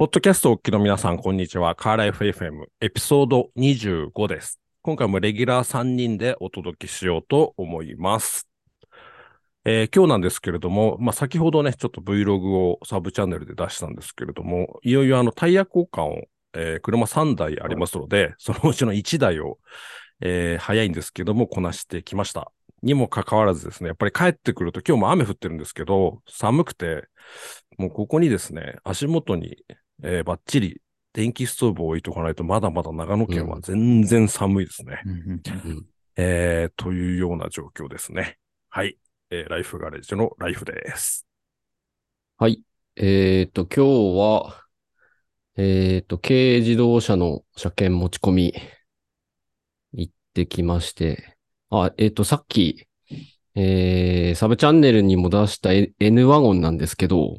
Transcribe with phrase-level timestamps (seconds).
[0.00, 1.74] ポッドキャストをお聞きの皆さん、こんにちは。
[1.74, 4.58] カーライフ FM エピソード25です。
[4.80, 8.48] 今回もレギュラー3人でお届けしようと思います。
[9.66, 16.22] えー今日なんですけれども、まあ、先ほどね、ちょっと Vlog をサブチャンネルで出したんですけれども、いよいよあのタイヤ交換を、
[16.54, 19.58] えー車3台ありますので、そのうちの1台を、
[20.22, 22.50] えー早いんですけども、こなしてきました。
[22.82, 27.04] にもかかわらずですね、やっぱり帰ってくると今日も雨降ってるんですけど、寒くて、
[27.76, 29.58] もうここにですね、足元に、
[30.02, 30.80] えーバッチリ
[31.12, 35.02] 電気ストーブを置いとかないと、まだまだ長野県は全然寒いですね。
[36.16, 38.38] えーというような状況ですね。
[38.68, 38.96] はい。
[39.30, 41.26] えーライフガレージのライフです。
[42.38, 42.62] はい。
[42.96, 44.64] えっ、と、今日は、
[45.56, 48.54] えっ、と、軽自動車の車検持ち込み、
[49.92, 51.36] 行ってきまして、
[51.70, 52.86] あ、えっ、と、さっき、
[53.54, 57.38] えー、サブチャンネルにも出した N- ワゴンなんですけど、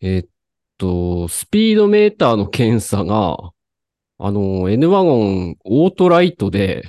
[0.00, 0.26] えっ、
[0.78, 3.36] と、スピードメーターの検査が、
[4.18, 6.84] あの、N ワゴンオートライトで、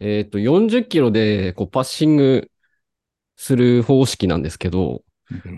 [0.00, 2.50] えっ、と、40キロで、こう、パッシング
[3.36, 5.02] する方式なんですけど、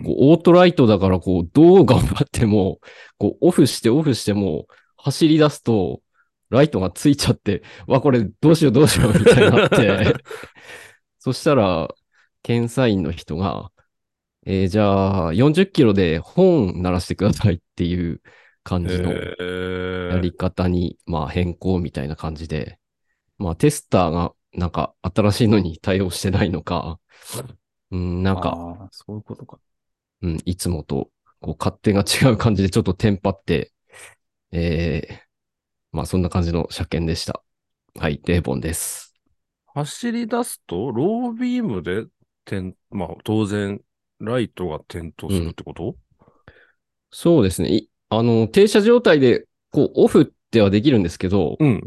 [0.05, 2.79] こうオートライトだから、こう、どう頑張っても、
[3.17, 6.01] こう、オフしてオフしても、走り出すと、
[6.49, 10.15] ライトがついちゃって、わ、これどうしようどうしようみたいになって、
[11.19, 11.89] そしたら、
[12.43, 13.71] 検査員の人が、
[14.45, 18.21] えーじゃあ、40キロで本鳴らしてくださいっていう
[18.63, 22.79] 感じのえーやり方に、まあ変更みたいな感じで、
[23.39, 26.99] まあテスターがなんか新しいのに対応してないのか、
[27.91, 29.59] うん、なんか、そういうことか。
[30.21, 31.09] うん、いつもと、
[31.41, 33.71] こう、勝手が違う感じでちょっとテンパって、
[34.51, 35.17] えー、
[35.91, 37.43] まあそんな感じの車検でした。
[37.99, 39.15] はい、デーボンです。
[39.73, 42.05] 走り出すと、ロービームで
[42.45, 43.81] 点、まあ当然、
[44.19, 45.95] ライトが点灯するってこと、
[47.11, 47.69] そうですね。
[47.69, 51.81] いあの、停車状態で、こう、オフってはできるんですけど、うん。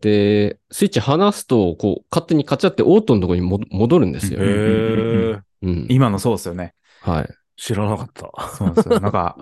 [0.00, 4.46] で、スイッチ離すと、こう、勝手にカチャってオートのところにも戻るんですよへ。
[4.46, 5.86] うんうんうんーうん。
[5.90, 6.74] 今のそうですよね。
[7.00, 7.28] はい。
[7.56, 8.30] 知らなかった。
[8.56, 9.00] そうなんですよ。
[9.00, 9.36] なんか、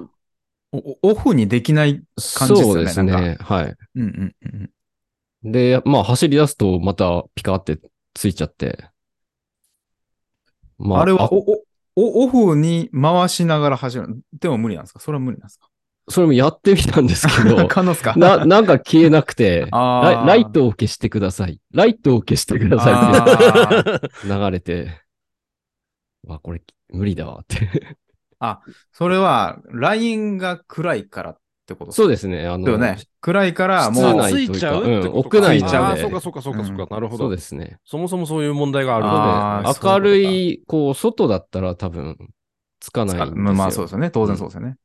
[0.72, 2.02] オフにできない。
[2.34, 3.36] 感じですよねそうですね。
[3.40, 3.74] はい。
[3.94, 4.34] うんうん
[5.44, 5.52] うん。
[5.52, 7.78] で、まあ、走り出すと、またピカって
[8.14, 8.90] ついちゃって。
[10.78, 11.62] まあれはお、お、
[11.96, 14.20] おオフに回しながら走る。
[14.38, 15.00] でも無理なんですか？
[15.00, 15.68] それは無理なんですか？
[16.08, 18.14] それもやってみたんですけど、 可能ですか？
[18.16, 21.60] な、なんか消えなくて、ライライトを消してください。
[21.72, 24.90] ライトを消してくださいあって 流れて、
[26.26, 27.96] わ、これ無理だわって。
[28.92, 32.46] それは、ラインが暗いからってことそうでですね。
[32.46, 32.96] あの、ね。
[33.20, 36.86] 暗いから、もう、ついちゃうってことうん屋内なんでああ、そうかそうかそうかそうか。
[36.94, 37.24] なるほど。
[37.24, 37.78] そうですね。
[37.84, 42.16] そもそもそういう問題があるのあーそういうことか明るい、こう、外だったら多分、
[42.80, 43.36] つかないんですよ。
[43.36, 44.10] まあまあそうですよね。
[44.10, 44.76] 当然そうですよね。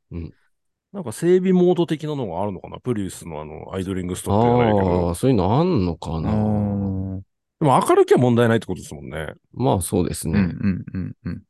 [0.92, 2.78] なんか整備モード的なのがあるのかな？
[2.80, 5.16] プリウスのあの、アイドリングストップじゃないけあどあ、。
[5.16, 6.34] そういうのあんのかな？
[6.34, 7.22] うんうん
[7.62, 9.34] でも明るきゃ問題ないってことですもんね。
[9.54, 10.42] まあそうですうね。
[10.42, 10.44] ん
[10.94, 11.44] うんうん。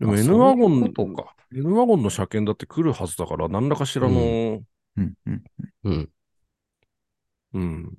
[0.00, 4.62] でもあ N ワゴン、ことか N ワゴンの車検だって来るはずだから、何らかしらの、うん
[4.96, 5.42] うん。
[5.84, 6.10] うん。
[7.54, 7.92] うん。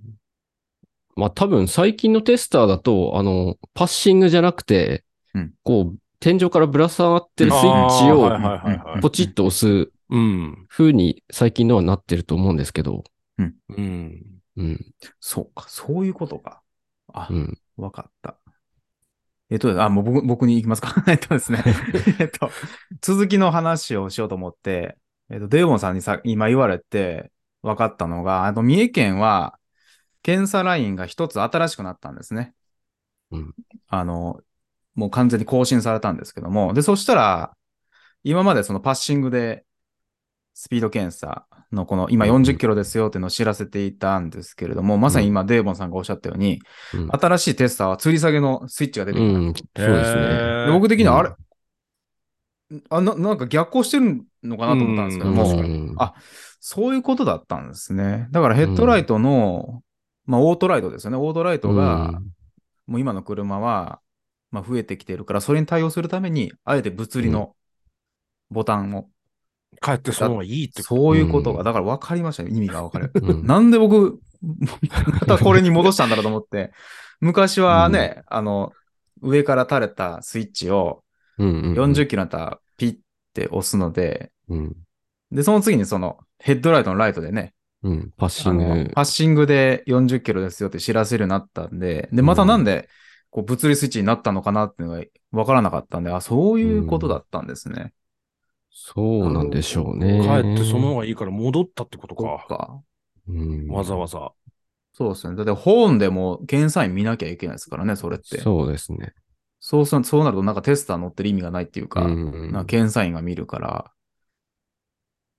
[1.16, 10.66] まあ多分最近のテスターだと、あの、パッシングじゃなくて、うんこう、天井からぶら下がってるスイッチをポチッと押すうん。
[10.68, 13.04] 風に最近のはなってると思うんですけど、
[13.38, 13.56] うん。
[14.58, 14.86] うん、
[15.20, 16.62] そうか、そういうことか。
[17.14, 17.58] あう、ん。
[17.78, 18.38] わかった。
[19.50, 21.04] えっと、あ、もう僕、僕に行きますか？
[21.12, 21.64] えっとですね。
[22.20, 22.52] えっと、
[23.02, 24.98] 続きの話をしようと思って、
[25.30, 29.58] えっと、デーボンさんにさ、今言われて分かったのが、あの、三重県は、
[30.22, 32.54] 検査ラインが一つ新しくなったんですね。
[33.32, 33.56] うん
[33.88, 34.42] あの、
[34.96, 37.56] もう完全に更新されたんですけども、で、そしたら、
[38.24, 39.66] 今までそのパッシングで、
[40.54, 46.62] スピード検査のこの今うん40キロですよっていうのを知らせていたんですけれども、まさに今デーボンさんがおっしゃったように、
[46.94, 49.24] うん新しいテスターは吊り下げのスイッチが出てきた。
[49.24, 50.72] うん、そうですね。
[50.72, 51.35] 僕的には、うんあれ、
[52.90, 56.14] あな、なんか逆行してるのかなと思ったんですけども、うんあ
[56.59, 58.28] そういうことだったんですね。
[58.32, 59.82] だからヘッドライトの、
[60.26, 61.17] まあオートライトですよね。
[61.17, 62.20] オートライトが、
[62.85, 64.02] もう今の車は、
[64.52, 67.55] まあ増えてきてるから、それに対応するために、あえて物理の
[68.52, 69.08] ボタンを、
[69.81, 70.84] 帰ってその方がいいって。
[70.84, 72.52] そういうことが、うんだから分かりましたね。
[72.52, 73.11] 意味が分かる。
[73.22, 76.72] うんなんで僕、またこれに戻したんだろうと思って、
[77.20, 78.72] 昔はね、あの、
[79.22, 81.03] 上から垂れたスイッチを
[81.37, 82.97] うんうんうん40キロになったらピッ
[83.34, 84.76] て押すので、うん
[85.31, 87.53] で、その次にそのヘッドライトのライトでね、
[87.84, 88.91] うん、パッシング。
[88.93, 92.90] パッシングで40キロですよって知らせるようになったんで、で、またなんで、
[93.29, 97.93] こう物理スイッチになったのかなっていうのが分からなかったんで、あ、そういうことだったんですね。
[98.81, 100.22] そうなんでしょうね。
[100.22, 102.47] 帰ってその方がいいから戻ったってことそっか。
[102.47, 102.81] か。
[103.28, 104.31] うんわざわざ。
[104.93, 105.35] そうですね。
[105.35, 108.40] だって本でも検査員見なきゃいけないですからね、それって。
[108.40, 109.14] そうですね。
[109.59, 113.91] そうすそうなるとなんかテスター乗ってる意味がないっていうか、うんなんか検査員が見るから、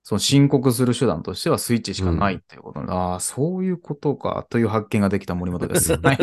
[0.03, 5.93] その申告する手段としてはスイッチしかないっていうこと、ああ、そういうことか、という発見ができた森本です。
[6.01, 6.17] はい。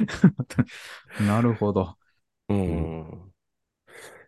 [1.24, 1.96] なるほど。
[2.48, 3.32] うん。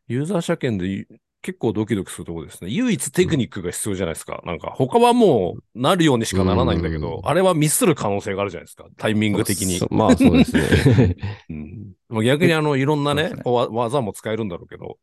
[0.09, 1.07] ユーザー車検でい
[1.47, 2.71] 結構ドキドキするところですね。
[2.71, 4.43] 唯一テクニックが必要じゃないですか。
[4.45, 8.87] なんか他はもうなるようにしかならないんだけど、うんあれはミスる可能性があるじゃないですか。
[8.97, 9.87] タイミング的にそ。
[9.93, 11.17] まあそうですね。
[11.49, 14.99] うんまあ逆にあの、いろんなねねわ技も使えるんだろうけど。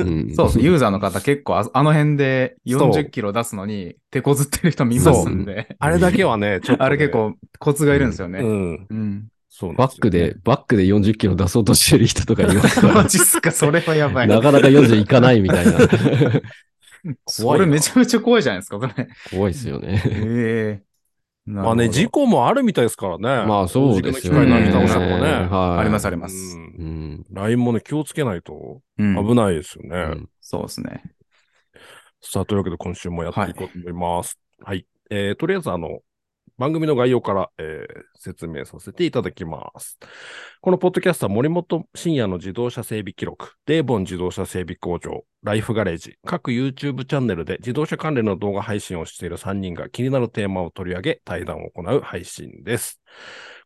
[0.00, 0.60] うん そうです。
[0.60, 6.86] ユーザーの方結構ああの辺でそう40キロ出すのに手こずってる人見ますんで、あれだけはね、ちょっと、ね。
[6.86, 8.40] あれ結構コツがいるんですよね。
[8.40, 8.86] うん。
[8.90, 9.28] うん。
[9.58, 14.28] そうバックで、バックで40キロ出そうとしてる人とかいますかマら、 ジっすか、それはやばい。
[14.28, 15.72] なかなか40いかないみた いな。
[17.26, 19.08] それめちゃめちゃ怖いじゃないですか、それ。
[19.30, 20.02] 怖いですよね。
[20.04, 20.86] ええ
[21.46, 23.22] まあね、事故もあるみたいですからね。
[23.48, 25.46] まあそうですよね機械なぎ倒したとかね。
[25.46, 25.80] はい。
[25.80, 26.34] ありますありります。
[26.34, 26.84] うんう
[27.22, 27.24] ん。
[27.30, 29.96] LINE もね、気をつけないとうん危ないですよね。
[29.96, 31.02] うんそうですね。
[32.20, 34.38] さあ、というわけで今週もやっていこうと思います。
[34.60, 34.84] はい。
[35.10, 36.00] えーとりあえずあの、
[36.58, 39.98] 番組の概要から、えー説明させていただきます。
[40.60, 53.00] このポッドキャストは森本深夜の自動車整備記録、デーボン自動車整備工場、ライフガレージ、各 YouTube チャンネルで自動車関連の動画配信をしている3人が気になるテーマを取り上げ、対談を行う配信です。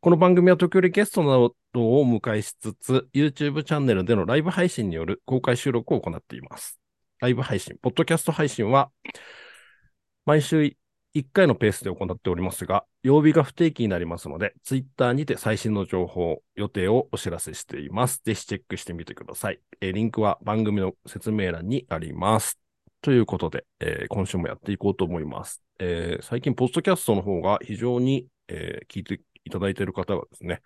[0.02, 6.78] この番組は時折ゲストなどをお迎えしつつ、YouTube チャンネルでのライブ配信による公開収録を行っています。
[7.20, 8.90] ライブ配信、ポッドキャスト配信は、
[10.26, 10.70] 毎週
[11.12, 18.20] 1回のペースで行っておりますが、曜日が不定期になりますので、Twitter にて最新の情報、予定をお知らせしています。
[18.24, 19.60] ぜひチェックしてみてください。
[19.80, 22.60] えーリンクは番組の説明欄にあります。
[23.02, 25.62] ということで、えー今週もやっていこうと思います。
[25.80, 30.62] えー最近、ポッドキャストの方が非常に、えー聞いていただいている方がですね、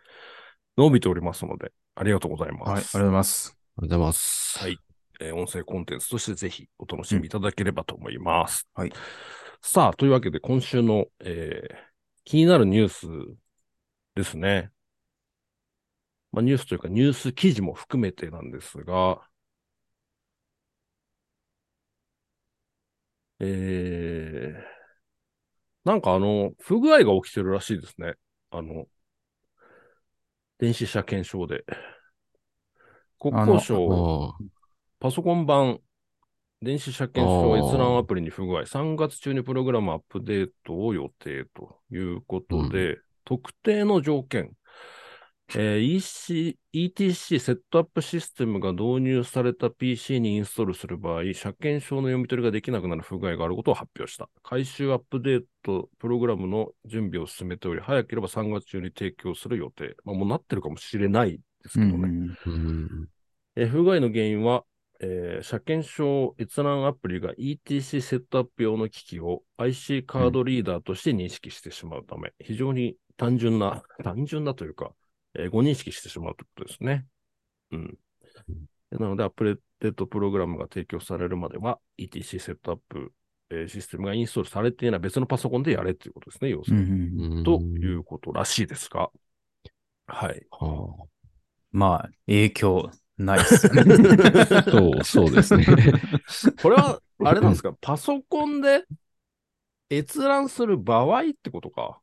[0.77, 2.69] 伸びておりますので、ありがとうございます。
[2.69, 3.57] はい、ありがとうございます。
[3.79, 4.59] ありがとうございます。
[4.59, 4.79] はい。
[5.21, 8.69] えー音声コンテンツとしてぜひお楽しみいただければと思います。
[8.75, 8.93] はい。
[9.67, 11.95] さあ、というわけで今週の、えー
[12.27, 13.07] 気になるニュース
[14.15, 14.71] ですね。
[16.33, 19.21] まあ、ニュースというかニュース記事も含めてなんですが、
[23.41, 24.63] えー、
[25.85, 28.15] なんかあの、不具合が起きてるらしいですね。
[28.51, 28.87] あの、
[30.59, 31.65] 電子車検証で。
[33.19, 34.45] 国交省、あ
[34.99, 35.79] パソコン版、
[36.65, 44.51] 電子車検証閲覧アプリに不具合、3月中にプログラムアップデートを予定ということで、特定の条件、
[45.55, 54.29] えー EC、ETC セットアップシステムが導入された PC にインストールする場合、車検証の読み取りができなくなる不具合があることを発表した。
[54.43, 59.95] 回収アップデートプログラムの準備を進めており、早ければ3月中に提供する予定。
[60.05, 61.93] まあ、もうなってるかもしれないですけどね。
[61.93, 63.09] うんーうん
[63.57, 64.65] えー不具合の原因は、
[65.05, 74.95] えー車検証閲覧アプリが ETC セットアップ用の機器を IC カードリーダーとして認識してしまうため、非常に単純な、 単純なというか、
[75.35, 77.07] えー誤認識してしまうということですね。
[77.73, 77.99] うん。
[78.93, 83.13] なので、アップデートプログラムが提供されるまでは、ETC セットアップ、
[83.51, 87.25] えーシステムがインストールされていない別のパソコンでやれということですね、要すうんるに。
[87.25, 89.11] うんうんということらしいですが。
[90.07, 90.47] はい。
[90.51, 91.07] は
[91.73, 93.85] まあ、影響ないっすよね。
[94.51, 95.67] あ そう、そうですね。
[96.61, 98.85] これは、あれなんですか、 パソコンで
[99.91, 102.01] 閲覧する場合ってことか？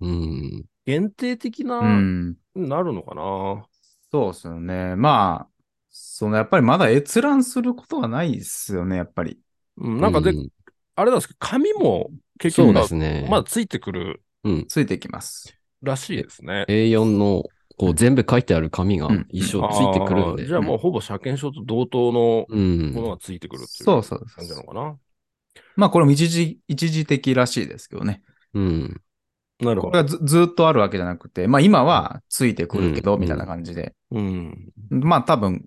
[0.00, 0.64] うん。
[0.86, 2.36] 限定的うな、ん。
[2.54, 3.68] なるのかな。
[4.10, 4.96] そうっすよね。
[4.96, 5.50] まあ、
[5.90, 9.40] そのやっぱりまだ閲覧することがないっすよね、やっぱり。
[9.76, 10.50] うん、なんかで、う
[10.94, 13.28] あれなんですけど、紙も結そう局ですね。
[13.30, 14.68] まだついてくるうん。
[14.68, 15.54] ついてきます。
[15.82, 16.66] らしいですね。
[16.66, 17.44] A4 の、
[17.78, 20.46] こう、全部書いてある紙がうん一緒ついてくるんで。
[20.46, 22.92] じゃあもうほぼ車検証と同等のうん。
[22.92, 24.96] ものがついてくるっていうそうそう感じなのかな？
[25.76, 28.22] まあ、これも一時、一時的らしいですけどね。
[28.52, 29.00] うん。
[29.60, 29.92] なるほど。
[29.92, 33.94] これがずずっとあるわけじゃなくて、まあ今はついてくるけど、うんみたいな感じで。
[34.10, 34.70] うん。
[34.90, 35.64] まあ多分、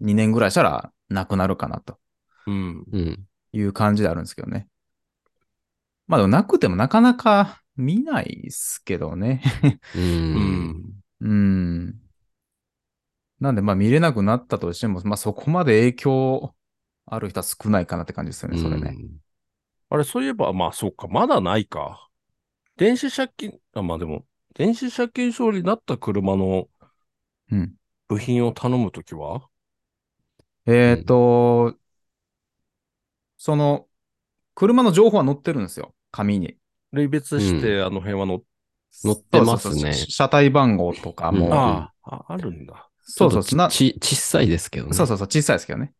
[0.00, 1.98] 2年ぐらいしたらなくなるかなと
[2.46, 2.84] うん。
[2.92, 3.18] うん。
[3.52, 4.68] いう感じであるんですけどね。
[6.06, 9.42] まあでもなくてもなかなか見ないっすけどね。
[9.94, 9.98] う。
[9.98, 10.34] うん
[10.68, 10.99] ん。
[11.20, 12.00] うん。
[13.40, 16.54] なんでまあ見れなくなったとしても、まあそこまで影響
[17.06, 18.96] ある人は少ないかなって感じですよね、それね。
[19.88, 22.08] あれ、そういえば、まあそうか、まだないか。
[22.76, 24.24] 電子車検、あ、まあでも、
[24.54, 26.68] 電子車検証になった車の
[27.50, 27.74] うん。
[28.08, 29.48] 部品を頼むときは？
[30.66, 31.76] えっ、と、
[33.36, 33.86] その、
[34.54, 35.94] 車の情報は載ってるんですよ。
[36.10, 36.56] 紙に。
[36.92, 38.42] 類別して、あの辺はの、
[38.90, 41.46] 載ってますねそうそうそう車体番号とかも。
[41.46, 42.88] うんああ、ああるんだ。
[43.02, 43.58] そうそうそう。
[43.58, 44.94] なち、ち、小さいですけどね。
[44.94, 45.92] そうそうそう、小さいですけどね。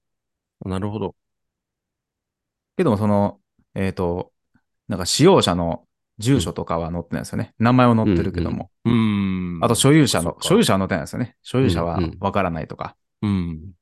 [0.65, 1.15] なるほど。
[2.77, 3.41] けども、その、
[3.75, 4.33] えっ、と、
[4.89, 5.85] なんか使用者の
[6.19, 7.55] 住所とかは載ってないですよね。
[7.59, 8.71] 名前は載ってるけども。
[8.85, 9.59] うーん。
[9.63, 11.37] あと所有者の、所有者は載ってないですよね。
[11.43, 12.97] 所有者はうんうんわからないとか。
[13.23, 13.73] うん。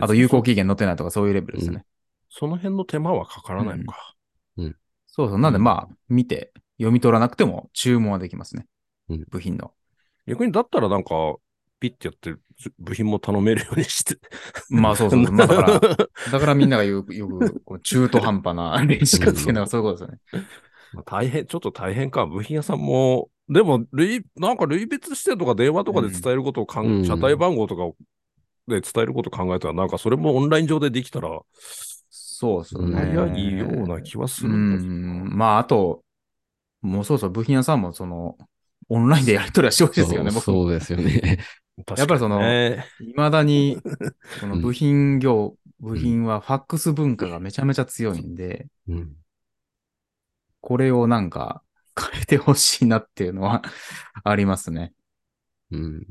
[0.00, 1.84] あと有効期期限載ってないとかそういうレベルですよね。
[2.28, 4.14] その辺の手間はかからないのか。
[5.06, 5.38] そうそう。
[5.38, 8.66] なんでうんまあ、見て、読み取らなくても注文はできますね。
[9.08, 9.72] うん部品の。
[10.26, 11.36] 逆にだったらなんか、
[11.78, 12.34] ピッてやって、
[12.78, 14.18] 部品も頼めるようにして。
[14.70, 15.20] まあそうそう。
[15.30, 20.48] まあだから、だからみんながよく、よく、中途半端な練習っていうのはそういうことですよね。
[20.94, 22.26] まあ大変、ちょっと大変か。
[22.26, 27.94] 部品屋さんも、でも、類、なんか類別してとか電話とかで伝えることをかん、うん車体番号とかを
[28.66, 31.40] で伝えることを考えたら、なんかそれもオンライン上でできたら、
[32.08, 32.96] そうですよね。
[32.96, 35.22] 早いような気はするんだけどな。
[35.22, 35.36] うん。
[35.36, 36.02] まああと、
[36.86, 38.36] もうそうそう、部品屋さんもその、
[38.88, 40.44] オンラインでやり取りはしてほしいですよね、そう僕。
[40.44, 41.38] そうですよね。
[41.96, 43.78] やっぱりそのいまだに、
[44.40, 49.16] この部品業、部品はファックス文化がめちゃめちゃ強いんで、うん。
[50.60, 51.62] これをなんか
[51.94, 53.62] 変えてほしいなっていうのは
[54.24, 54.94] ありますね。
[55.70, 56.06] うん。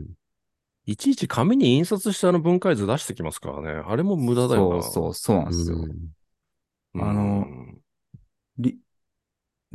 [0.86, 3.70] いちいち紙に印刷してあの分解図出してきますからね。
[3.88, 4.84] あれも無駄だよな。
[4.84, 5.78] そうそう、そうなんですよ。
[5.78, 6.16] うんうん
[6.98, 7.46] あの
[8.58, 8.80] リ、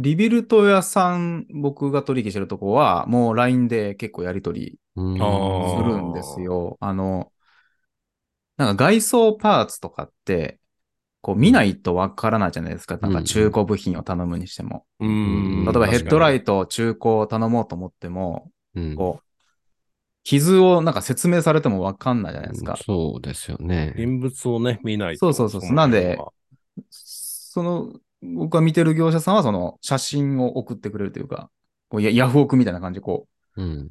[0.00, 6.76] リビルト屋さん、僕が取引してるとこは、もう LINE で結構やり取りするんですよ。
[6.80, 7.30] あの、
[8.56, 10.58] なんか外装パーツとかって、
[11.22, 12.96] こう見ないとわからないじゃないですか。
[12.96, 14.86] なんか中古部品を頼むにしても。
[15.00, 15.64] うん。
[15.66, 19.24] 例えばヘッドライイト中古を頼もうと思っても、うんこう、
[20.24, 22.76] 傷をなんか説明されてもわかんないじゃないですか。
[22.76, 23.92] そうですよね。
[23.96, 25.32] 現物をね、見ないと。
[25.32, 26.18] そうそうそうのなんで
[26.90, 27.92] その、
[28.22, 31.50] 僕が見てる業者さんはその写真を送ってくれるというか、
[31.88, 33.90] こうヤヤフオクみたいな感じでこう、うん。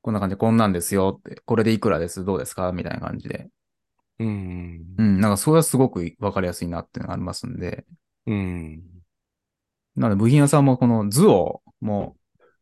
[0.00, 2.24] こんな感じでこんなんですよって、これでいくらです？
[2.24, 2.72] どうですか？
[2.72, 3.48] みたいな感じで。
[4.18, 4.80] うん。
[4.98, 7.84] うん、なんかそれはすごくわかりやすいなっていうのがありますんで。
[8.26, 8.82] うん。
[9.96, 12.16] なので部品屋さんもこの図をも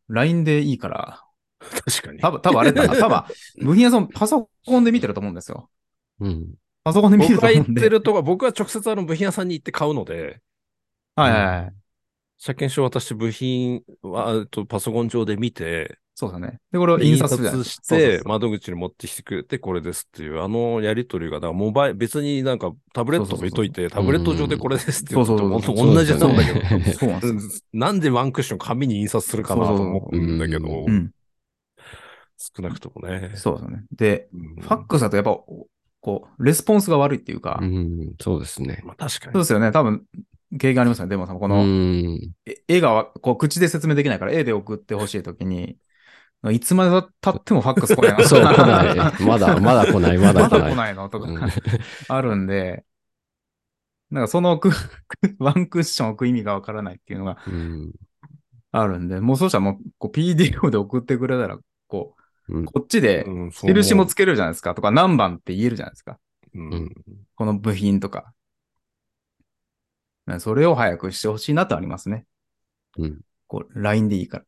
[0.09, 1.23] う LINE でいいから、
[1.59, 2.19] 確かに。
[2.19, 3.23] 多分、多分あれだな、 多分
[3.65, 5.69] 部品屋さんパソコンで見てると思うんですよ。
[6.19, 6.53] うん。
[6.83, 7.81] パソコンで見てると思うんで。
[7.81, 10.41] てるとか、僕は直接あの部品屋さんに行って買うので、
[11.21, 11.73] はいはいはい。
[12.37, 16.59] 車検証渡して部品は、とパソコン上で見て、そうだね。
[16.71, 27.61] で、これをで印刷印刷して窓口に持ってきてくれて、これですっていう、あのやりとりが、だからモバイル、別になんかタブレット置いといて、タブレット上でこれですって言うと、そうそうそう本当同じなんだけど、そうなんですよ。
[27.73, 30.67] なんでワンクッション紙に印刷するかなと思うんだけど。
[32.55, 33.33] 少なくともね。
[33.35, 33.83] そうですよね。
[33.91, 35.37] で、うんファックスだとやっぱ、
[36.01, 38.13] こう、レスポンスが悪いっていうか、うん。
[38.19, 38.81] そうですね。
[38.83, 39.33] まあ確かに。
[39.33, 39.71] そうですよね。
[39.71, 40.03] 多分、
[40.57, 41.09] 経験ありますよね。
[41.09, 41.65] でもさん、この、
[42.67, 45.77] 絵がわこう口で説明できないから、絵で送ってほしいときに、
[46.51, 48.23] いつまで経ってもファックス来ないな。
[48.27, 49.23] そう、来ない。
[49.23, 50.75] まだ、まだ来ない、まだまだ来来ない。
[50.75, 51.07] ないの？
[51.09, 51.39] とか、うん
[52.07, 52.83] あるんで、
[54.09, 54.71] なんかそのく
[55.39, 57.93] ワンクッション置く意味がわからないっていうのがうん。
[58.73, 62.15] あるんで、もうそうしたらもうこう PDF で送ってくれたら、こ
[62.49, 63.25] うこっちで
[63.63, 64.73] 印もつけるじゃないですか？
[64.75, 66.17] とか、何番って言えるじゃないですか？
[66.55, 66.91] うんうん
[67.35, 68.33] この部品とか。
[70.39, 72.25] それを早くしてほしいなとありますね。
[72.97, 73.21] うん。
[73.47, 74.45] こう、LINE でいいから。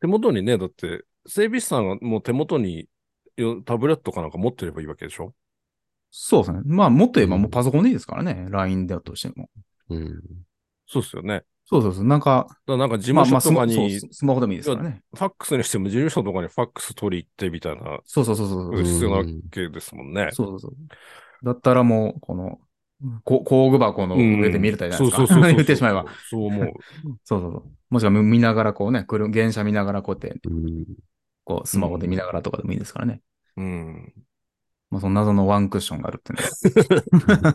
[0.00, 2.88] 手元にね、だって、整備士さんがもう手元に
[3.36, 5.34] よタブレットかなんか持ってればいいわけでしょ？
[6.10, 6.60] そうですね。
[6.64, 8.46] まあ、もっと言えばうんもうパソコンでいいですからね。
[8.50, 9.48] LINE だとしても。
[9.88, 10.20] うん。
[10.86, 11.44] そうですよね。
[11.64, 12.04] そうそうそう。
[12.04, 15.02] なんか、らなんか事まあまあ務所とかに、スマそうスマホでもいいですからね。
[15.14, 18.80] ファックスにしても事務所とかにファックス取り行ってみたいな、そうそうそうそう。
[18.80, 20.28] ん必要なわけですもんね。
[20.32, 20.74] そうそうそう。
[21.44, 22.58] だったらもう、この、
[23.24, 25.16] こ工具箱の上で見れたじゃないですか。
[25.16, 25.54] そうそうそうそう。
[25.56, 26.06] 言ってしまえば。。
[26.28, 26.72] そう思う。
[27.24, 27.70] そうそうそう。
[27.90, 30.86] もしくは見ながらこうね、来る、原車見ながらこうやって、うん。
[31.44, 33.20] こう、スマホで見ながらとかでもいいですからね。
[33.56, 34.12] うん。
[34.90, 37.54] まあ、その謎のワンクッションがあるっていうのは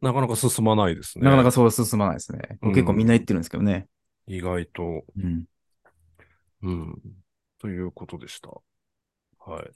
[0.00, 1.24] なかなか進まないですね。
[1.24, 2.58] なかなかそう進まないですね。
[2.62, 3.86] うん結構みんな言ってるんですけどね。
[4.26, 5.04] 意外と。
[5.16, 5.44] うん。
[6.62, 6.98] うん。
[7.58, 8.48] ということでした。
[9.44, 9.70] はい。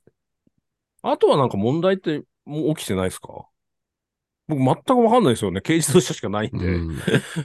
[1.03, 3.47] あとはなんか問題ってもう起きてないですか？
[4.47, 5.61] 僕全くわかんないですよね。
[5.61, 6.67] 軽自動車しかないんで。
[6.67, 6.97] うん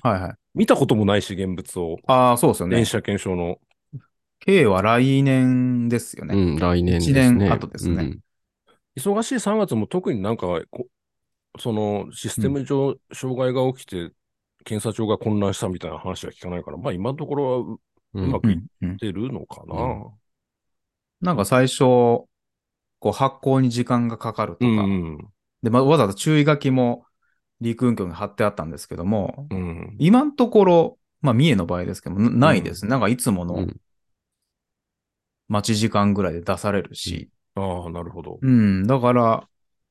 [0.02, 0.34] はいはい。
[0.54, 1.98] 見たこともないし、現物を。
[2.08, 2.86] ああ、そうですよね電。
[2.86, 3.58] 車検証の。
[4.40, 6.36] K は来年ですよね。
[6.36, 7.22] うん、来年ですね。
[7.22, 8.18] 一年後ですね
[8.98, 10.88] 忙しい3月も特になんかこ、
[11.58, 14.12] そのシステム上、障害が起きて、
[14.66, 17.78] 検査庁が混乱したみたいな話は聞かないから、まあ今のところは
[18.14, 18.26] うん。
[18.26, 19.76] うまくいっうんうんてるのかな。
[19.76, 20.06] うん
[21.22, 21.84] なんか最初、
[23.00, 25.28] 構発行に時間がかかるとか、うん。
[25.64, 27.06] で、まあ、わざわざ注意書きも
[27.62, 29.96] 陸運局に貼ってあったんですけども、うん。
[30.00, 32.92] 今のところ、まあ、三重の場合ですけども、なないですね。
[32.92, 33.78] なんかいつものうん
[35.52, 38.38] 待ち時間ぐらいで出されるし、ああ、なるほど。
[38.40, 39.48] うん、だから、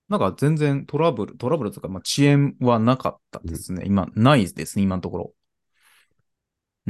[0.09, 3.83] なんか全然トラブル、トラブルとか、まあ、遅延はなかったですね。
[3.85, 5.25] 今、ないですね、今のところ。
[5.25, 5.33] うん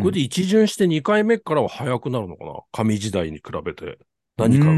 [0.00, 2.52] これで一巡して2回目からは早くなるのかな？
[2.70, 3.99] 紙時代に比べて。
[4.37, 4.73] 何かが。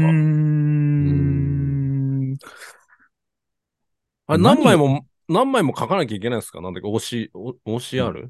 [4.27, 4.63] あれ何何？
[4.63, 6.61] 枚も、何枚も書かなきゃいけないんですか？
[6.61, 8.29] なんだっけ ?OC、お OCR?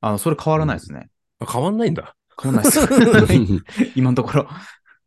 [0.00, 1.10] あの、それ変わらないですね。
[1.40, 2.16] あ変わんないんだ。
[2.40, 3.92] 変わらないです。
[3.94, 4.48] 今のところ。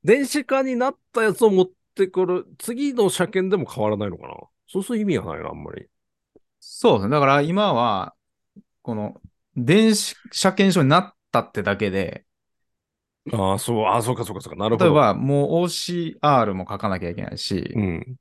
[0.04, 4.36] 電子化になったやつを持ってくる、次の車検でも変わらないのかな？
[4.68, 5.88] そうする意味がないな、あんまり。
[6.60, 7.12] そうですね。
[7.12, 8.14] だから今は、
[8.82, 9.22] この、
[9.56, 12.26] 電子車検証になったってだけで、
[13.34, 14.60] ああ、そう、ああ、そうか、そうか、そうか。
[14.60, 14.86] なるほど。
[14.86, 18.16] 例えばもう OCR も書かなきゃいけないし、うん。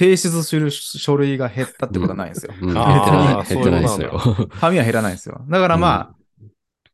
[0.00, 2.54] 提出する書類が減ったってことはないんですよ。
[2.58, 4.18] うんあー減ってないですよ。
[4.58, 5.44] 紙は減らないんですよ。
[5.46, 6.14] だからま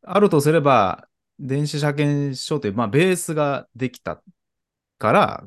[0.05, 1.07] あ、あるとすれば、
[1.39, 4.21] 電子車検証という、まあ、ベースができた
[4.99, 5.45] から、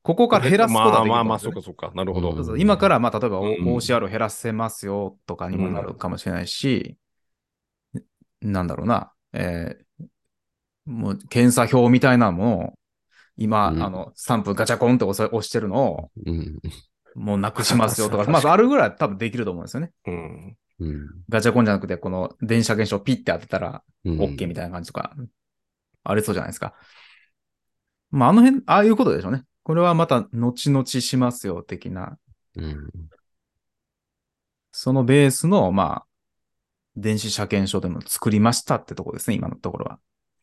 [0.00, 1.92] ここから減らすことはできるとまあまあそうか、そうか。
[1.94, 2.32] なるほど。
[2.36, 6.96] そうそう今から、まあ、例えば、おうん OCR を減らせますよとかにもなるかもしれないし、
[8.40, 10.06] なんだろうな、えー
[10.86, 12.77] もう検査表みたいなのも、
[13.38, 16.58] 今、うんあの、スタンプガチャコンって押してるのを、うん
[17.14, 19.92] もうなくしますよとか、 まあ、あるぐらい多分できると思うんですよね。
[20.06, 20.56] うん。
[20.80, 25.16] うんガチャコンじゃなくて、この電子車検証をピッて当てたら、うん OK みたいな感じとか、
[26.04, 26.74] ありそうじゃないですか。
[28.10, 29.44] まあ、あの辺、ああいうことでしょうね。
[29.64, 32.18] これはまた、後々しますよ、的な。
[32.56, 32.88] うん
[34.70, 36.06] そのベースの、まあ、
[36.94, 39.98] 電子車検証でも作りましたってとこですね、今のところは。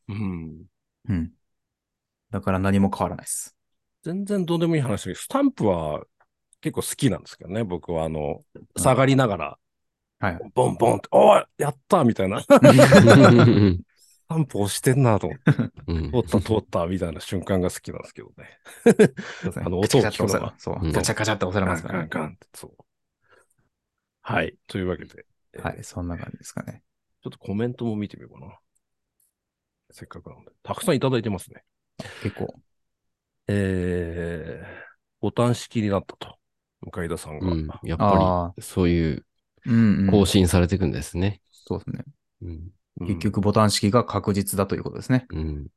[0.10, 0.66] うん。
[1.08, 1.32] うん。
[2.36, 3.56] だから何も変わらないです。
[4.04, 6.04] 全然どうでもいい話だけど、スタンプは
[6.60, 7.64] 結構好きなんですけどね。
[7.64, 8.42] 僕は、あの、
[8.76, 9.58] 下がりながら、
[10.20, 10.40] はい。
[10.54, 12.42] ボンボンって、おいやったみたいな。
[12.42, 12.48] ス
[14.28, 15.52] タンプ押してんなと思って、
[15.88, 18.60] うん通った通ったみたいな瞬間が好きなんですけどね。
[19.66, 22.08] あの音をガチャガチャって押さ聞くのがれそううんガチャガチャって押されますからね。
[22.10, 22.72] ガンガンって、そう。
[24.24, 24.58] はい。
[24.68, 25.26] というわけで、
[25.62, 26.84] はい、そんな感じですかね。
[27.24, 28.60] ちょっとコメントも見てみようかな。
[29.92, 30.52] せっかくなので。
[30.64, 31.64] たくさんいただいてますね。
[32.20, 32.60] 結構。
[33.48, 34.66] えー、
[35.22, 36.38] ボタン式になったと。
[36.82, 37.48] 向田さんが。
[37.48, 39.26] うんやっあぱり、そういう
[39.66, 40.12] うん、うん。
[40.12, 41.42] 更新されていくんですね。
[41.52, 42.04] そうですね。
[42.42, 45.28] うんうん結局、ボタン式が確実だということですね。
[45.30, 45.68] うん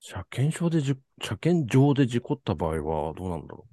[0.00, 3.66] 車検証でじ、車検場で事故った場合はどうなんだろ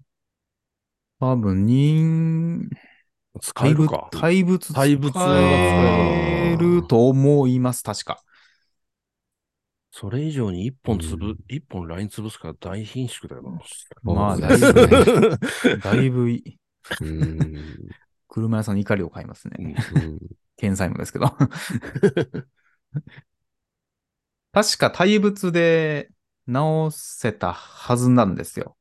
[1.20, 2.70] 多分、人、
[3.36, 4.12] う使え対物るか。
[4.12, 8.24] 対物対物使えると思います、確か。
[10.00, 13.60] それ以上に一本つぶうん、一、本ライン潰すから大貧縮だよな。
[14.02, 16.58] まあ、 だいですねぶ、だいぶい、
[17.02, 17.90] うん
[18.30, 19.76] 車屋さんに怒りを買いますね。
[20.56, 21.26] 検査員もですけど。
[24.54, 26.10] 確か対物で
[26.48, 28.78] 直せたはずなんですよ。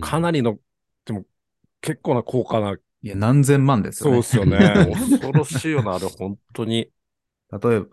[0.00, 0.58] かなりの、
[1.04, 1.24] でも
[1.80, 4.20] 結構な高価な、いや、何千万ですよそうね。
[4.20, 4.58] ですよね。
[5.18, 6.90] 恐ろしいよな、あれ、本当に。
[7.50, 7.86] 例えば、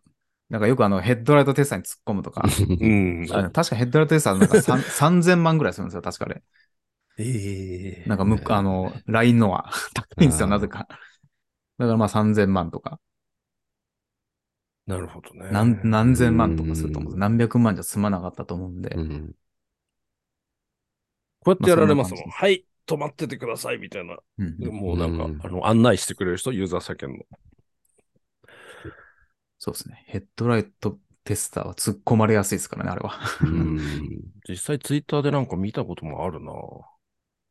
[0.53, 2.43] なんかよくあのヘッドライトテスターに突っ込むとか、
[2.79, 3.27] うん。
[3.27, 6.43] 確かヘッドライトテスターなんか3 3000 万ぐらいするんですよ、確かあれ。
[7.17, 10.87] ええなんかむ、あの、ラインのは 高いんですよ、なぜか。
[11.79, 12.99] だからまあ3000万とか、
[14.85, 15.49] なるほどね。
[15.51, 17.13] 何何千万とかすると思う。
[17.13, 18.89] うん何百万じゃ済まなかったと思うんで。
[18.89, 19.31] うん
[21.39, 22.19] こうやってやられますもん。
[22.19, 24.17] まあそんなはい、止まっててください、みたいな。
[24.37, 27.25] うんもうなんか、うんあの、案内してくれる人、ユーザー車検の。
[29.63, 30.04] そうですね。
[30.08, 33.17] ヘッドライトテスターは突っ込まれやすいですからね、あれは。
[33.41, 36.52] うん実際ツイッターでなんか見たこともあるな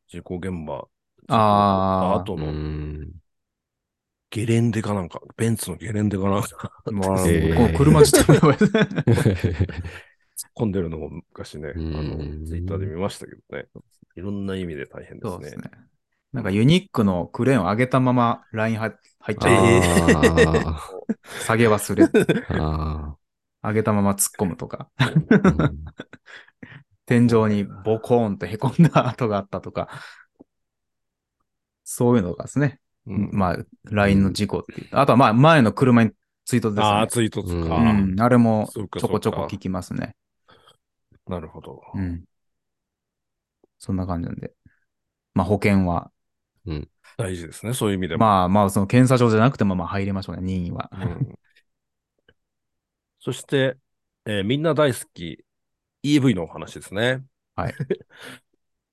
[0.07, 0.87] 事故現場。
[1.27, 2.57] あーあとの
[3.05, 3.21] うん
[4.31, 8.87] ゲレンデかなんか、ベンツのゲレンデかなんか、もうえーこの車自体もやばいですね
[10.35, 13.67] 突っ込んでるのも昔ね、あうんの、ツイッターで見ましたけどね。
[14.15, 15.37] いろんな意味で大変ですね。
[15.37, 15.69] そうですね。
[16.33, 20.67] なんかユニックのクレーンを上げたままライン入入っちゃう。
[20.67, 20.81] あ
[21.45, 23.15] 下げ忘れ、ーあ
[23.63, 24.89] 上げたまま突っ込むとか、
[27.05, 29.89] 天井にボコーンと凹んだ跡があったとか、
[31.83, 32.79] そういうのがですね。
[33.05, 34.87] うんまあ、ラインの事故っていう。
[34.91, 36.11] あとはまあ、前の車に
[36.45, 36.89] ツイートですよね。
[36.91, 37.75] ああ、ツイートつか。
[37.75, 40.15] うん、あれもちょこちょこ聞きますね。
[41.27, 41.81] なるほど。
[41.93, 42.23] うん。
[43.77, 44.53] そんな感じなんで。
[45.33, 46.11] まあ保険は、
[47.17, 48.21] 大事ですね、そういう意味でも。
[48.21, 50.89] まあまあその検査場じゃなくてもまあ入れましょうね、任意は。
[50.93, 51.33] うん
[53.19, 53.77] そして、
[54.25, 55.43] えーみんな大好き、
[56.03, 57.23] EV のお話ですね。
[57.55, 57.75] はい。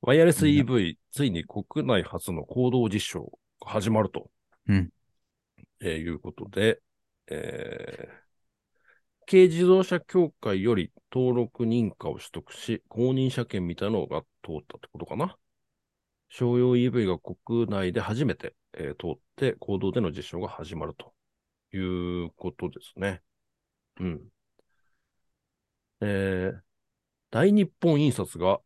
[0.02, 4.30] ワイヤレス EV、ついに国内初の行動実証が始まると。
[4.66, 4.92] うん
[5.80, 6.80] えーいうことで、
[7.28, 8.20] えー
[9.26, 15.38] 軽自動車協会より登録認可を取得し、公認車検みたいなのが通ったってことかな。
[16.30, 21.12] 商用 EV が国内で初めて、えー通って、公道での実証が始まると
[21.76, 23.22] いうことですね。
[24.00, 24.28] うん。
[26.00, 26.60] えー
[27.32, 28.60] 大日本印刷が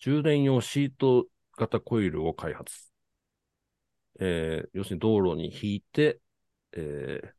[0.00, 2.90] 充電用シート型コイルを開発。
[4.20, 6.20] えー要するに道路に引いて、
[6.72, 7.32] えー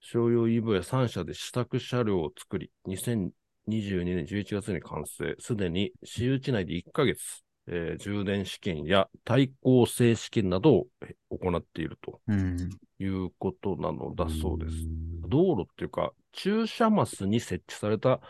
[0.00, 5.34] 商用 EV は3社で試作車両を作り、2022年11月に完成。
[5.38, 12.70] すでに私有地内で1ヶ月、えー充電試験や対抗性試験などをえー行っているとうん。
[12.98, 14.88] いうことなのだそうです。
[15.28, 18.20] 道路っていうか、駐車マスに設置された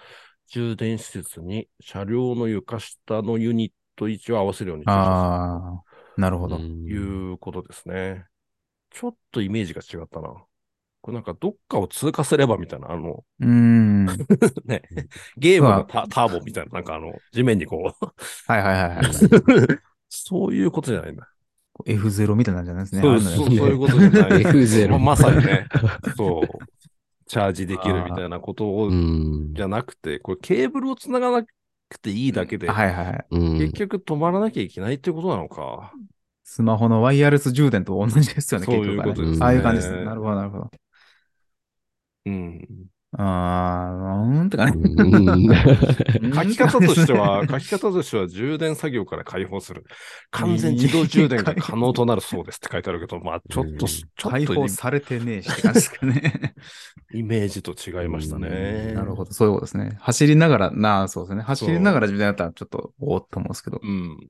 [0.48, 5.82] 充電施設に車両の床下のユニット位置を合わせるようにあ
[6.16, 6.60] あ、なるほど。
[6.86, 6.94] い
[7.32, 8.26] うことですね。
[8.90, 10.46] ちょっとイメージが違ったな。
[11.02, 14.06] これなんかどっかを通過すればみたいな、あの、うーん。
[14.06, 14.18] は い
[14.64, 14.82] ね、
[15.36, 18.06] ゲームのタターボみたいな、なんかあの、地面にこう、
[18.46, 19.04] はいはいはい。
[20.08, 21.28] そういうことじゃないんだ。
[21.84, 23.02] F0 みたいなんじゃないですね。
[23.02, 24.42] そうそうのそういうことじゃない。
[24.42, 25.66] F0 ままさにね、
[26.16, 26.64] そう、
[27.26, 29.54] チャージできるみたいなことをうん。
[29.54, 31.48] じゃなくて、これケーブルを繋がなく
[32.00, 33.26] ていいだけで、はいはいはい。
[33.30, 35.92] うん結局止まらなきゃいけないってことなのか。
[36.44, 40.04] スマホのワイヤレス充電と同じですよね、そういうことですねああいう感じですね。
[40.04, 40.70] なるほど、なるほど。
[42.26, 42.68] うん。
[43.14, 44.72] あー、うーんってかね。
[44.74, 49.84] うん 書き方としては、書き方としては充電作業から解放する。
[50.30, 56.54] 完全自動充電が可能となるそうですって書いてあるけど、まあちょっと、うんちょっ解と放されてねえしって感じですかね。
[57.12, 58.94] イメージと違いましたね。
[58.94, 59.98] なるほど、そういうことですね。
[60.00, 61.42] 走りながら、なあ、そうですね。
[61.42, 63.80] 走りながら自分でやったらちょっと、おーっと思うんですけど。
[63.82, 64.28] うん。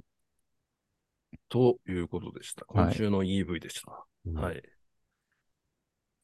[1.49, 2.65] ということでした。
[2.69, 4.07] はい今週の EV でした。
[4.41, 4.63] はい。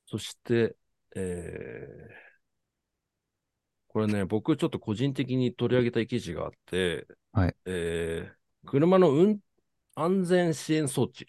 [0.07, 0.75] そして、
[1.17, 2.15] えー、
[3.89, 7.57] これね、僕ちょっと個人的に取り上げたい記事があって、はい。
[7.67, 9.41] えー、車の運
[9.95, 11.27] 安全支援装置、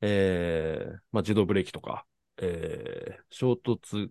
[0.00, 2.06] えー、まあ、自動ブレーキとか、
[2.40, 4.08] えー、衝突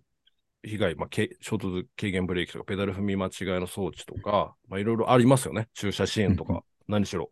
[0.62, 5.68] 被害、まあ、け衝突軽減ブレーキとか、ペダル踏み間違いの装置とか、まあ、いろいろありますよね。
[5.74, 7.30] 駐車支援とか、何しろ。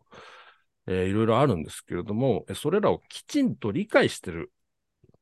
[0.89, 4.53] えーいろいろあるんですけれども、えそれらをきちんと理解してる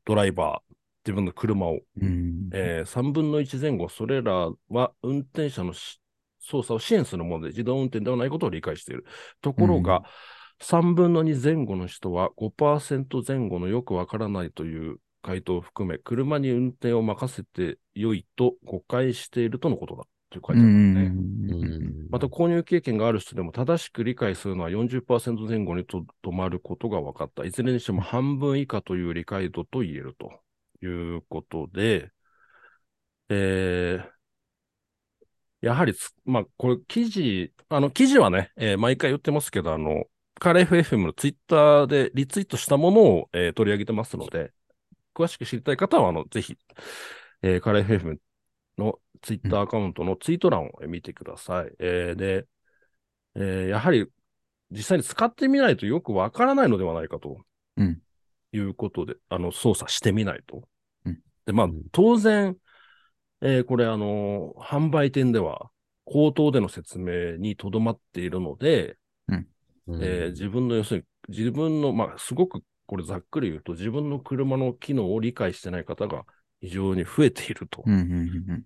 [0.04, 0.73] ドライバー、
[1.05, 2.49] 自分の車を、うん。
[2.53, 6.01] えー3分の1前後、それらは運転者のし
[6.40, 9.05] 操作を支援するもので、自動運転ではないことを理解している。
[9.40, 10.03] ところが、
[10.61, 21.03] 3分の2前後の人は5%前後のよくわからないという回答を含め、車に運転を任せてよいと誤解しているとのことだという書いてあるんですね。
[21.07, 27.45] うんまた購入経験がある人でも正しく理解するのは40%前後にとどまることが分かった。
[27.45, 30.31] いずれにしても半分以下という理解度と言えると
[30.87, 32.12] いうことで、
[33.29, 34.14] えー
[35.61, 40.05] やはりつ、まあ、これ記事、あの、記事はね、えー毎回言ってますけど、あの、
[40.38, 44.53] カレー FFM のツイッターでリツイートしたものを、えー取り上げてますので、
[45.14, 46.59] 詳しく知りたい方は、あの、ぜひ、
[47.42, 48.18] えーカレー FFM
[48.79, 51.73] のツイッターアカウントのツイート欄をえー見てください。
[51.79, 52.47] えーで、
[53.37, 54.07] えーやはり
[54.70, 57.40] 実際に使ってみないとよくわからないのではないかと、
[57.77, 58.01] うん
[58.53, 60.68] いうことで、あの、操作してみないと。
[61.46, 62.57] うんで、まあうん、当然、
[63.42, 65.70] えーこれ、あの、販売店では、
[66.07, 68.98] 口頭での説明にとどまっているので、
[70.00, 76.24] えー自分の、要するに、自分の、まあ、すごく、これざっくり言うと、自分の車の機能を理解してない方が
[76.61, 77.83] 非常に増えていると。
[77.87, 78.02] うんうん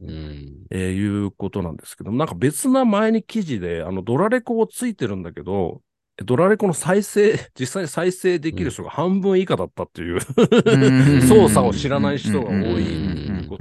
[0.01, 0.09] うん。
[0.09, 0.67] うん。
[0.71, 5.83] えーいうことなんですけども、なんか別な前に記事で、あの、ドラレコをついてるんだけど、
[6.25, 11.23] ドラレコの再生、 実際に再生できる人が半分以下だったっていう、うん。
[11.23, 13.59] 操作を知らない人が多いうんうこ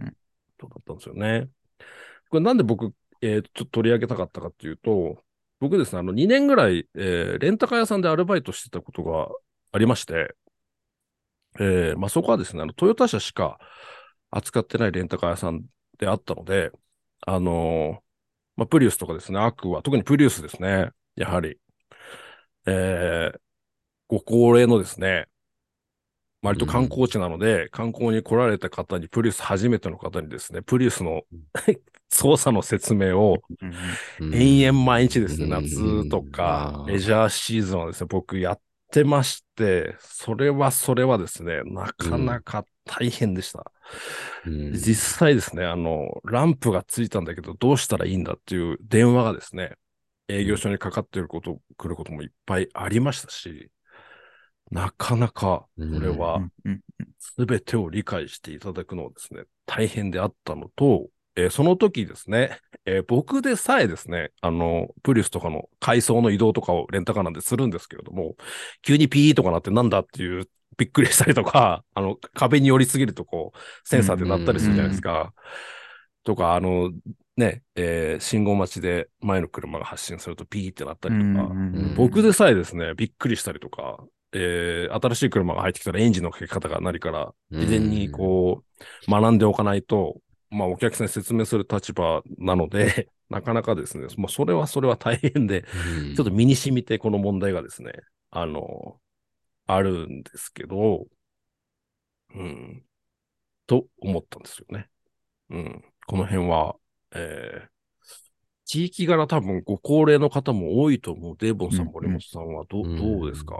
[0.58, 1.48] とだったんですよね。
[2.30, 5.24] これなんで僕、えーちょっと取り上げたかったかっていうと、
[5.60, 9.30] 僕ですね、あの、2年ぐらい、えーレンタカー屋さんでアルバイトしてたことが
[9.72, 10.36] ありまして、
[11.60, 13.60] えーまあ、そこはですね、あの、トヨタ車しか
[14.30, 15.64] 扱ってないレンタカー屋さん
[15.98, 16.72] であったので、
[17.26, 18.08] あのー
[18.58, 21.60] まあ、プリウスとかですね、アクは、特にプリウスですね、やはり、
[22.68, 23.40] えー
[24.10, 25.28] ご高齢のですね、
[26.42, 31.24] 割と観光地なので、観光に来られた方に、プリウス初めての方にですね、プリウスの
[32.10, 33.74] 操作の説明をうん。
[34.28, 35.50] うん延々毎日ですね、うん。
[35.50, 36.88] 夏とかあ、ー。
[36.88, 43.72] レジャーシーズンはですね、僕やってまして、それはそれはですね、なかなか大変でした。
[44.46, 44.72] うん。
[44.74, 49.76] 実際ですね、あの、ランプがついたんだけど、どうしたらいいんだっていう電話がですね、
[50.28, 53.72] 営業所にかかっていること、来ることもいっぱいありましたし、
[54.72, 56.46] なかなか、これうは
[57.20, 68.36] すべてを理解していただくのはですね、大変であったのと、えーその時ですね、えー僕でさえですね、あの、プリウスとかの階層の移動とかをレンタカーなんでするんですけれども、
[68.82, 75.34] 急にピーとかなってなんだっていう、びっくりしたりとか、 あの、壁に寄りすぎるとこう、センサーで鳴ったりするじゃないですか。
[76.24, 76.92] とか、あの、
[77.38, 88.64] ね、えー信号待ちで前の車が発進するとピーってなったりとか、うん僕でさえですね、びっくりしたりとか、えー新しい車が入ってきたらエンジンのかけ方が何から、事前にこ
[89.08, 90.20] う、学んでおかないと、
[90.50, 95.66] まあお客さんに説明する立場なので、 なかなかですね、もうそれはそれは大変で、
[96.08, 96.16] うん。
[96.16, 97.92] ちょっと身に染みてこの問題がですね、
[98.32, 99.00] あの、
[99.68, 101.08] あるんですけど、
[102.34, 102.84] うん、
[103.68, 104.90] と思ったんですよね。
[105.50, 106.78] うん、この辺は、
[107.14, 107.68] えー
[108.70, 111.38] 地域柄多分ご高齢の方も多いと思う。
[111.40, 113.56] デーボンさん、うん森本さんはど,、うんどうですか？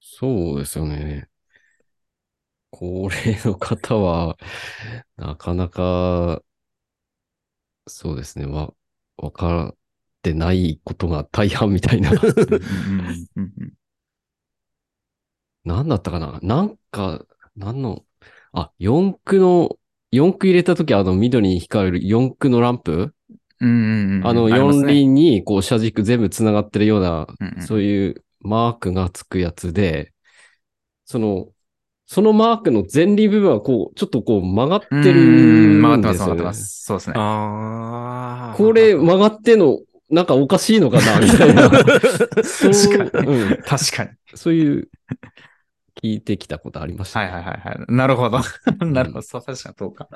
[0.00, 1.28] そうですよね。
[2.70, 4.36] 高齢の方は、
[5.16, 6.42] なかなか、
[7.86, 8.74] そうですね、わ、
[9.16, 9.76] わかっ
[10.22, 12.10] てないことが大半みたいな。
[15.64, 16.40] 何だったかな？
[16.42, 17.24] なんか、
[17.56, 18.04] 何の、
[18.52, 19.78] あ、四駆の、
[20.10, 23.12] 四駆入れたときあの緑に光る四駆のランプ？
[23.60, 30.12] うんうんうんあの四りますね輪にこう車軸全部繋がってるような、うんうんそういうマークがつくやつで、
[31.04, 31.48] その、
[32.06, 36.54] そのマークの前輪部分はこう、ちょっとこう曲がってうんる曲がってます、曲がってま。
[36.54, 36.84] す。
[36.84, 37.14] そうですね。
[37.16, 39.78] あこれ曲がってんの、
[40.10, 41.68] なんかおかしいのかなみたいな。
[41.70, 43.58] 確かうん。
[43.64, 44.10] 確かに。
[44.34, 44.88] そういう、
[46.02, 47.92] 聞いてきたことありました、はいはいはいはい。
[47.92, 48.40] なるほど。
[48.86, 49.22] なるほど。
[49.22, 50.08] そう、確かにそうか。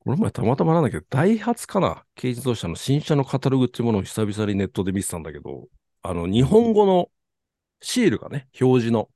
[0.00, 2.04] この前たまたまなんだけど、ダイハツかな？
[2.16, 5.68] 軽自動車の新車のカタログっていうものを久々にネットで見てたんだけど、
[6.02, 7.08] あの、日本語の
[7.80, 9.08] シールがね、表示の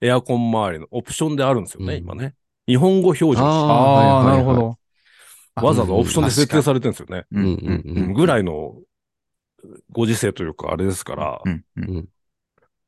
[0.00, 2.34] エアコン周りのオプションであるんですよね、うん今ね。
[2.66, 4.78] 日本語表示のあああ、はいはいはいなるほど。
[5.62, 7.26] わざわざオプションで設定されてるんですよね。
[7.30, 8.74] うんうんぐらいの
[9.92, 12.08] ご時世というか、あれですから、うんうんうん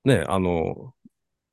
[0.05, 0.93] ね、あの、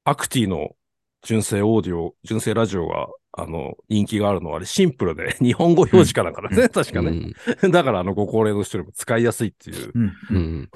[0.05, 0.75] アクティの
[1.21, 7.33] 純正オーディオ、純正ラジオが、あの、人気があるのは、あれシンプルで、 日本語表示かなんかだね、うん確かね。
[7.71, 10.69] だから、あの、ご高齢の人にも使いやすいっていう、うんううんん。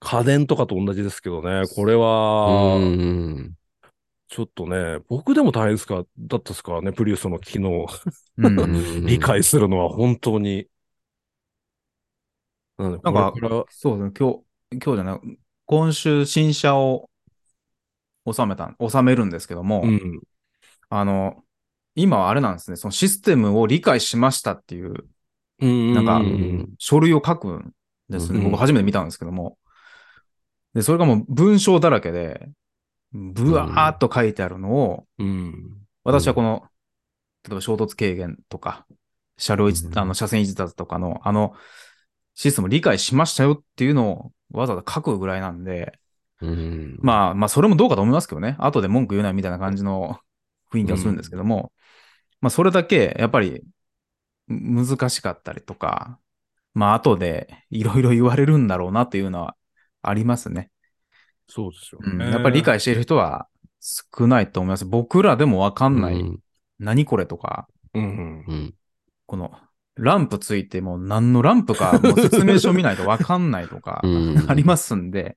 [0.00, 3.54] 家電とかと同じですけどね、これうは、ん。
[4.28, 7.86] ちょっとね、僕でも大変ですか、だったですからね、プリウスの機能
[9.06, 10.68] 理解するのは本当に。
[12.76, 13.34] なんで、なんか
[13.70, 14.12] そうですね。
[14.18, 17.10] 今日、今日じゃない、今週新車を
[18.32, 20.20] 収めた、収めるんですけども、うん、
[20.90, 21.42] あの、
[21.94, 25.08] 今はあれなんですね、そのシステムを理解しましたっていう
[25.60, 26.74] うん、なんかうん。
[26.78, 27.72] 書類を書くん
[28.08, 28.38] ですね。
[28.38, 29.58] うん僕初めて見たんですけども。
[30.74, 32.48] で、それがもう文章だらけで、
[33.12, 36.64] ブワーっと書いてあるのを、うん、私はこの、
[37.44, 38.86] 例えば衝突軽減とか、
[39.38, 41.54] 車両あの、車線一脱とかの、あの、
[42.34, 45.98] システムを理解しましたよっていうのをわざわざ書くぐらいなんで、
[46.40, 46.98] うん。
[47.00, 48.56] まあ、まあ、それもどうかと思いますけどね。
[48.58, 50.18] 後で文句言うなみたいな感じの
[50.72, 51.72] 雰囲気はするんですけども、
[52.40, 53.62] まあ、それだけ、やっぱり、
[54.46, 56.18] む難しかったりとか、
[56.74, 59.56] まあ、後でいろいろ言われるんだろうなっていうのは
[60.02, 60.70] ありますね。
[61.48, 62.18] そうですようん。
[62.18, 62.30] ね。
[62.30, 63.48] やっぱり理解している人は
[63.80, 64.84] 少ないと思います。
[64.84, 66.38] 僕らでもわかんない、うん
[66.80, 68.74] 何これとか、うんうんうん。
[69.26, 69.50] この、
[69.96, 75.36] ランプついてもう何のランプか、もう説明書見ないとわかんないとかう、ん ありますんで、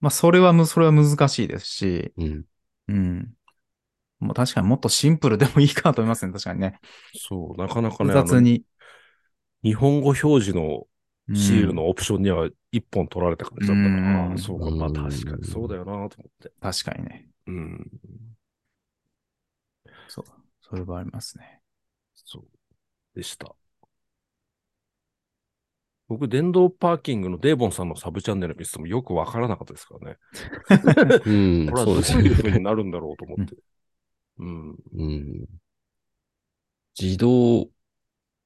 [0.00, 2.44] まあ、それはむ、それは難しいですし、うん。
[2.88, 3.34] うん。
[4.20, 6.80] もう確かにもっとシンプルでもいいかなと思いますね、確かにね。
[7.14, 8.64] そう、なかなかね、複雑に。
[9.62, 10.86] 日本語表示の
[11.28, 16.08] うんシールのオプションには一本取られた感じだったから、うんああそうか、まあ確かにそうだよなと思っ
[16.40, 16.52] て。
[16.60, 17.28] 確かにね。
[17.46, 17.90] うん。
[20.08, 20.24] そう。
[20.60, 21.62] それはありますね。
[22.14, 22.44] そう。
[23.14, 23.54] でした。
[26.10, 30.18] 僕、電動パーキングのデーボンさんのサブチャンネル見ててもよくわからなかったですからね。
[31.24, 31.32] う
[31.64, 31.66] ん。
[31.70, 32.58] これはどういう風ね。
[32.58, 33.54] になるんだろうと思って。
[34.40, 34.70] うん。
[34.70, 35.46] うん。
[37.00, 37.68] 自動、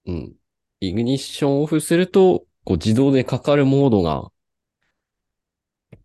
[0.04, 0.34] うん。
[0.80, 4.30] イグニッションオフすると、こう自動でかかるモードが、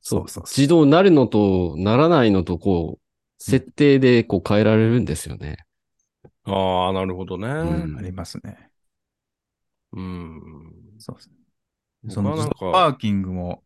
[0.02, 0.44] そうそうそう。
[0.44, 5.58] 自動になるのとならないのと、こう、設定でこう変えられるんですよね。
[6.46, 7.48] ああ、なるほどね。
[7.48, 8.72] うんありますね。
[9.92, 10.74] うん。
[11.00, 11.39] そうですね。
[12.08, 13.64] そのパーキングも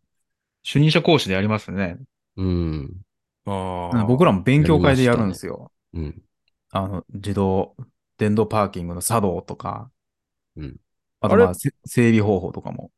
[0.63, 1.97] 主任者講師でやりますよね。
[2.37, 3.01] うん。
[3.45, 4.05] ああ。
[4.05, 5.71] 僕らも勉強会でやるんですよ。
[5.93, 6.21] うん。
[6.71, 7.75] あの、自動、
[8.17, 9.91] 電動パーキングの作動とか、
[10.55, 10.77] うん。
[11.21, 12.91] あとまあ、あれせ整備方法とかも。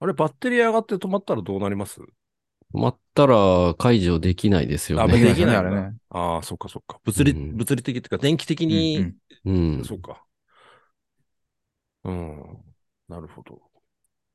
[0.00, 2.00] あれ、バッテリー上がって止まったらどうなります？
[2.00, 2.06] 止
[2.72, 5.18] まったら解除できないですよあね。
[5.18, 5.94] できないあれね。
[6.10, 6.98] ああ、そっかそっか。
[7.04, 9.84] 物理、うん物理的っていうか、電気的に、うんうんうん。
[9.84, 10.24] そっか。
[12.04, 12.58] うん。
[13.08, 13.60] なるほど。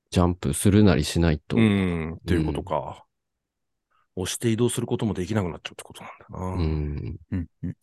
[0.10, 1.58] ジャンプするなりしないと。
[1.58, 2.10] ううん。
[2.12, 2.14] ん。
[2.16, 3.04] っていうことか。
[4.16, 6.46] 押して移動することもできなくなっちゃうってことなんだな。
[6.48, 7.76] うんうんうん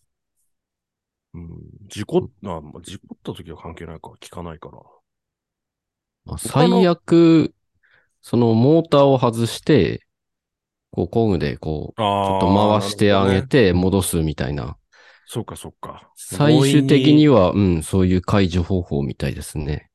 [1.89, 4.03] 事故っ、あ、まあ、事故った時は関係ないか。
[4.03, 4.79] 効かないから。
[6.25, 7.53] まあ最悪、
[8.21, 10.07] そのモーターを外して、
[10.93, 12.01] こう工具でこう、ち。
[12.01, 13.43] ょっと回してあげ。
[13.43, 14.77] て戻すみたいな。
[15.27, 16.09] そうか、そうか。
[16.17, 17.47] 最終的には。
[17.47, 19.91] は、うん、そういう解除方法みたいですね。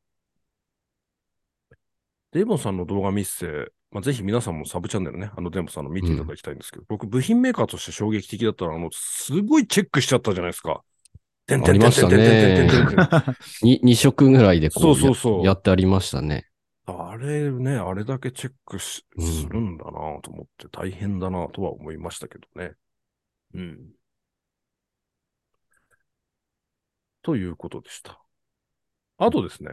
[2.32, 10.84] デーモンさんの動画見せ、まあ、ぜひ皆さんもサブチャンネルね、あのデーモンさんの見ていただきたいんですけど、僕、部品メーカーとして衝撃的だったのは、あの、すごいチェックしちゃったじゃないですか。
[11.48, 16.46] てんてんてんてんてんてんてんてんてんてんに2色ぐらいでこうそうそうそうややってありましたね。
[16.86, 22.74] あれね、あれだけチェックしうんするんだなと思って、大変だなとは思いましたけどね。
[23.56, 23.80] うん。
[27.24, 28.22] ということでした。
[29.18, 29.72] あとですね、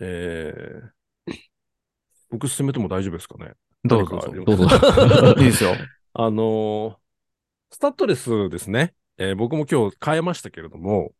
[0.00, 0.95] えー、
[2.30, 3.52] 僕進めても大丈夫ですかね？
[3.84, 4.64] どうぞどうぞ。
[5.38, 5.74] いいですよ。
[6.14, 6.96] あのー
[7.72, 8.94] スタッドレスですね。
[9.18, 11.12] えー僕も今日変えましたけれども、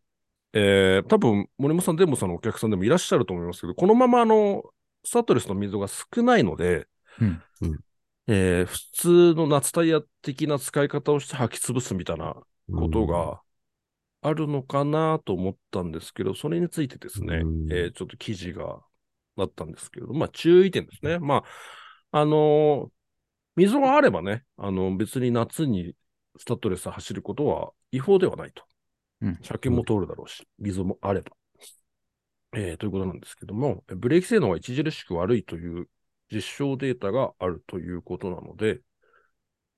[0.53, 4.63] えー多分森本さん、デンボさんのお客さんでもいらっしゃると思いますけど、このままあの、
[5.05, 6.87] スタッドレスの溝が少ないので、
[7.21, 7.43] うん。
[8.29, 12.35] えー普通の夏タイヤ的な使い方をして履き潰すみたいな
[12.73, 13.41] ことが
[14.23, 17.73] あるのかなと思ったんですけど、それについてですね、うん。
[17.73, 18.81] えーちょっと記事が
[19.45, 21.19] あったんですけれど、まあ注意点ですね。
[21.19, 21.45] ま
[22.13, 22.91] あ、あのー
[23.57, 25.95] 溝があればね、あの別に夏に
[26.39, 28.65] スタッドレス走ることは違法ではないと。
[29.23, 31.33] うん車検も通るだろうし、溝もあれば。
[32.55, 35.89] えーということなんですけども、ブレーキ性能が著しく悪いという
[36.31, 38.81] 実証データがあるということなので、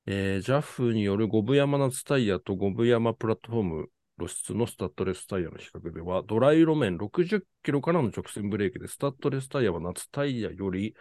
[0.06, 10.94] えー JAF による五分山夏タイヤと五分山プラットフォーム露出のスタッドレスタイヤの比較では、ドライ路面60キロからの直線ブレーキで、スタッドレスタイヤは夏タイヤより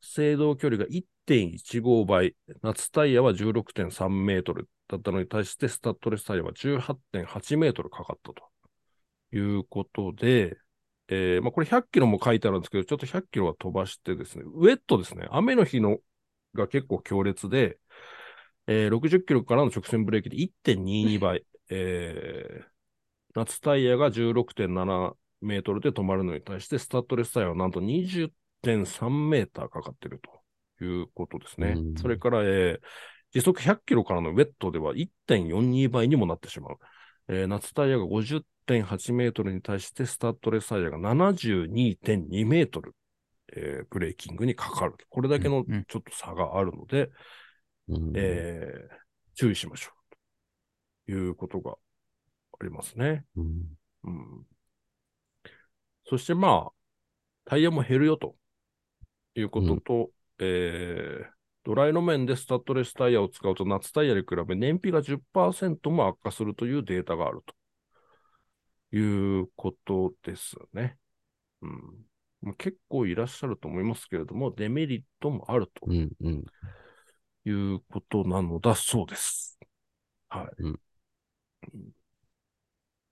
[0.00, 8.42] 制動距離が1.15倍、夏タイヤは16.3メートルだったのに対して、スタッドレスタイヤは18.8メートルかかったと
[9.36, 10.56] いうことで、
[11.08, 15.98] えーまあ、これ100キロも書いてあるんですけど、ちょっと100キロは飛ばしてですね、ウェットですね、雨の日の
[16.54, 17.78] が結構強烈で、
[18.66, 21.44] えー60キロからの直線ブレーキで1.22倍、
[21.74, 22.74] えー
[23.36, 30.20] 夏タイヤが16.7メートルで止まるのに対して、スタッドレスタイヤはなんと20.3メーターかかっている
[30.78, 31.74] ということですね。
[31.76, 32.80] うんそれから、えー
[33.32, 36.78] 時速100キロからのウェットでは1.42倍にもなってしまう。
[37.26, 42.94] えー夏タイヤが50.8メートルに対して、スタッドレスタイヤが72.2メートル、
[43.56, 44.94] えーブレーキングにかかる。
[45.08, 47.10] これだけのちょっと差があるので、
[47.88, 50.03] うんえー注意しましょう。
[51.06, 53.24] ということがありますね。
[53.36, 53.62] うん
[54.04, 54.46] うん。
[56.06, 56.72] そしてまあ、
[57.44, 58.36] タイヤも減るよと
[59.34, 67.40] いうことと、えードライ路面でスタッドレスタイヤを使うと夏タイヤに比べ燃費が10%も悪化するというデータがある
[68.92, 70.98] ということですね。
[71.62, 71.70] うん。
[72.42, 76.44] まあ結構いらっしゃると思いますけれども、デメリットもあるとうんうん
[77.46, 79.58] いうことなのだそうです。
[80.28, 80.62] はい。
[80.62, 80.80] うん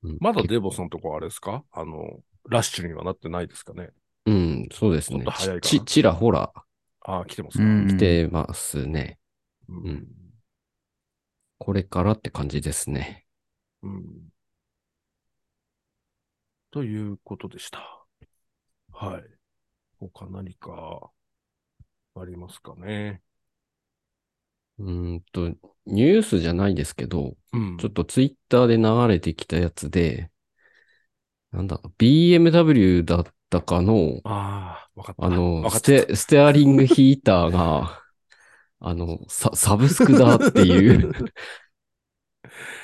[0.02, 0.18] うん。
[0.20, 1.64] まだデボさんとこはあれですか？
[1.72, 3.90] あの、ラッシュにはなってないですかね？
[4.26, 5.24] うん、そうですね。
[5.24, 5.60] と早いかな。
[5.60, 6.52] ち、ちらほら。
[7.00, 7.88] ああ、来てますか、うん。
[7.88, 9.18] 来てますね。
[9.68, 9.76] うん。
[9.88, 10.08] うん。
[11.58, 13.26] これからって感じですね。
[13.82, 14.04] うん。
[16.70, 18.04] ということでした。
[18.92, 19.22] はい。
[20.00, 21.10] 他何か
[22.16, 23.22] ありますかね？
[24.82, 25.48] うーんと、
[25.86, 27.76] ニュースじゃないですけど、うん。
[27.78, 30.30] ちょっとツイッターで流れてきたやつで、
[31.52, 35.26] なんだ、BMW だったかの、ああ、わかった。
[35.26, 38.02] あのステ、ステアリングヒーターが、
[38.80, 41.12] あの、サ、サブスクだっていう、 っ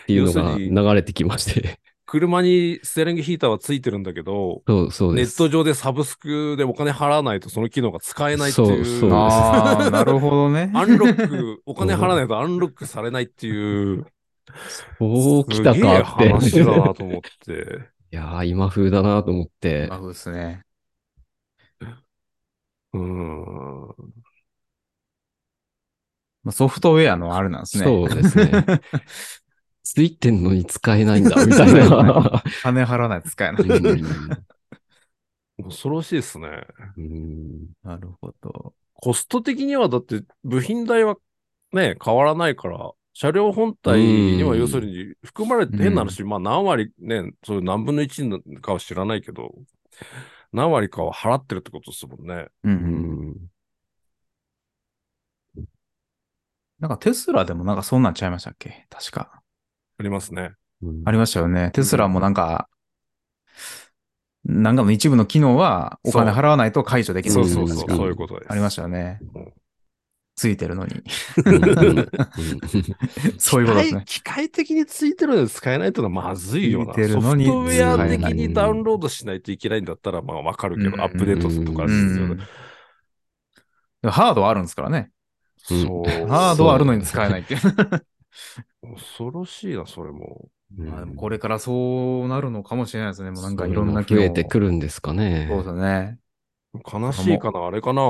[0.06, 1.80] ていうのが流れてきまして。
[2.08, 5.36] 車にステアリングヒーターはついてるんだけど、そう、そうネッ。
[5.36, 8.84] ト上でサブスクでお金払わないとその機能が使えないっていう。
[8.84, 10.70] そうそうなるほどね。
[10.74, 14.06] アンロック、 お金払わないとアンロックされないっていう。
[14.98, 16.30] そう来たかって。
[16.30, 17.78] 話だなと思って。
[18.10, 19.86] いやー、今風だなと思って。
[19.88, 20.62] そうですね。
[22.94, 23.86] うーん。
[26.42, 27.84] まあソフトウェアのあれなんですね。
[27.84, 28.64] そうですね。
[29.94, 32.42] ついてんのに使えないんだ、みたいな。
[32.62, 33.64] 金払わないと使えない。
[35.62, 36.48] 恐ろしいですね。
[36.98, 38.74] うんなるほど。
[38.94, 41.16] コスト的にはだって部品代は
[41.72, 49.54] ね、変わらないから、車両本体にはうん要するに含まれて、うん変な話、まあ何割ね、そういう何分の1かは知らないけど、
[50.52, 52.48] 何割かは払ってるってことですもんね。
[52.64, 52.76] うんう。
[52.76, 53.48] うんん
[56.78, 58.86] なんかテスラでもなんかそんなんちゃいましたっけ？
[58.90, 59.42] 確か。
[59.98, 60.52] ありますね。
[60.82, 61.70] うんありましたよね。
[61.72, 62.68] テスラもなんか、
[64.44, 68.52] なんかの一部の機能はお金払わないと解除できないそうそうそう、そういうことです。
[68.52, 69.52] ありましたよねうん。
[70.36, 70.94] ついてるのに。
[70.94, 72.08] うん
[73.38, 74.02] そういうことですね。
[74.06, 76.94] 機械機械的についてるのに使えないってのはまずいよな。
[76.94, 81.86] ついてるのにソフトウェア的にダウンロードしないといけないんだったら、まあわかるけど、うんアップデートするとか。
[84.10, 85.10] ハードはあるんですからね。
[85.72, 86.28] うんそう。
[86.28, 87.60] ハードはあるのに使えないっていう。
[88.82, 90.48] 恐ろしいな、それも。
[90.76, 91.72] まあこれからそ
[92.24, 93.30] うなるのかもしれないですね。
[93.30, 95.46] もうなんかいろんな増えてくるんですかね。
[95.48, 96.18] そうですね。
[96.74, 98.02] 悲しいかな、あれかな。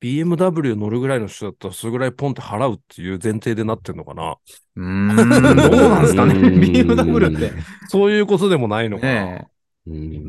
[0.00, 4.36] BMW 乗るぐらいの人だったら、それぐらいポンって払うっていう前提でなってんのかな。
[4.76, 5.08] うーん、
[5.70, 6.34] どうなんですかね。
[6.34, 7.52] うん BMW って。
[7.88, 9.46] そういうことでもないのかな。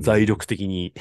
[0.02, 0.94] 財力的に。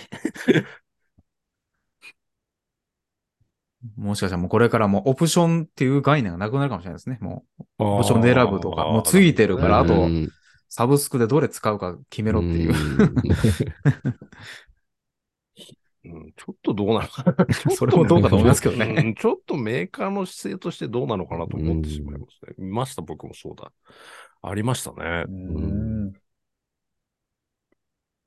[3.97, 7.19] もしかしたらもうこれからもうオプションっていう概念がなくなるかもしれないですね。
[7.21, 10.29] もう、オオプションで選ぶとか、もうついてるから、あとうん
[10.73, 12.75] サブスクでどれ使うか決めろっていう。
[16.05, 17.75] うんちょっとどうなのかな。
[17.77, 22.55] それもどうかと思いますけどねうんちょっとメーカーの姿勢としてどうなのかなと思ってしまいますね。
[22.59, 23.71] 見ました、僕もそうだ。
[24.43, 25.25] ありましたね。
[25.29, 26.13] うん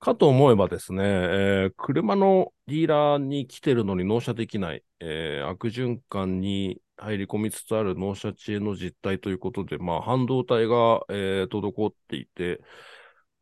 [0.03, 12.61] かと思えばですね、えー車のディーラーに来てるのに納車できない、えー悪循環に入り込みつつある納車遅延の実態ということで、まあ、半導体が、えー滞っていて、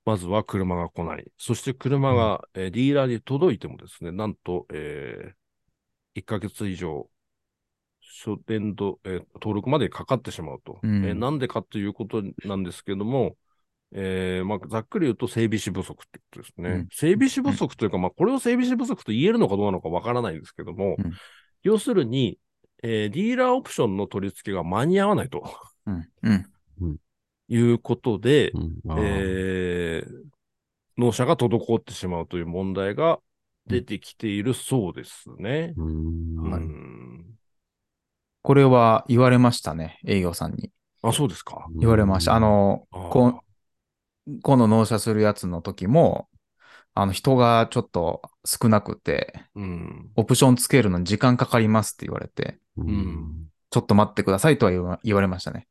[0.05, 1.31] まずは車が来ない。
[1.37, 5.33] そして車が、えーディーラーに届いてもですね、なんと、え
[6.15, 7.09] 1ヶ月以上、
[8.25, 10.79] 初年度、えー登録までかかってしまうと。
[10.83, 13.35] うんえーなんでかということなんですけども、
[13.93, 16.69] えーまあ、ざっくり言うと整備士不足ってことですね。
[16.69, 21.13] うん整備士不足というか、まあ、これを整備士不足と言えるのかどうなのかわからないんですけども、うん
[21.63, 22.39] 要するに、
[22.81, 25.43] えーディーラーオプションの取り付けが間に合わないと
[25.85, 26.07] うん。
[26.23, 26.97] うん。
[27.49, 30.31] いうことで、うんえー
[30.97, 33.19] 納車が滞ってしまうという問題が
[33.65, 35.73] 出てきているそうですね。
[35.77, 37.25] うんうはいん
[38.43, 40.71] これは言われましたね、営業さんに。
[41.03, 41.67] あ、そうですか。
[41.75, 42.35] 言われました。
[42.35, 43.35] あ、の、あー
[44.25, 46.29] こ今度納車するやつの時も、
[46.93, 50.11] あの、人がちょっと少なくて、うん。
[50.15, 55.65] オプションつけるのに時間かかりますって言われて、うんちょっと待ってくださいとは言われましたね。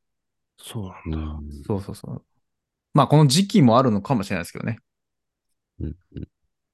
[0.58, 1.32] そうなんだ。
[1.32, 2.24] うんそうそうそう。
[2.94, 4.78] まあ、この時期もあるのかもしれないですけどね。
[5.80, 5.96] うん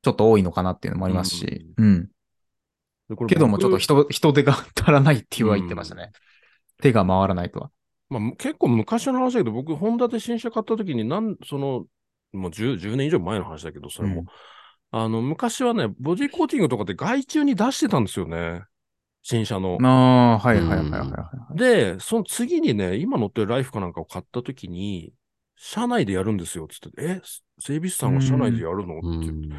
[0.02, 1.66] ちょっと多いのかなっていうのもありますし。
[1.76, 2.08] うん。
[3.08, 6.12] でこれけども、ちょっと僕人、人手が足らないっては言ってましたね。
[6.80, 7.70] 手が回らないとは。
[8.08, 11.86] まあ、む結構昔の話だけど、僕、ホンダで新車買った時に、なん、その、
[12.32, 14.20] もう 10, 10年以上前の話だけど、それも。
[14.20, 14.26] うん
[14.92, 18.62] あの、昔はね、ボディコーティングとかで外注に出してたんですよね。
[19.22, 19.78] 新車の。
[19.82, 19.88] あ
[20.34, 21.58] あ、はいはいはいはいはい。
[21.58, 25.12] で、その次にね、今乗ってるライフかなんかを買った時に、
[25.56, 27.20] 車内でやるんですよ、つって、え、
[27.58, 28.98] 整備士さんが車内でやるの？
[28.98, 29.50] って、うん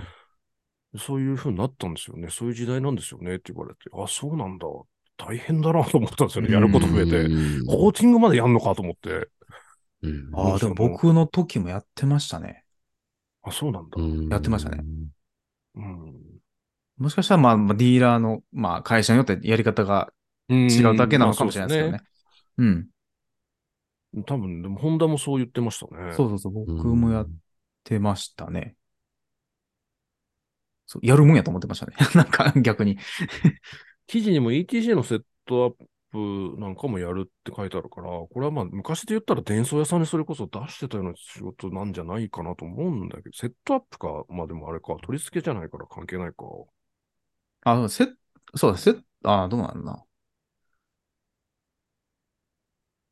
[0.98, 2.30] そういう風になったんですよね。
[2.30, 4.66] そういう時代なんですよねって言われて、あ、そうなんだ。
[5.18, 6.54] 大変だなと思ったんですよね。
[6.54, 7.22] やること増えて。
[7.22, 9.30] うんコーティングまでやんのかと思って。
[10.04, 12.64] うんああ、でも僕の時もやってましたね。
[13.44, 14.02] あ、そうなんだ。
[14.02, 14.84] うんやってましたね
[15.76, 16.14] うん。
[16.98, 20.12] もしかしたら、まあ、まあディーラーの、まあ、会社によってやり方が
[20.50, 22.04] 違うだけなのかもしれないですけどね。
[22.58, 22.90] うん。
[24.16, 24.24] うん。
[24.24, 26.14] 多分、でも、ホンダもそう言ってましたね。
[26.14, 26.54] そうそうそう。
[26.54, 27.30] 僕もやっ
[27.84, 28.76] てましたね。
[30.88, 31.94] そう、やるもんやと思ってましたね。
[32.16, 32.98] なんか逆に。
[34.08, 46.46] 記事にも ETC のセットアップなんかもやるって書いてあるから、これはまあ昔で言ったら伝送屋さんにそれこそ出してたような仕事なんじゃないかなと思うんだけど、セットアップか、まあでもあれか、取り付けじゃないから関係ないか。
[47.62, 48.08] あ、せ、
[48.56, 50.04] そうだ、せ、あ、どうなんだな。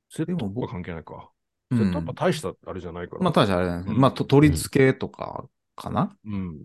[0.10, 1.32] セットアップはでも僕関係ないか。
[1.72, 3.24] うんセットアップは大したあれじゃないから。
[3.24, 6.60] まあ、確かにあれなんですけどうんまあ、と取り付けとかかな、うん。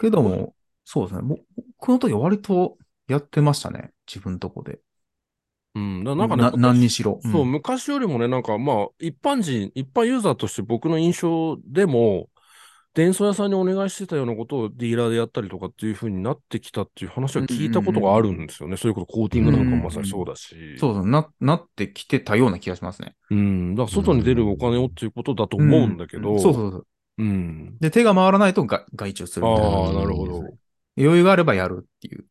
[0.00, 0.54] けども、
[0.90, 1.36] そうですね。
[1.78, 2.78] 僕の時は割と
[3.08, 3.90] やってましたね。
[4.06, 4.78] 自分とこで。
[5.74, 6.02] うん。
[6.02, 7.20] だなんかね、な何にしろ。
[7.30, 12.30] そう、ん昔よりもね、なんかまあ、一般人、一般ユーザーとして僕の印象でも、
[12.94, 18.78] 伝送屋さんにお願いしてたようなことをディーラーでやったりとかっていう風になってきたっていう話は聞いたことがあるんですよね。
[18.78, 20.56] そういうこと、コーティングなんかもまさにそうだし。
[20.78, 23.14] そうそう、な、なってきてたような気がしますね。
[23.28, 23.74] うん。
[23.74, 26.32] だから外に出るお金をっていうことだと思うんだけど。
[26.32, 26.86] うんそうそうそう。
[27.18, 27.76] うん。
[27.78, 29.76] で、手が回らないとが外注するみたいな。
[29.76, 30.44] ああ、なるほど。
[30.98, 32.24] 余裕があればやるっていう。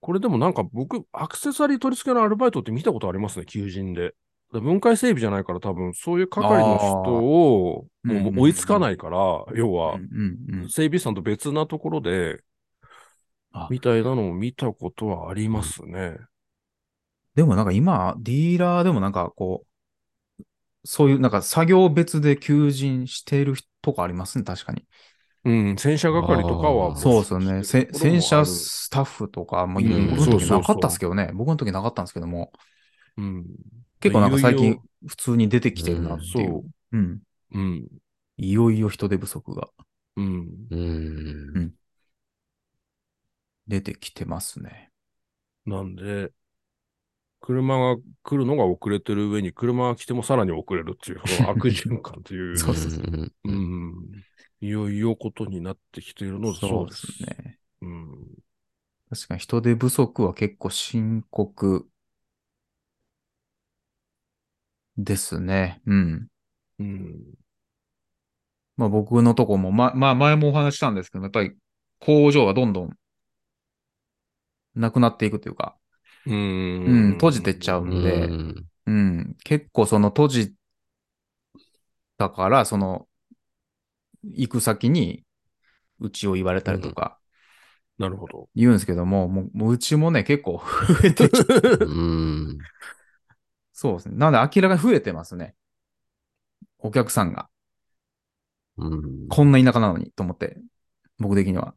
[0.00, 4.14] これでもなんか僕、アクセサリー取り付けのアルバイトって見たことありますね、求人で。
[4.52, 9.18] 分解整備じゃないから多分、そういう係の人をもう追いつかないから、
[9.54, 9.98] 要は。
[10.68, 12.42] 整備士さんと別なところで
[13.52, 16.18] あ、みたいなのを見たことはありますね。
[17.34, 20.42] でもなんか今、ディーラーでもなんかこう、
[20.84, 24.84] そういうなんか作業別で求人しているとかありますね、確かに。
[25.44, 27.64] うん、洗車係とかはそうですよね。
[27.64, 31.30] せ洗車うんスタッフとかも、うん僕の時なかったんですそけどね。
[31.34, 32.52] 僕の時なかったんですけども、
[33.16, 33.46] うん。
[34.00, 36.48] 結構なんか最近普通に出てきてるなっていう。
[36.50, 37.20] そううん。
[37.52, 37.88] うん。
[38.36, 39.68] いよいよ人手不足が
[40.16, 40.48] うん。
[40.70, 41.74] うん。
[43.66, 44.90] 出てきてますね。
[45.66, 46.30] なんで、
[47.40, 51.18] 車が来るのが遅れてる上に、車が来てもさらに遅れるっていう、
[51.48, 52.56] 悪循環という。
[52.58, 54.24] そうそうそうんうん。
[54.60, 57.06] いよいよことになってきているので、そうです。
[57.20, 57.58] ね。
[57.82, 58.34] うん。
[59.10, 61.88] 確かに人手不足は結構深刻
[64.96, 65.80] ですね。
[65.86, 66.28] うん。
[66.78, 67.34] うん。
[68.76, 71.52] まあ僕のとこも、ま、まあ前もお話ししたんですけど、やっぱり
[72.00, 72.96] 工場がどんどん
[74.76, 75.76] なくなっていくというか、
[76.26, 76.34] うん。
[76.84, 78.36] うん閉じてっちゃううんで
[78.86, 80.54] うん、結構その閉じ
[82.18, 83.08] たから、その、
[84.32, 85.24] 行く先に、
[86.00, 87.18] うちを言われたりとか
[87.98, 88.48] なるほど。
[88.54, 90.60] 言うんですけども、もうもううちもね、結構
[91.02, 91.54] 増えてきて、
[91.84, 92.58] うん。
[93.72, 94.16] そうですね。
[94.16, 95.54] なので明らかに増えてますね。
[96.78, 97.48] お客さんが。
[98.78, 99.28] うん。
[99.28, 100.58] こんな田舎なのに、と思って。
[101.18, 101.74] 僕的には。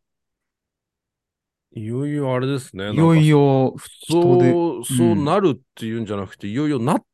[1.73, 2.91] いよいよあれですね。
[2.91, 7.05] いよいよ、よ、人で、そう、そうなるっていうんじゃなくて、いよいよなっ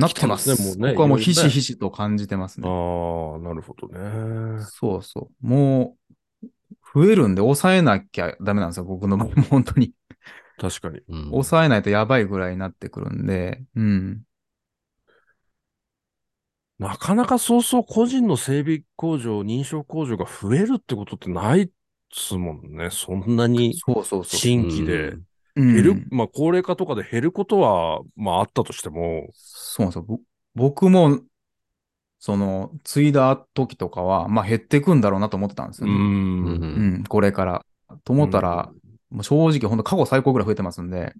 [0.00, 0.62] なってまきてますす。
[0.62, 0.92] ね、もうね。
[0.92, 1.50] 僕はもうひしし。
[1.50, 2.68] ひしと感じてますね。
[2.68, 4.62] ああ、なるほどね。
[4.70, 5.46] そうそう。
[5.46, 5.96] も
[6.42, 6.48] う、
[6.94, 8.84] 増えるんで抑えなきゃダメなんですよ。
[8.84, 9.92] 僕の場合も本当に。
[10.58, 11.00] 確かに。
[11.08, 14.22] うん抑えないとやばいぐらいになってくるんで、うん。
[16.78, 21.68] なかなかそうそう個人の整備工場、認証工場が増えるってことってないっ
[22.12, 22.90] すもんね。
[22.90, 25.26] そんなにそうそうそう。
[25.56, 25.88] 新規で。
[25.88, 30.04] うん減る、まあ高齢化とかで減ることは、まああったとしても、そうなんですよ。
[30.06, 30.18] ぼ
[30.54, 31.20] 僕も、
[32.18, 35.88] その、継いだ時とかは、まあ減っていくんだろうなと思ってたんですう。
[35.88, 35.98] よね。
[35.98, 37.64] うんうんん、これから。
[38.04, 38.70] と思ったら、
[39.10, 41.14] もう正直本当過去最高ぐらい増えてますんで、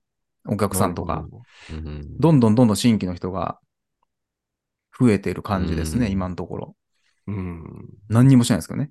[0.48, 1.38] お客さんとかど
[1.70, 3.58] うんどんどんどんどん新規の人が
[4.98, 6.76] 増えている感じですね、うん今のところ。
[7.26, 7.64] うん。
[8.08, 8.90] 何にもしないですけどね。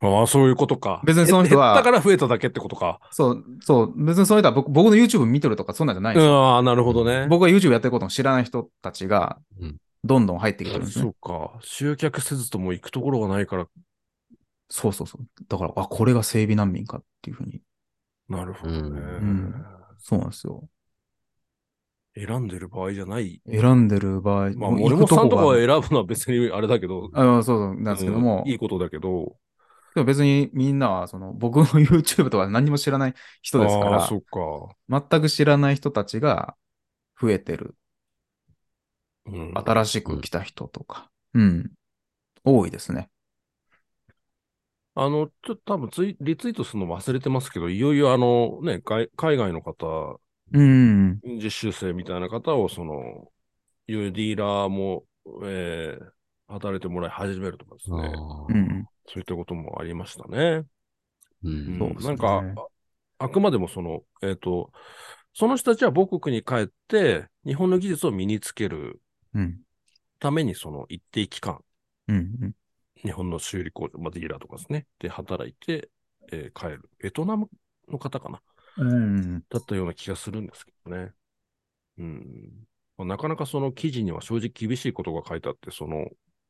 [0.00, 1.02] ああ、そういうことか。
[1.04, 3.00] 別にその人は減ったから増えただけってことか。
[3.10, 6.54] そう、そう、別にその人は僕僕の YouTube 見てるとかそんなんじゃないんですよ。
[6.54, 7.26] ああ、なるほどね。
[7.28, 11.02] 僕が YouTube やってることも知らない人たちがうん、どんどん入ってきてるんですね。
[11.02, 11.58] そうか。
[11.60, 13.66] 集客せずとも行くところがないから、
[14.70, 15.26] そうそうそう。
[15.48, 17.60] だから、あ、これが整備難民かっていうふうに。
[18.28, 19.00] なるほどね。
[19.00, 19.64] ん
[19.98, 20.64] そうなんですよ。
[22.14, 23.40] 選んでる場合じゃない。
[23.48, 29.36] 選んでる場合、まあ、もう森本さんとかはが選ぶのは別にあれだけど、あそうそう、なんですけども、うんいいことだけど、
[29.94, 34.76] でも別にみんなは、その、僕の YouTube とか何も知らない人ですかああ、らそ、っか。
[34.88, 36.56] 全く知らない人たちが
[37.20, 37.76] 増えてる。
[39.26, 41.10] うん、新しく来た人とか。
[41.34, 41.70] うん。
[42.44, 43.10] 多いですね。
[44.94, 50.20] あの、ちょっと多分ツイリツイートするの忘れてますけど、いよいよあのね、海海外の方、
[50.52, 51.20] うん。
[51.22, 53.30] 実習生みたいな方を、その、
[53.86, 55.04] いよいよディーラーも、
[55.44, 56.10] えー
[56.50, 58.12] 働いてもらい始めるとかですね。
[59.06, 60.64] そういったこともありましたね。
[61.44, 62.42] うんそうなんか、
[63.18, 64.72] ああくまでもその、えっ、と、
[65.32, 69.00] その人たちは母国に帰って、日本の技術を身につける
[69.34, 69.60] うん。
[70.18, 71.60] ために、その一定期間、
[72.08, 72.52] うん。
[72.96, 75.88] 日本の修理工場、まあ、ディーラーとかですね、で働いて、
[76.32, 76.90] えー帰る。
[76.98, 77.48] ベトナム
[77.88, 78.40] の方かな
[78.76, 79.44] うん。
[79.48, 81.12] だったような気がするんですけどね。
[81.98, 82.66] うん。
[82.96, 86.06] まあなかなかその記事には正直厳しいことが書いてあって、その、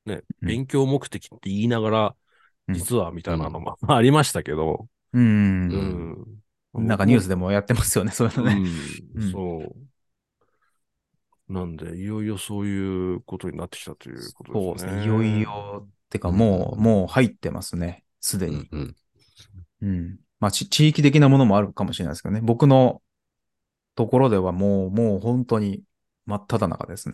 [0.06, 2.16] ね、うん勉強目的って言いながら、
[2.68, 6.40] うん実はみたいなのもありましたけど、うん。
[6.74, 6.86] うん。
[6.86, 8.62] なんかニュースででもやってますよね、そういうのね。
[9.32, 9.74] そ
[11.48, 11.52] う。
[11.52, 14.92] なんで、いよいよそういうことになってきたということそうでね。
[14.92, 15.04] ですすね。
[15.04, 18.04] いよいよ、てかもう、もう入ってますね。
[18.20, 18.68] すでに。
[18.70, 18.96] うん
[19.82, 20.18] うん。
[20.40, 22.40] まあ、ち地域的なものもあるかもしれないですけどね。
[22.42, 23.02] 僕の
[23.94, 25.82] ところではもう、もう本当に
[26.26, 27.12] 真っ只中ですね。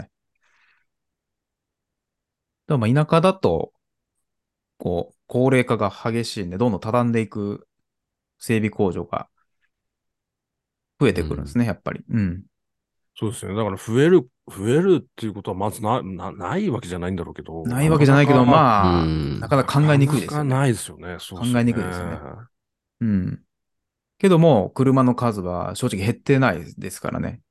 [2.68, 3.72] だからまあ田舎だと、
[4.78, 7.66] 構高齢化が激しいんで、どんどん畳んでいく
[8.38, 9.28] 整備工場が
[11.00, 12.04] 増えてくるんですね、やっぱり。
[12.08, 12.42] うん。
[13.18, 13.54] そうですね。
[13.54, 17.62] だから増える、増えるっていうことはまずな、な、ないわけじゃないんだろうけど。
[17.64, 20.44] ないわけじゃないけど、あ、まあ、うんなかなか考えにくいですよね。
[20.44, 21.16] なかなかないですよね。
[21.18, 22.18] そう考えにくいですよね
[23.00, 23.44] うん。
[24.18, 27.42] けども、車の数は正直減ってないですからね。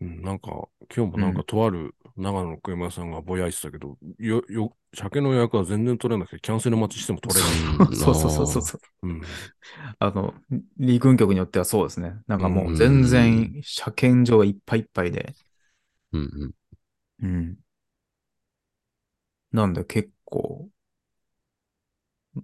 [0.00, 7.50] うん、なんか、今日もなんかとある長野の車屋さんがぼやいてたけど、よ、よ、車検の予約は全然取れなくて、キャンセル待ちしても取れない。
[7.50, 9.08] うんそうそうそうそうそう。
[9.08, 9.20] うん。
[9.98, 10.34] あの、
[10.78, 12.14] 陸運局によってはそうですね。
[12.26, 15.34] なんかもう全然車検場がいっぱいいっぱいで。
[16.12, 16.54] うん
[17.20, 17.26] うん。
[17.26, 17.58] うん。
[19.52, 20.68] なんで結構、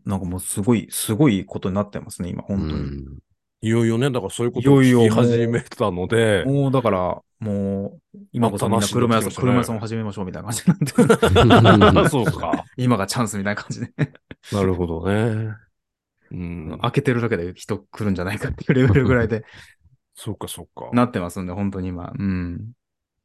[0.04, 2.72] なんかもうすごい、すごいことになってますね、今、本当に。
[2.72, 3.18] うん
[3.62, 12.64] いよいよね、だからそういうことを聞き始めたので、もうだから、もう、今こそみんな車屋さん、車屋さんを始めましょうみたいな感じになってるそうか。
[12.78, 13.92] 今がチャンスみたいな感じで。
[14.52, 15.54] なるほどね。
[16.30, 16.78] うん。
[16.80, 19.44] 開けてるだけで人来るんじゃないかっていうレベルぐらいで
[20.14, 20.90] そうか、そうか。
[20.92, 22.12] なってますんで、本当に今。
[22.18, 22.72] うん。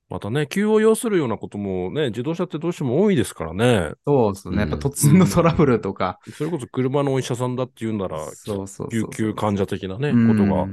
[0.10, 3.94] またね、急を要するようなこともね、自動車ってどうしても多いですからね。
[4.06, 4.58] そうですね。
[4.60, 6.20] やっぱうん突然のトラブルとか。
[6.38, 10.68] それこそ車のお医者さんだって言うんなら、そうそうそう救急患者的なね、うんことが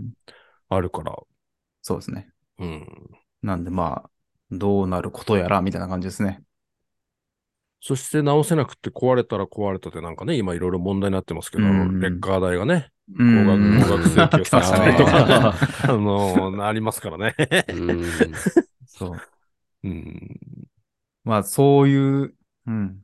[0.69, 1.17] あるから。
[1.81, 2.29] そうですね。
[2.59, 2.87] うん。
[3.43, 4.11] なんでまあ、
[4.51, 6.43] どうなることやら、みたいな感じですね。
[7.81, 15.55] そして直せなくて壊れたら壊れたでなんかね、今いろいろ問題になってますけど、うんレッカー代がね、う高ん額、高額請求させたりとあか、
[15.89, 17.35] あの、ありますからね。
[19.01, 19.21] うんそう。
[19.85, 20.41] うん。
[21.25, 22.35] まあ、そういう、
[22.67, 23.03] うん。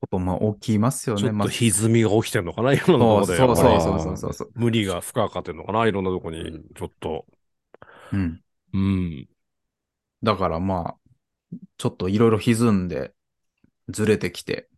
[0.00, 1.32] ことも起きますよね。
[1.32, 3.36] まあちょっと歪みが起きてるのかな、いろんなところで。
[3.36, 4.50] そうそうそうそうそうそう。
[4.54, 7.26] 無理が負荷かかってるのかな、いろんなとこにうん、ちょっと。
[8.12, 8.40] うん。
[8.74, 9.28] うん。
[10.22, 13.12] だからまあ、ちょっといろいろ歪んで、
[13.88, 14.68] ずれてきて、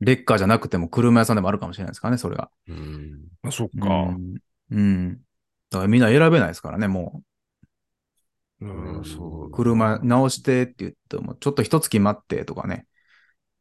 [0.00, 2.50] レッカーじゃなくても車屋さんでもあるかもしれないですからね、それが。
[2.68, 3.88] うんあ、そっうか。
[3.88, 4.34] ん。
[4.70, 5.14] うん。
[5.70, 7.22] だからみんな選べないですからね、も
[8.60, 9.50] うん、うんそうう。。
[9.50, 12.86] 車直してって言っても、ちょっと一月待ってとかね、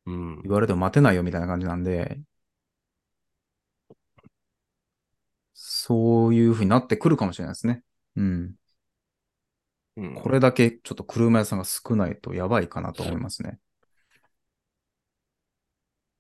[0.06, 0.42] うん。
[0.44, 2.20] 言われても待てないよみたいな感じなんで、
[5.54, 7.84] そういう風になってくるかもしれないですね。
[8.16, 8.56] うん。
[9.98, 13.60] うんこれだけちょっと車屋さんが少ないとやばいかなと思いますね。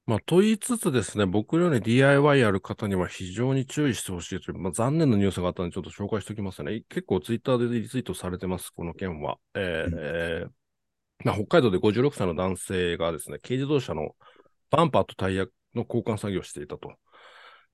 [0.09, 6.81] まあ、と言いつつですね、僕のように DIY やる方には非常に注意してほしいという、まあ、残念なニュースがあったので、ちょっと紹介しておきますね。
[6.89, 9.37] 結構ツイッターでリツイートされてます、この件は。
[9.53, 10.49] えーうんえー
[11.25, 14.15] まあ、北海道で56歳の男性がですね、軽自動車の
[14.71, 15.45] バンパーとタイヤ
[15.75, 16.91] の交換作業をしていたと。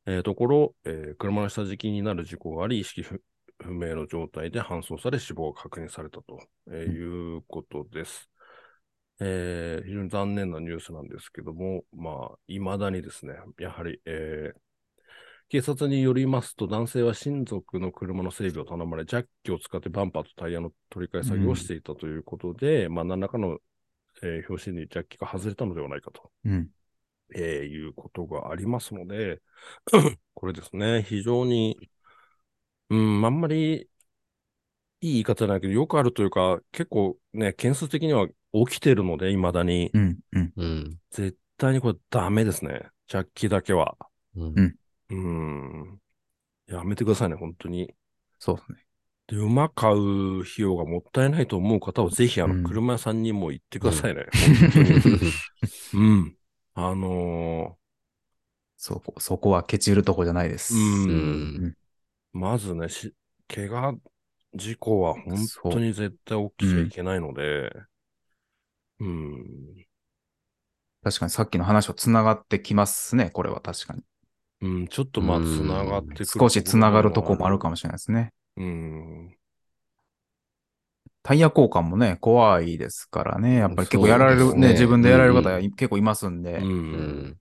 [0.05, 3.23] えーところ、えー車の下敷きになる事故があり、意識不
[3.59, 8.29] 不明の状態で搬送され死亡が確認されたと、えーいうことです。
[9.19, 14.59] えー非常に残念なニュースなんですけども、まあ、未だにですね、やはり、えー
[15.47, 23.59] 警察によりますと、男性は親族の車の整備を頼まれ、ジャッキを使ってバンパーとタイヤの取り替え作業をしていたということで、まあ、何らかの、
[24.23, 26.67] えー表紙にジャッキが外れたのではないかと、うん。
[27.35, 29.39] えーいうことがありますので、
[30.33, 31.89] これですね、非常に、
[32.89, 33.87] うん、あんまり
[35.05, 39.91] いい言い方じゃないけど、よくあるというか、結構ね、件数的には起きてるので、未だに。
[39.93, 40.19] うん。
[40.31, 40.53] うん。
[40.55, 42.87] うん絶対にこれダメですね。
[43.07, 43.95] ジャッキだけは。
[44.35, 44.75] うん
[45.09, 45.99] うん。
[46.67, 47.93] やめてくださいね、本当に。
[48.39, 48.79] そうですね。
[49.27, 54.25] で、馬買う費用がもったいないと思う方は、ぜひ、あの、うん車屋さんにも行ってくださいね。
[54.33, 55.31] 本当に。
[55.93, 56.35] うん。
[56.73, 57.77] あの
[58.75, 60.73] そこ、そこはケチるとこじゃないです。
[60.73, 60.79] ーう。
[60.79, 61.77] うんん
[62.33, 63.13] まずね、し、
[63.47, 63.95] 怪我、
[64.55, 65.37] 事故は本
[65.71, 67.71] 当に絶対起きちゃいけないので、
[68.99, 69.85] うん。
[71.03, 74.03] 確かにさっきの話と繋がってきますね、これは確かに。
[74.61, 76.25] うん、ちょっとまあ、うんつながってくる。
[76.25, 78.33] 少し繋がるとこもあるかもしれないですね。
[78.57, 79.37] うん。
[81.21, 83.55] タイヤ交換もね、怖いですからね。
[83.55, 86.57] やっぱり結構やられる、ねね、自分でやられる方結構いますんで。
[86.59, 86.63] う。
[86.63, 86.71] うん
[87.29, 87.39] ん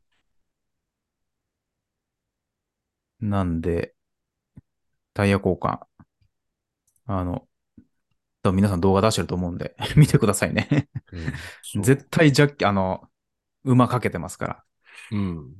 [3.20, 3.94] なんで、
[5.14, 5.80] タイヤ交換。
[7.06, 7.46] あの、
[8.42, 10.88] 多分皆さん動画出してると思うんで、 見てくださいね。
[11.62, 13.08] そう絶対ジャッキ、あの、
[13.64, 14.64] 馬かけてますから。
[15.12, 15.54] うん。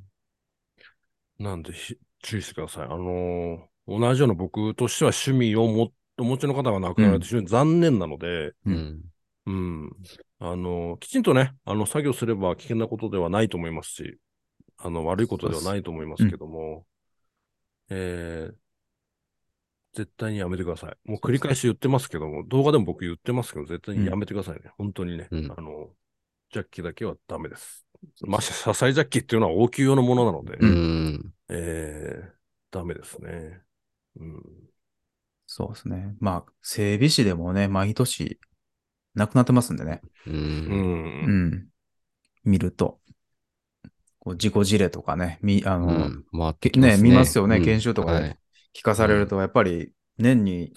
[1.39, 2.83] なんでひ、注意してください。
[2.85, 9.01] あのー同じような僕としては趣味をもお持ちの方が亡くなられて非常に残念なので、うん
[9.45, 9.91] うん。
[10.39, 14.17] あのーきちんとね、あの、作業すれば危険なことではないと思いますし、
[14.77, 16.87] あの、悪いことではないと思いますけども、
[17.89, 18.55] えー、
[19.95, 21.09] 絶対にやめてください。
[21.09, 24.71] もう繰り返し言ってますけども、動画でも僕言ってますけど、絶対にやめてくださいね。
[24.77, 25.29] 本当にね。
[25.31, 25.89] うんあの、
[26.51, 27.85] ジャッキだけはダメです。
[28.21, 31.33] まして車載ジャッキっていうのは応急用のものなので、ううんん。
[31.49, 32.29] えー、
[32.71, 33.61] ダメですね。
[34.19, 34.43] うん。
[35.47, 36.13] そうですね。
[36.19, 38.39] まあ、整備士でもね、毎年
[39.13, 40.01] 亡くなってますんでね。
[40.27, 40.29] う。
[40.29, 41.25] うんん。
[41.25, 41.67] うん。
[42.43, 42.99] 見ると。
[44.19, 46.25] こう事故事例とかね、み、あうの、ん。
[46.31, 48.39] まあ、けね、見ますよね、うん研修とかではい
[48.75, 50.73] 聞かされると、やっぱり年に、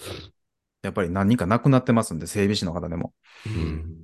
[0.83, 3.13] やっぱり何人か亡くなってますんで、整備士の方でも。
[3.47, 3.99] うん。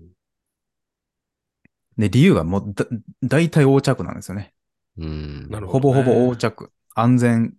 [1.97, 2.87] で、理由がもうだ、
[3.23, 4.53] 大体横着なんですよね。
[4.99, 5.49] うん。
[5.49, 6.73] なるほど、ほぼほぼ横着。
[6.95, 7.55] 安全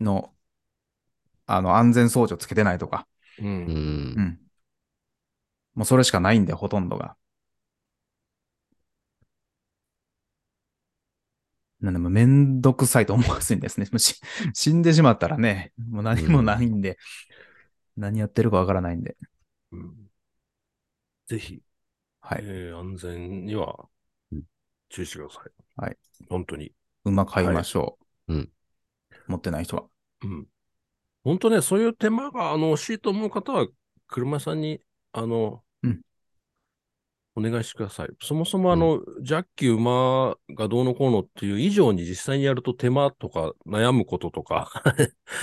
[0.00, 0.32] の、
[1.46, 3.06] あの、安全装置をつけてないとか。
[3.38, 3.44] う。
[3.44, 3.50] うん。
[3.50, 4.40] うんん。
[5.74, 7.16] もうそれしかないんで、ほとんどが。
[11.80, 14.20] なんでもめんどくさいと思わずにですね、もうし
[14.54, 16.98] 死んでしまったらね、もう何もないんで、
[17.96, 19.16] 何やってるかわからないんで。
[19.72, 20.10] うん
[21.26, 21.62] ぜひ、
[22.20, 22.42] はい。
[22.44, 23.88] えー安全には
[24.32, 24.42] うん
[24.88, 25.50] 注意してください。
[25.76, 25.96] はい。
[26.28, 26.72] 本当に。
[27.04, 28.32] 馬買いましょう。
[28.32, 28.52] はいうん
[29.26, 29.84] 持ってない人は。
[30.22, 30.46] うん。
[31.24, 33.66] 本当ね、そういう手間が、あの、欲しいと思う方は、
[34.08, 34.80] 車屋さんに、
[35.12, 35.60] あの、うん
[37.40, 38.08] お願いしてください。
[38.22, 44.70] そもそも、あの、ジャッキ馬がどうのこうのっていう以上に実際にやると手間とか悩むこととか、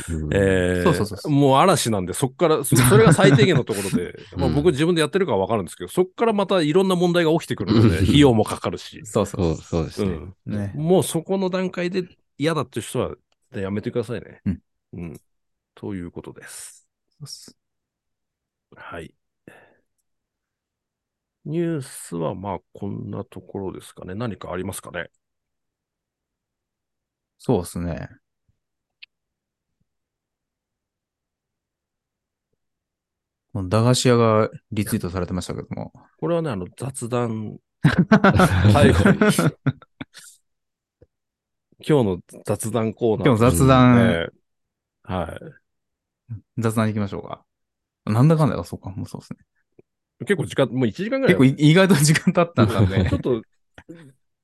[0.10, 10.20] うん えーそうそうそうそうもう嵐なんで、そこから、そ それが最低限のところで、うんまあ僕自分でやってるからわかるんですけど、そこからまたいろんな問題が起きてくるので、う ん費用もかかるし、そうそそう、そうですね。
[10.46, 10.54] うん。
[10.54, 10.74] ね。
[10.76, 13.16] もうそこの段階で嫌だっていう人は
[13.54, 14.42] やめてくださいね。
[14.46, 14.60] うん。
[14.94, 15.22] うん。
[15.76, 16.88] ということです。
[18.76, 19.14] はい。
[21.48, 24.16] ニュースはまあこんなところですかね。
[24.16, 25.10] 何かありますかね？
[27.38, 28.10] そうですね。
[33.54, 35.94] 駄菓子屋がリツイートされてましたけども。
[36.20, 37.58] これはね、あの雑談、
[38.74, 39.18] 最後に。
[41.88, 43.26] 今日の雑談コーナー。
[43.28, 44.28] 今日雑談ね
[45.04, 45.40] は
[46.30, 46.40] い。
[46.58, 47.46] 雑談行きましょうか。
[48.06, 49.40] なんだかんだよ、そうか、もうそうですね。
[50.20, 51.38] 結構時間、もう1時間ぐらい。
[51.38, 53.42] 結構い意外と時間経ったんなんでちょっ、と、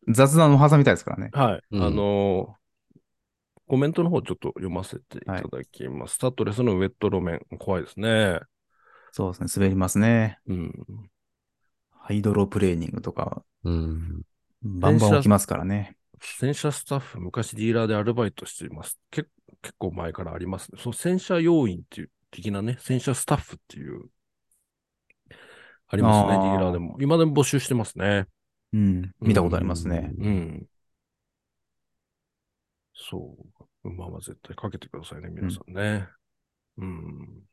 [0.07, 1.29] 雑談を挟みたいですからね。
[1.33, 1.61] はい。
[1.71, 2.63] うんあのー
[3.65, 6.15] コメントの方ちょっと読ませていただきます。
[6.15, 8.39] スタッドレスのウェット路面、怖いですね。
[9.11, 10.37] そうですね、滑りますね。
[10.47, 10.73] うん。
[11.91, 14.21] ハイドロプレーニングとか、うん。
[14.63, 15.95] バンバン起きますからね。
[16.21, 18.99] 洗車スタッフ、昔ディーラーでアルバイトしています。
[19.09, 19.25] け
[19.61, 20.79] 結構前からありますね。
[20.81, 24.05] その洗車要員っていう的なね、洗車スタッフっていう、
[25.93, 26.97] ありますね、ディーラーでも。
[26.99, 28.25] 今でも募集してますね。
[28.73, 30.11] うん、見たことありますね。
[30.17, 30.65] うん。
[32.95, 33.37] そ
[33.83, 33.87] う。
[33.87, 36.07] 馬は絶対かけてくださいね、皆さんね。
[36.79, 37.43] うん。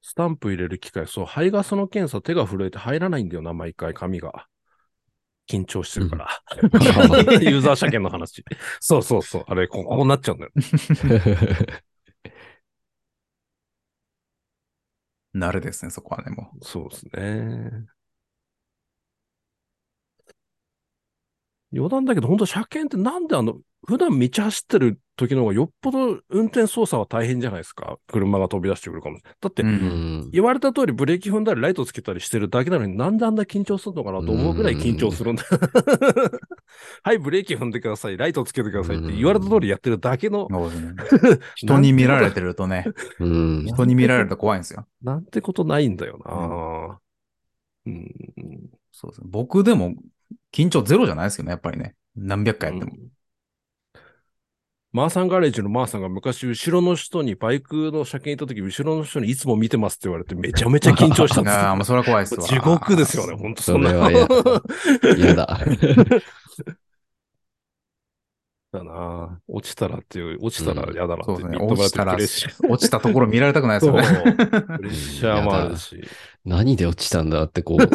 [0.00, 4.46] スタンプ入れる機械、そう、排ガスの検査、手が震えて入らないんだよな、毎回、紙が。
[5.46, 6.28] 緊張してるから。
[7.42, 8.42] ユーザー車検の話。
[8.80, 9.44] そうそうそう。
[9.46, 10.52] あれ、ここになっちゃうんだよ。
[15.34, 17.86] 慣れですね、そこはね、もうそうですね。
[21.72, 27.98] 余談だけど、本当車検ってなんであの、普段道走ってる時の方がよっぽど運転操作は大変じゃないですか。
[28.08, 29.36] 車が飛び出してくるかもしれない。
[29.40, 30.30] だって。
[30.32, 35.44] 言われた通りブレーキ踏んだりライトつけたりしてるだけなのになんであんな緊張するのかなと思うぐらい緊張するんだ。
[37.02, 40.48] はい、ブレーキ踏んでください、ライトつけてくださいって言われた通りやってるだけの。
[41.54, 42.86] 人に見られてるとね、
[43.20, 43.64] うん。
[43.66, 44.86] 人に見られると怖いんですよ。
[45.02, 46.98] なんてことないんだよな。
[47.86, 48.10] うん。
[48.90, 49.26] そうですね。
[49.30, 49.94] 僕でも
[50.52, 51.94] 緊張ゼロじゃないですけどね、やっぱりね。
[52.16, 52.92] 何百回やっても。
[54.94, 62.46] うんマーサンガレージのマーさんが昔後ろの人にバイクの車検行った時、後ろの人にいつも見てますって言われてめちゃめちゃ緊張したんですああ、もうそれは怖いですわ。
[62.46, 63.90] 地獄ですよね、本当そんな。
[63.90, 64.10] それは
[65.16, 65.60] 嫌嫌だ。
[68.70, 71.58] だな落ちたらっていう、落ちたら嫌だなってそうですね。
[71.58, 72.28] 落ちたら落
[72.78, 73.86] ちたところ見られたくないです。
[73.86, 74.02] よね。
[74.78, 76.00] プレッシャーもあるし。
[76.44, 77.86] 何で落ちたんだってこう、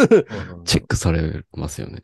[0.64, 2.02] チェックされますよね。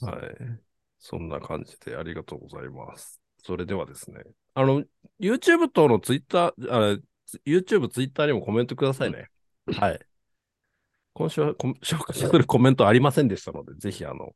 [0.00, 0.60] はい。
[0.98, 3.19] そんな感じでありがとうございます。
[3.42, 4.22] それではですね、
[4.54, 4.84] あの、
[5.20, 6.98] YouTube との Twitter、あ
[7.46, 9.28] YouTube、Twitter にもコメントくださいね。
[9.78, 10.00] はい。
[11.12, 14.32] 今週はコ紹介するコメントありませんでしたので、ぜひあの、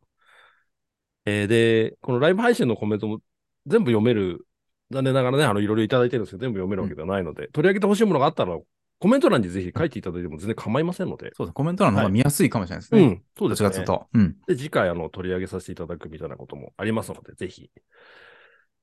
[1.25, 3.21] えーで、このライブ配信のコメントも
[3.67, 4.47] 全部読める、
[4.91, 8.59] 残念ながらね、あの、いろいろいただいてるんですけど、全部読めるわけではないので、取り上げてほしいものがあったら、
[8.99, 11.53] コメント欄にぜひ書いていただいても全然構いませんので、そうですね。
[11.55, 13.03] コメント欄の方が見やすいかもしれないですね。
[13.03, 13.85] うん、そうですね。
[13.85, 14.07] と。
[14.13, 14.37] うん。
[14.47, 17.71] で、次回、あの、取り上げさせていただくみたいなこともありますので、ぜひ。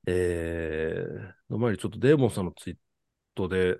[0.06, 2.76] えー、の前にちょっとデーモンさんのツイー
[3.34, 3.78] トで、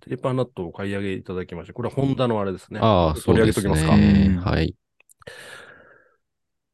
[0.00, 2.80] ペーパーナットを買い上げいただきまして、これはホンダのあれですね。
[2.82, 3.96] ああ、そ取り上げうですときますか。
[3.96, 4.26] ね。
[4.30, 4.74] うんはい。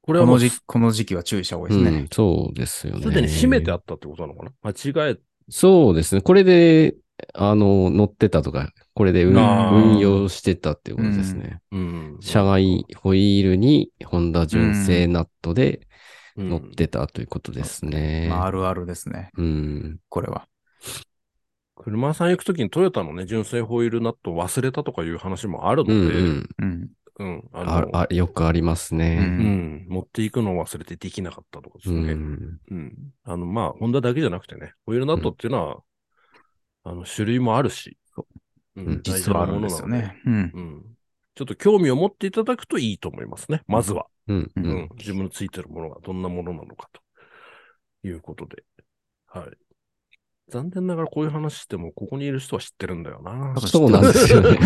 [0.02, 1.98] これはもうすこの時この時期は注意した方がいいですね。
[1.98, 3.10] うん、そうですよね。
[3.10, 5.16] でに閉めてあったってことなのかな間違え、
[5.48, 6.20] そうですね。
[6.20, 6.94] これで、
[7.34, 11.60] あの、乗ってたとか、これで運用してたっていうことですね。
[11.72, 12.18] うん。
[12.20, 15.88] 車外ホイールにホンダ純正ナットで
[16.36, 18.28] うん乗ってたということですね。
[18.28, 19.30] まあ、あるあるですね。
[19.36, 19.98] うん。
[20.08, 20.46] これは。
[21.76, 26.48] 車屋さん行くときにトヨタのね、純正ホイールナットを忘れたとかいう話もあるのうんで、うん。
[26.58, 26.90] うん。
[27.18, 27.44] うん。
[27.52, 29.18] あのああよくありますうね。
[29.18, 29.86] うん。
[29.88, 32.14] 持っていくのを忘れてできなかったとかですうね。
[32.14, 32.58] ん。
[32.70, 32.94] うん。
[33.24, 35.82] あの、まあ、ホンダだけじゃなくてね、ホイールナットっていうのは、
[36.84, 37.98] あの、種類もあるし、
[38.76, 39.88] ううん実はあるんですよ。
[39.88, 40.20] ね。
[40.24, 40.82] うん。
[41.34, 43.62] ちょっと興味を持っていただくといいと思いますね。
[43.66, 44.06] まずは。
[44.28, 44.38] うん。
[44.38, 44.88] ううんん。
[44.96, 48.64] 自分のついてるものがどんなものなのかということで。
[49.26, 49.44] はい。
[50.48, 53.54] 残念ながらこういう話しても、ここにいる人は知ってるんだよな。
[53.60, 54.58] そうなんですよね。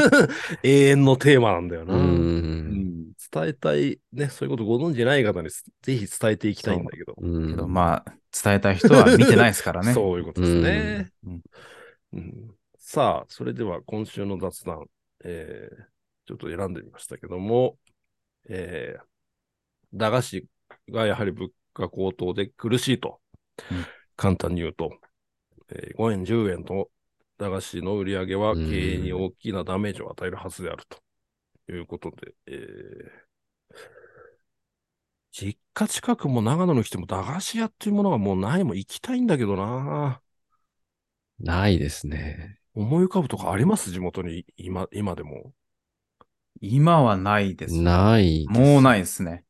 [0.62, 1.94] 永遠のテーマなんだよな。
[1.94, 1.98] う。
[1.98, 7.14] うんん伝えたい、ね、そういうことご存知ない方にぜひ伝えていきたいんだけど。
[7.16, 9.92] うんけど、まあ、伝えたい人は見てないですからね。
[9.94, 11.12] そういうことですね。
[11.24, 11.40] うん
[12.12, 14.84] うんさあ、それでは今週の雑談、
[15.24, 15.92] えー
[16.24, 17.76] ちょっと選んでみましたけども、
[18.48, 19.04] えー
[19.94, 20.46] 駄菓子
[20.90, 23.20] がやはり物価高騰で苦しいと、
[23.70, 23.86] うん。
[24.16, 24.90] 簡単に言うと、
[25.70, 26.90] えー5円、10円と
[27.38, 30.98] 駄菓子の売り上げはうん経営に大きなダメージを与えるはずであると。
[31.70, 33.22] いうことで、えー
[35.32, 40.20] 実家近くも長野に来ても駄菓子屋っていうものがもうないもん行きたいんだけどな。
[41.40, 42.58] ないですね。
[42.74, 43.90] 思い浮かぶとかあります？
[43.90, 45.52] 地元に今、今でも。
[46.64, 47.74] 今はないです。
[47.82, 48.60] ないです。
[48.60, 49.44] もうないですね。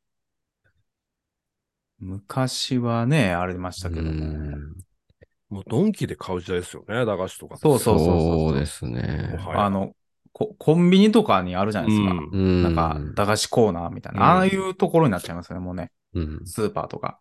[1.99, 5.61] 昔はね、ありましたけどうも。
[5.61, 7.59] うドンキで買う時代ですよね、駄菓子とか。
[7.59, 9.39] そうそうそうそうですね。
[9.55, 9.93] あの、
[10.33, 12.13] ココンビニとかにあるじゃないですか。
[12.13, 14.21] うんうんなんか、駄菓子コーナーみたいな。
[14.21, 15.91] うんああいうところになっちゃいますよね、もうね。
[16.15, 17.19] うんスーパーとか。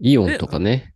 [0.00, 0.94] イオンとかね。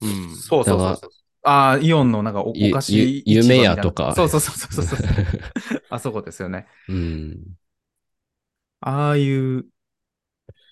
[0.00, 0.36] うん。
[0.36, 1.10] そうそうそうそう。
[1.44, 4.98] ああ、イオンのなんかおおゆ菓子ゆ夢屋とかそうそうそうそうそう。
[5.90, 6.66] あそこですよね。
[6.88, 7.38] うん。
[8.80, 9.64] ああいう、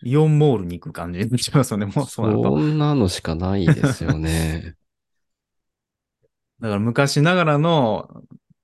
[0.03, 2.51] イオンモールに行く感じになっちゃいますよね、もうそうなると。
[2.51, 4.77] そんなのしかないですよね。
[6.61, 8.09] だから昔ながらの、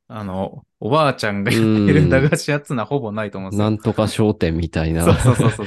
[0.09, 3.65] あの、おばあちゃんがやってる駄菓子屋っつうのはほぼないと思うんですよ。
[3.65, 5.05] なんとか商店みたいな。
[5.05, 5.67] そうそうそうそう。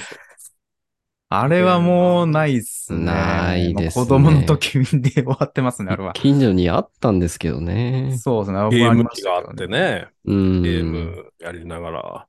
[1.32, 3.06] あれはもうないっすね。
[3.06, 6.14] ないですね子供の時で終わってますね、あれは。
[6.14, 8.18] 近所にあったんですけどね。
[8.18, 8.70] そうですね。
[8.72, 9.68] ゲーム機があって。
[9.68, 10.64] ね、うん。
[10.64, 12.28] ゲームやりながら。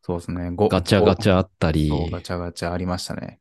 [0.00, 0.50] そうですね。
[0.54, 1.90] ごガチャガチャあったり。
[2.10, 3.38] ガチャガチャありましたね。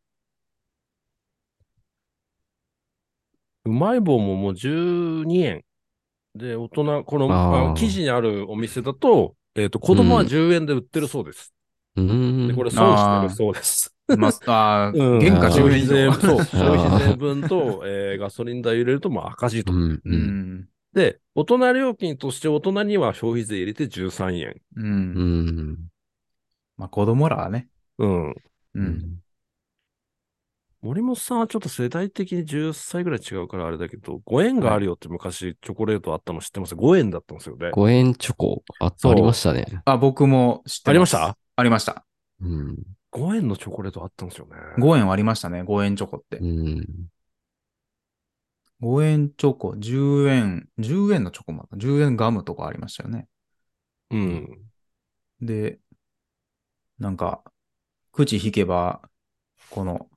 [3.63, 5.63] うまい棒ももう12円。
[6.35, 11.53] で、大人、この、記事にあるお店だと、えっ、と、子供は10円で売ってるそうです。
[11.95, 12.47] うん。
[12.49, 13.95] で、これ損してるそうです。
[14.17, 16.13] まあ、あうんー原価あー10円以上。
[16.21, 19.71] そう、 消費税分と、えーガソリン代入れるともう赤字と。
[19.71, 20.01] うん。
[20.05, 20.37] ううん。
[20.63, 20.69] ん。
[20.93, 24.61] で、大人料金として大人には消費税入れて13円。
[24.75, 24.81] う。
[24.81, 25.91] うんん。
[26.77, 27.69] まあ、子供らはね。
[27.97, 28.29] うん。
[28.31, 28.35] う。
[28.75, 29.21] うんん。
[30.81, 37.69] 森本さんはちょっと世代的に10歳ぐらい違うからあれだけど、5円があるよって昔チョコレートあったの知ってます ?5 円だったんですよね。
[37.71, 39.65] 5円チョコあありましたね。
[39.85, 40.89] あ、僕も知ってます。
[40.89, 41.37] ありました？
[41.55, 42.05] ありました。
[42.41, 42.77] うん。
[43.11, 44.55] 5円のチョコレートあったんですよね。
[44.79, 45.63] 5円はありましたね。
[45.63, 46.45] 5円チョコってう。
[46.45, 47.11] ん。
[48.79, 51.77] 5円チョコ、10円、10円のチョコもあった。
[51.77, 53.27] 10円ガムとかありましたよね。
[54.09, 54.71] うん。
[55.41, 55.79] で、
[56.99, 57.43] なんか、
[58.13, 59.01] 口引けば、
[59.71, 60.09] この、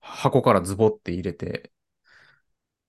[0.00, 1.72] 箱からズボって入れて、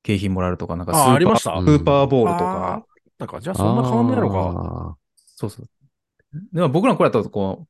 [0.03, 1.61] 景品もらえるとか、なんかスーパー、あありました？
[1.63, 2.87] スーパーボールとあか、
[3.19, 4.57] なんか、じゃあそんな変わんないのか。
[4.61, 4.97] か。
[5.35, 5.67] そうそう。
[6.53, 7.67] でも僕らの頃だと、こ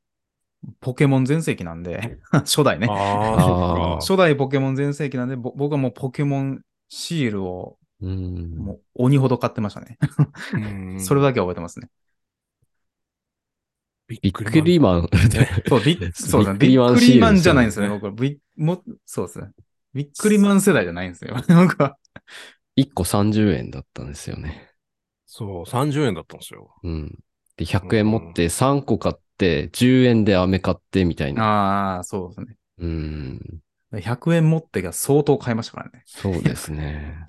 [0.80, 2.86] ポケモン全盛期なんで、 初代ね。
[4.00, 8.56] 初代ポケモン全盛期なんで、ぼ僕はもうポケモンシールを、うん。
[8.56, 9.98] もう鬼ほど買ってましたね。
[11.00, 11.88] それだけは覚えてますね。
[14.08, 15.08] びびっくりマン。
[15.68, 16.58] そう、びっそうですね。
[16.58, 17.90] びっくりマンじゃないんですよね。
[17.90, 19.50] 僕はびもそうですね。
[19.92, 21.36] びっくりマン世代じゃないんですよ。
[21.48, 21.96] 僕は。
[22.76, 24.70] 1個30円だったんですよね。
[25.26, 26.74] そう、30円だったんですよ。
[26.82, 27.18] うん。
[27.56, 31.42] で、100円持って3個買って、10円で飴買ってみたいな。
[31.42, 32.56] ああ、そうですね。
[32.78, 33.62] うん。
[34.00, 36.04] 100円持ってが相当買いましたからね。
[36.04, 37.24] そうですね。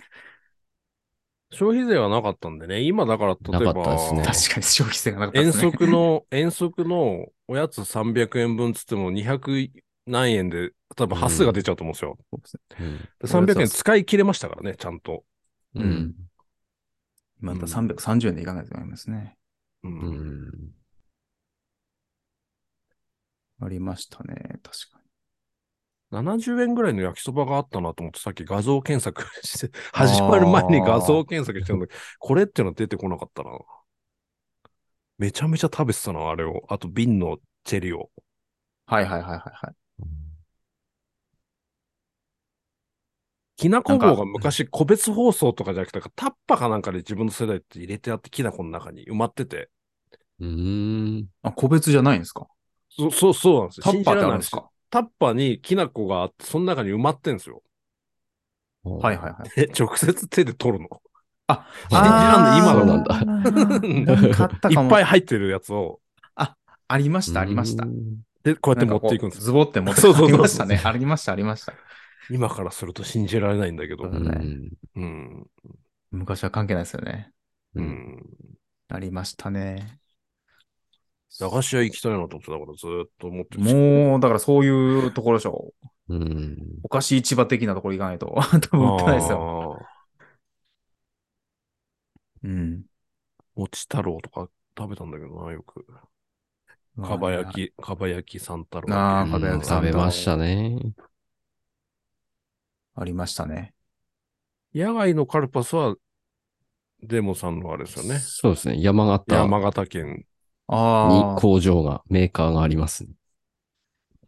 [1.51, 5.67] 消費税はなかったんでね、今だから例えば、なかったですね確かに消費税がなかったで遠すね。
[5.67, 9.69] 足の、遠足のおやつ300円分つっても200
[10.05, 12.17] 何円で、多分端数が出ちゃうと思うんですよ。
[12.79, 13.09] うん。
[13.19, 15.23] で300円使い切れましたからね、ちゃんと。
[15.75, 16.15] ううんん。
[17.41, 19.37] 今だったらうん330円でいかないと思いますね。
[19.83, 19.87] う。
[19.99, 20.73] うんん。
[23.61, 24.35] ありましたね。
[24.63, 24.99] 確か
[26.11, 33.51] 70円ぐらいの焼きそばがあったなと思って、さっき画像検索 して、始まる前に画像検索してるんだけど、これっていうのは出てこなかったな。
[35.19, 36.63] めちゃめちゃ食べてたな、あれを。
[36.69, 38.09] あと瓶のチェリを。
[38.87, 38.93] に。
[38.93, 39.75] はいはいはいはいはい。
[43.57, 49.69] きなこ棒が昔個別包装とかじゃなくて、タッパかなんかで自分の世代って入れてあって、きなこの中に埋まってて。
[50.39, 51.29] うーん。
[51.41, 52.47] あ、個別じゃないんですか？
[52.99, 53.83] そそう、そうなんですよ。
[53.83, 54.69] タッパーってあるんですか？
[54.89, 57.63] タッパにきなこがあって、その中に埋まってんですよ。
[58.83, 59.51] はいはいはい。
[59.57, 61.01] え、直接手で取るの。
[61.47, 63.23] あ、信じらんない今のなんだ。
[63.23, 64.73] なんかあったい。
[64.73, 65.99] っぱい入ってるやつを、
[66.35, 67.87] ありました、ありましたう。
[67.87, 69.45] んで、こうやって持っていくんですよ。
[69.45, 70.81] ズボって持ってそうそうそうありましたね。
[70.83, 71.73] ありました、ありました。
[72.31, 74.03] 今からすると信じられないんだけど。
[74.03, 74.71] ううんん。
[74.95, 75.47] うん。
[76.11, 77.31] 昔は関係ないですよね。
[77.75, 78.23] ううんん。
[78.89, 79.99] ありましたね。
[81.39, 85.73] 駄菓子屋行きたいなと思ってたからずーっと思ってもう、だからそういうところでしょ。
[86.09, 86.57] うん。
[86.83, 88.27] お菓子市場的なところ行かないと。
[88.71, 89.85] 多分売ってないですよ。
[92.43, 92.83] うん。
[93.55, 95.85] 餅太郎とか食べたんだけどな、よく。
[97.01, 98.87] かば焼き、かば焼き三太郎。
[98.91, 100.79] あーうんかば焼き食べましたね。
[102.95, 103.73] ありましたね。
[104.73, 105.95] 野外のカルパスは、
[107.01, 108.19] デモさんのあれですよね。
[108.19, 108.81] そうですね。
[108.81, 110.25] 山形山形県。
[110.69, 111.41] にああ。
[111.41, 113.11] 工場が、メーカーがありますね。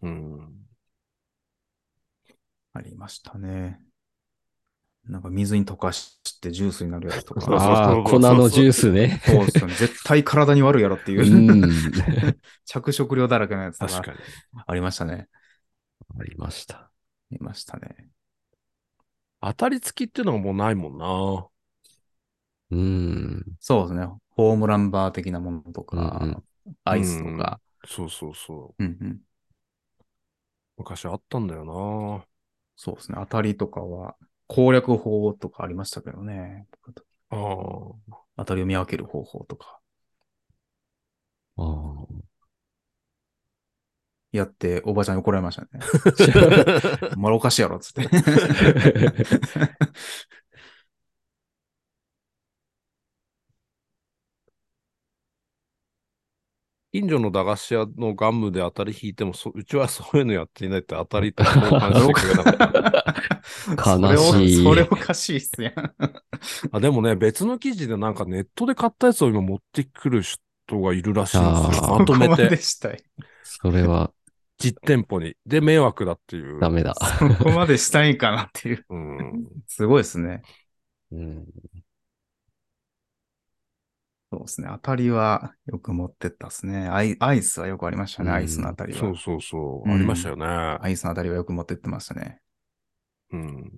[0.02, 0.62] うん。
[2.74, 3.80] ありましたね。
[5.08, 7.42] なんか水に溶かしてジュースになるやつとか。
[7.54, 9.22] ああ、粉のジュースね。
[9.26, 9.74] そうですよね。
[9.76, 11.56] 絶対体に悪いやろっていうう。
[11.58, 11.62] ん。
[12.66, 14.20] 着色料だらけのやつとか確かに。
[14.66, 15.28] ありましたね。
[16.20, 16.78] ありました。
[16.78, 16.92] あ
[17.32, 18.10] りましたね。
[19.42, 21.48] 当たり付きっていうのがもうないもんな。
[22.70, 23.44] うん。
[23.60, 24.08] そうですね。
[24.32, 26.44] ホームランバー的なものとか、うんうん
[26.84, 27.60] アイスとか。
[27.86, 28.84] そうそうそう。
[28.84, 29.20] うんうん。
[30.78, 32.26] 昔あったんだよな。
[32.76, 33.18] そうですね。
[33.20, 34.16] 当たりとかは
[34.48, 36.68] 攻略法とかありましたけどね。
[37.30, 37.38] ああ。
[38.38, 39.80] 当たりを見分ける方法とか。
[41.58, 42.32] ああ。
[44.32, 45.70] やって、おばちゃんに怒られましたね。
[47.18, 48.08] お前おかしいやろ、つって。
[56.94, 62.82] 近所の駄菓子屋のガムで当たり引いてもそうちはそういうのやっていないって当たりと交換してくれなかった。
[63.76, 65.74] 悲しいそれおかしいっすやん。
[66.72, 71.96] あでもね、別の記事でなんかネットで買ったやつを今持ってくる人がいるらしいんですよ。
[71.96, 73.04] あーまとめそこまでて、したい。
[73.44, 74.12] それは
[74.58, 75.36] 実店舗に。
[75.46, 76.60] で、迷惑だっていう。
[76.60, 76.94] ダメだ。
[77.20, 78.86] そこまでしたいんかなっていう。
[78.90, 79.48] うん。
[79.68, 80.42] すごいですね。
[81.12, 81.46] うん。
[84.32, 84.70] そうですね。
[84.72, 86.88] 当たりはよく持ってったですね。
[86.88, 88.30] アイアイスはよくありましたね。
[88.30, 89.00] うんアイスの当たりは。
[89.00, 89.90] そうそうそう。
[89.90, 90.46] うんありましたよね。
[90.46, 92.40] アイスの当たりはよく持ってってましたね。
[93.34, 93.72] うん。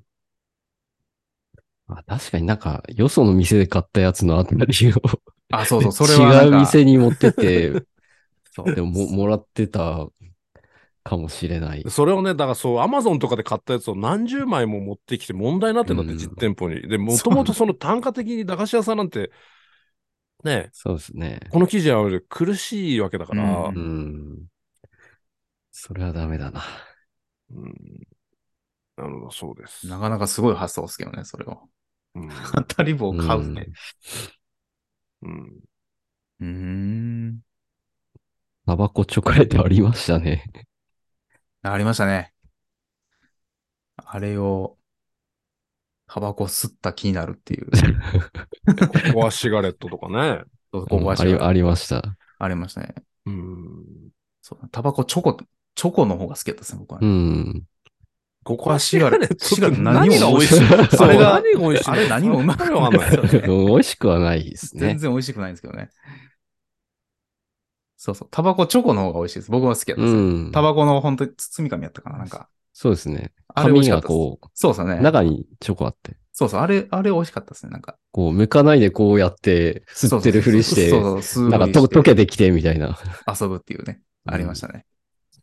[1.87, 4.65] あ確かになんか、よその店で買ったやつのあたりを
[5.51, 5.91] あ、そうそう。
[6.07, 7.71] それは違う店に持ってって、
[8.55, 10.07] そうでもももらってた
[11.03, 11.83] かもしれない。
[11.89, 16.87] それをね、だからそう、アマゾンとかで買ったやつを何十枚も持ってきて問題になってんだって、うん実店舗に。
[16.87, 19.31] で、もともとその単価的に駄菓子屋さんなんて、
[20.43, 21.39] ね、そうですね。
[21.49, 24.45] この記事は苦しいわけだから、ううん。
[25.71, 26.63] それはダメだな。
[27.51, 27.73] うん
[28.95, 29.87] なるほど、そうです。
[29.87, 31.67] なかなかすごい発想ですけどね、それを。
[32.15, 32.29] うん。
[32.53, 33.67] 当たり棒買うね。
[35.23, 35.59] うん。
[36.39, 37.39] うーん。
[38.65, 40.45] タバコチョコレートありましたね。
[41.63, 42.33] ありましたね。
[43.97, 44.77] あれを、
[46.14, 47.72] タバコ吸った気になるっていう。
[49.14, 50.43] ココアシガレットとかね。
[50.72, 52.03] そううんありありました。
[52.38, 52.93] ありましたね。
[53.26, 53.66] うん。
[54.43, 55.36] そうタバコチョコ、
[55.74, 57.07] チョコの方が好きだったですね、僕はうね。
[57.09, 57.64] ん。
[58.43, 60.55] ココアシガレットシシガレット何が美味しい？
[60.55, 61.89] そうそれが何が美味しい？
[61.89, 63.41] あれ何もうまくわかんない。
[63.47, 64.99] 美味しくはないですね全。
[64.99, 65.89] 然美味しくないんですけどね。
[67.97, 68.28] そうそう。
[68.30, 69.49] タバコチョコの方が美味しいです。
[69.49, 70.51] 僕は好きだったうです。
[70.51, 72.49] タバコの本当に包み紙やったかななんか。
[72.74, 73.32] そうですね。
[73.55, 74.17] あれ美味紙しかったです。
[74.17, 74.99] がこう、そうですよね。
[74.99, 76.61] 中にチョコあって、そうそう。
[76.61, 77.71] あれ、あれ美味しかったですね。
[77.71, 77.95] なんか。
[78.11, 82.97] こう、剥かないでこうやって、吸ってるふりして、そうそうそうなんかと溶けてきてみたいな。
[83.28, 84.01] 遊ぶっていうね。
[84.26, 84.86] ありましたね。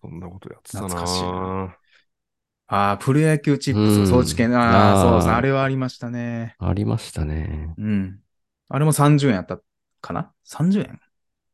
[0.02, 1.76] そんなことやってたな懐かしいな
[2.72, 4.46] ああ、プロ野球チップス、うん装置系。
[4.46, 5.32] ああ、あーそうですね。
[5.34, 6.56] あれはありましたね。
[6.58, 7.74] ありましたね。
[7.78, 8.18] うん。
[8.68, 9.60] あれも30円やった
[10.00, 11.00] かな ?30 円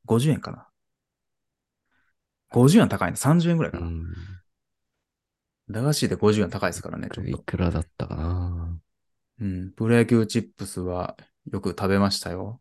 [0.06, 0.68] ?50 円かな
[2.52, 3.16] ?50 円高いね。
[3.16, 3.86] 30円ぐらいうかな。
[3.86, 4.04] ん。
[5.68, 7.38] 駄菓子で50円高いですからね、ちょっいと。
[7.38, 8.78] くらだったかな。
[9.40, 9.72] うん。
[9.72, 11.16] プロ野球チップスは
[11.50, 12.60] よく食べましたよ。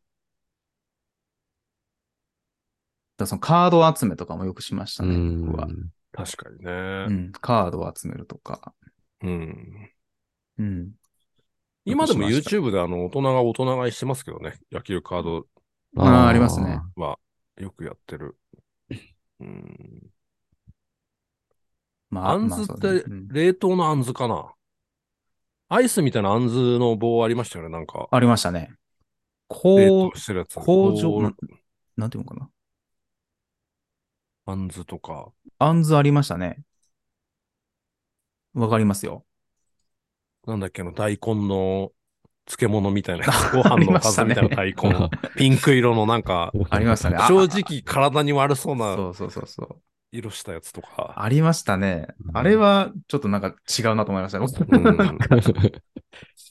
[3.18, 5.68] だそのカード集めとかもよくしましたね、うん僕は。
[6.12, 6.72] 確かにね。
[7.08, 7.32] うん。
[7.32, 8.74] カードを集めるとか。
[9.22, 9.92] うん。
[10.58, 10.92] うん。
[11.86, 14.60] 今でも YouTube であの、大人が大人買いしてますけどね。
[14.72, 15.46] 野球カード
[15.98, 16.82] あーありますね。
[16.96, 17.20] は
[17.58, 18.38] よくやってる。
[19.40, 20.15] うん。
[22.22, 24.52] まあんずそうってねうん冷凍のあんずかな？
[25.68, 28.08] アイスみたいなあんずの棒ありましたよね、なんか。
[28.12, 28.72] ありましたね。
[29.50, 30.58] 冷こ凍してるやつ。
[30.58, 31.36] う、工場、なん
[31.98, 32.50] なんていうのかな？
[34.48, 35.32] あんずとか。
[35.58, 36.60] あんずありましたね。
[38.54, 39.26] わかりますよ。
[40.46, 41.92] なんだっけ、あの大根の
[42.46, 43.26] 漬物みたいな。
[43.52, 45.10] ご飯のおかずみたいな大根。
[45.36, 47.18] ピンク色のなんか、ありましたね。
[47.18, 49.82] あ正直体に悪そうそなうそうそうそう。
[50.16, 51.14] 色したやつとか。
[51.18, 52.08] ありましたね。
[52.26, 54.46] うんあれはちょっとなんか違うなと思いましたね。
[54.72, 55.18] うん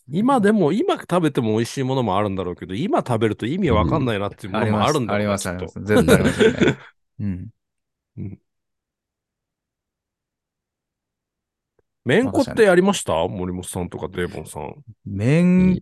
[0.09, 5.75] 今でも、今食べても美味しいものもあるんだろうけど、今食べると意味わかんないなっていうものもあるんだありろうな、ますあります。
[5.77, 5.87] きっと。
[5.87, 6.79] 絶対ありますよね。
[7.21, 7.49] うん。
[12.05, 13.15] めんこってやりました？
[13.27, 14.75] 森本さんとかデーボンさん。
[15.07, 15.81] めん、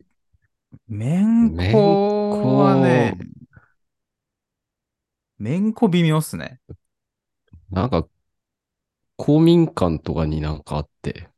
[0.86, 3.18] めんこはね、
[5.38, 6.60] めんこ微妙っすね。
[7.72, 8.06] なんか、
[9.16, 11.28] 公民館とかになんかあって、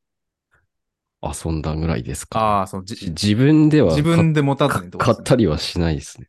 [1.23, 2.39] 遊んだぐらいですか。
[2.39, 6.29] ああ、そう、自分では自分で持たかずにってこと買ったりはしないですね。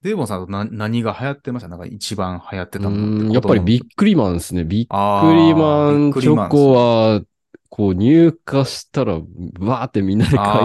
[0.00, 1.68] デーボンさんとな何が流行ってました？
[1.68, 4.64] なんか一番流行ってたのやっぱりビックリマンですね。
[4.64, 7.20] ビッあクリマンチョコは、
[7.68, 10.56] こう入荷したら、わーってみんなで買いって、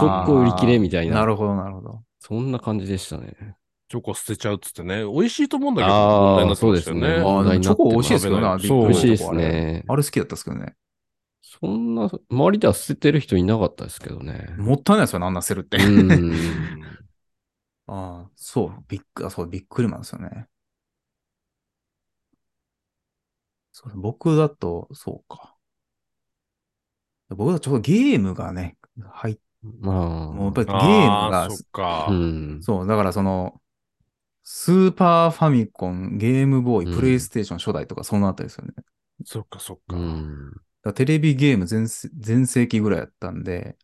[0.00, 1.16] 速攻売り切れみたいな。
[1.16, 2.00] なるほど、なるほど。
[2.20, 3.56] そんな感じでしたね。
[3.88, 5.04] チョコ捨てちゃうっつってね。
[5.04, 7.06] 美味しいと思うんだけど、あー問題になってましたよね。
[7.06, 9.84] そうですねあチョコ美味しいですけどな、ビッそうクリマン美味しいですね。
[9.88, 10.74] あれ好きだったんですけどね。
[11.42, 14.54] そんな、周りでは捨ててる人いなかったですけどね。
[14.58, 15.78] もったいないですよね、あんな捨てるって。
[15.78, 16.32] うん。
[17.86, 20.48] ああ、そう、ビック、あ、そう、ビックリマンですよね。
[23.72, 25.56] そう僕だと、そうか。
[27.28, 28.76] 僕だとちょうどゲームがね、
[29.12, 29.38] 入っ
[29.80, 30.32] まあ。
[30.32, 32.06] もうやっぱりゲームあがー、そっか。
[32.10, 33.60] うう、だからその、
[34.48, 38.72] スーパーファミコン、ゲームボーイ、うんプレイステーション初代とかそのあたりですよね。
[38.76, 38.88] だか
[39.26, 39.98] そっかそっうか。
[39.98, 40.52] ん。
[40.84, 43.78] らテレビゲーム全盛全盛期ぐらいやったんで、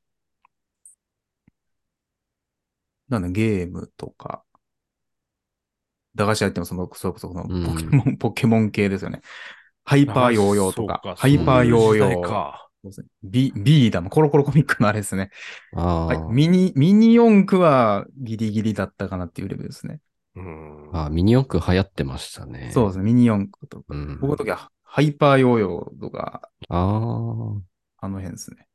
[3.08, 4.44] なんでゲームとか、
[6.14, 9.22] 駄菓子屋ってもその、それこそこのうんポケモン、ポケモン系ですよね。
[9.84, 12.68] ハイパーヨーヨーとかあ、ハイパーヨーヨー、か
[13.22, 15.30] ビ、ビーダム、コロコロコミックのあれですね。
[15.72, 20.00] あはいー、ミニ、ミニ四駆はギリギリだったかなっていうレベルですね。
[20.36, 20.90] うん。
[20.92, 22.70] あー、ミニ四駆流行ってましたね。
[22.72, 23.84] そうですね、ミニ四駆とか。
[23.90, 24.18] うん。
[24.20, 28.04] 僕の時はハイパーヨーヨーとか、ああ。
[28.04, 28.66] あの辺ですね。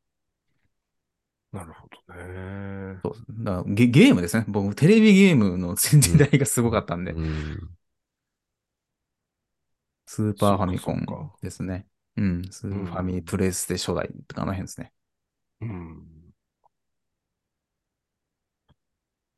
[1.51, 2.99] なるほどね。
[3.03, 4.45] そうですだゲゲームですね。
[4.47, 7.77] 僕、テレビゲームの時代がすごかったんで、うん。
[10.05, 11.05] スーパーファミコン
[11.41, 11.87] ですね。
[12.15, 14.91] うん、スーファミ、プレステ初代とかあの辺ですね。
[15.61, 16.07] うん。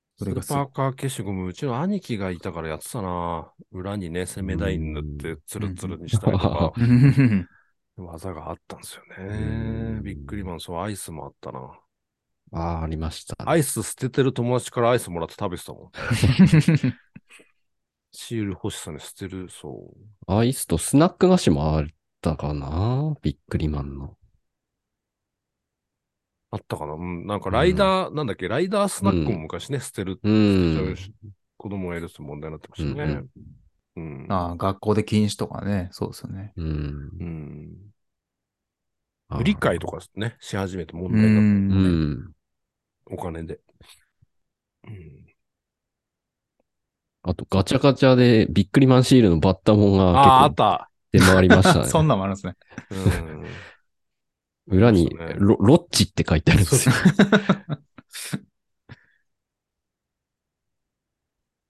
[0.08, 3.52] スそれがーパーカー消しゴム、うちの兄貴がいたからやってたな。
[3.72, 6.74] 裏にね、攻め台に塗ってツルツルにしたりとか、
[7.96, 10.00] 技があったんですようね。
[10.02, 11.80] んびっくりマン、そう、アイスもあったな。
[12.52, 13.52] ああ、ありましたね。
[13.52, 15.92] アイス捨ててる友達からアイスもらって食べてたもん。
[18.12, 19.98] シール欲しさに捨てる、そう。
[20.28, 21.88] アイスとスナック菓子もあっ
[22.22, 23.16] たかな？
[23.22, 24.19] ビックリマンの。
[26.52, 30.96] あったかなうん、なんかライダー、なんだっけ、ライダースナックも昔ね、捨てる、う捨てちゃんう。
[30.96, 31.14] し
[31.58, 33.24] 子供がいるって問題になってましたね。
[33.96, 34.28] うん。
[34.28, 36.54] ああ、学校で禁止とかね、そうですよね。
[36.56, 37.12] うん。
[37.20, 37.94] うん。
[39.34, 41.72] 売り買いとかね、し始めて問う題になっん。
[41.72, 41.76] う
[42.16, 42.34] ん。
[43.06, 43.14] た。
[43.14, 43.60] お金で。
[44.84, 45.26] うん。
[47.24, 50.92] あと、ガチャガチャでビックリマンシールのバッタモンああ、あっがた。
[51.12, 51.88] 結構出回りましたね。
[51.90, 52.56] そんなんもあるんですね。
[52.90, 53.69] うん。
[54.70, 56.96] 裏にロ、ロッチって書いてあるんですよ。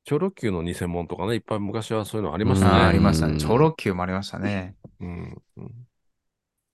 [0.06, 2.84] チョロ Q の偽物とかね、いっぱい昔はそういうのありましたね。
[2.84, 3.34] ありましたね。
[3.34, 4.76] うんチョロ Q もありましたね。
[5.00, 5.42] うん。
[5.58, 5.72] うん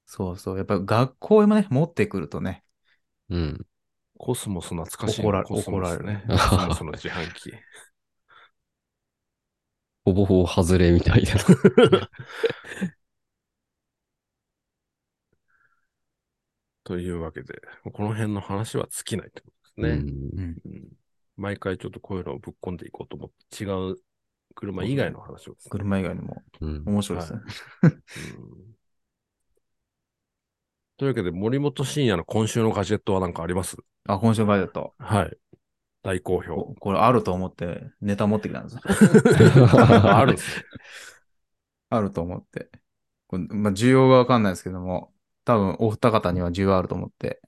[0.07, 0.57] そうそう。
[0.57, 2.64] やっぱ学校へもね、持ってくるとね、
[3.30, 3.65] うん。
[4.18, 5.27] コスモス懐かしいな。
[5.27, 6.23] 怒らコスモス怒られね。
[6.27, 7.52] るコスモスの自販機。
[10.06, 11.31] ほぼほぼ外れみたいな。
[16.86, 20.02] というわけで、この辺の話は尽きないってことですね。
[20.02, 20.56] うんうん。
[20.66, 20.84] うん
[21.38, 23.98] 毎回ちょっとこういうのをぶっ込んでいこうと思って、違う
[24.56, 27.41] 車以外の話をね、車以外にもうん面白いですね。
[27.84, 27.99] うん
[30.98, 33.76] というわけで、森本慎也の今週のガジェットは何かあります？
[34.07, 34.94] あ、今週ガジェット。
[34.98, 35.38] はい。
[36.03, 36.56] 大好評。
[36.56, 38.82] ここれあると思ってネタ持ってきたんですよ。
[40.16, 40.38] ある。
[41.90, 42.70] あると思って。
[43.28, 45.12] これまあ、需要がわかんないですけども、
[45.45, 47.39] 多分お二方には需要あると思って、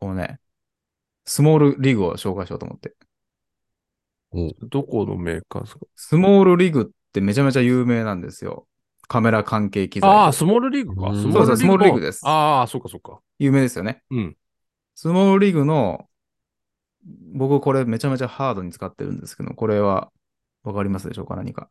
[0.00, 0.38] このね、
[1.24, 2.94] スモールリグを紹介しようと思って。
[4.70, 5.80] どこのメーカーですか？
[5.94, 8.66] スモールリグってめちゃめちゃ有名なんですよ。
[9.06, 10.08] カメラ関係機材。
[10.08, 11.10] ああ、スモールリーグか。
[11.10, 13.20] うんそうそうスモールリーグですああ、そうかそうか。
[13.38, 14.02] 有名ですよね。
[14.10, 14.36] うん。
[14.94, 16.08] スモールリグの、
[17.34, 20.10] 僕これめちゃめちゃハードに使ってるんですけど、これは
[20.64, 21.36] わかりますでしょうか？
[21.36, 21.68] 何か。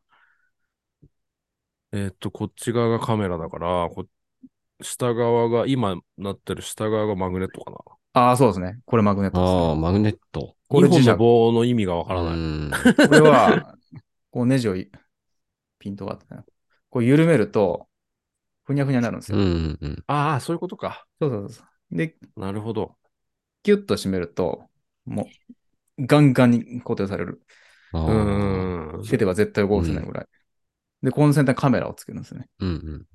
[1.93, 4.05] えーっと、こっち側がカメラだから、こ
[4.81, 7.77] 下側が、今なってる下側がマグネットかな。
[8.13, 8.79] ああ、そうですね。
[8.85, 9.59] これマグネットです、ね。
[9.59, 10.55] ああ、マグネット。
[10.67, 12.33] これ磁石2本の棒の意味がわからない。
[12.33, 12.71] うん
[13.07, 13.75] これは、
[14.31, 14.89] こうネジをい
[15.79, 16.41] ピントがあってね、
[16.89, 17.87] こう緩めると、
[18.63, 19.41] ふにゃふにゃになるんですうよ。
[19.43, 20.03] んうん。
[20.07, 21.05] ああ、そういうことか。
[21.19, 21.97] そうそうそう。
[21.97, 22.95] で、なるほど。
[23.63, 24.63] キュッと締めると、
[25.05, 25.27] も
[25.99, 27.41] う、ガンガンに固定される。
[27.93, 28.09] うああ。
[28.09, 29.07] ーん。
[29.07, 30.27] 手では絶対動かせないぐらい。
[31.03, 32.47] で、この先端にカメラをつけるんですね。
[32.59, 33.05] うんうん。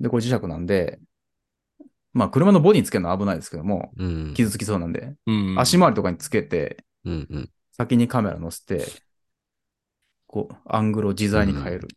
[0.00, 0.98] で、これ磁石なんで、
[2.12, 4.34] まあ、車のボディにつけるのは危ないですけども、うん。
[4.34, 5.54] 傷つきそうなんで、うん。
[5.58, 7.50] 足回りとかにつけて、うんうん。
[7.72, 8.84] 先にカメラ乗せて、
[10.26, 11.88] こう、アングルを自在に変える。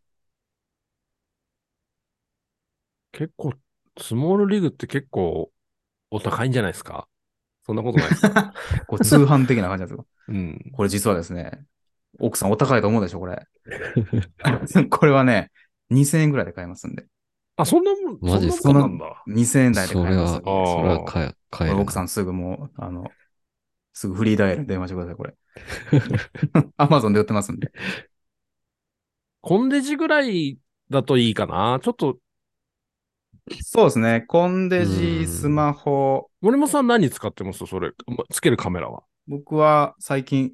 [3.11, 3.53] 結構、
[3.99, 5.51] スモールリーグって結構
[6.09, 7.07] お高いんじゃないですか？
[7.65, 8.53] そんなことないですか？
[8.87, 10.07] こう通販的な感じなんですよ。
[10.27, 10.71] うん。
[10.73, 11.65] これ実はですね、
[12.19, 13.47] 奥さんお高いと思うでしょ、これ。
[14.89, 15.51] これはね、
[15.89, 17.05] 2000円ぐらいで買えますんで。
[17.55, 18.63] あ、そんなもん、マジっすか？
[18.63, 19.27] そんなもんなんだ。
[19.27, 20.33] 2000円台で買えます。
[20.33, 21.79] それは、それは買え、買える。
[21.79, 23.15] 奥さんすぐもう、あの、
[23.93, 25.35] すぐフリーダイヤルに電話してください、これ。
[26.77, 27.71] アマゾンで売ってますんで。
[29.41, 30.57] コンデジぐらい
[30.89, 31.79] だといいかな。
[31.83, 32.17] ちょっと、
[33.61, 34.21] そうですね。
[34.21, 36.29] コンデうジ、んスマホ。
[36.41, 37.65] 森本さん何使ってます？
[37.65, 39.03] それ、まつけるカメラは。
[39.27, 40.53] 僕は最近、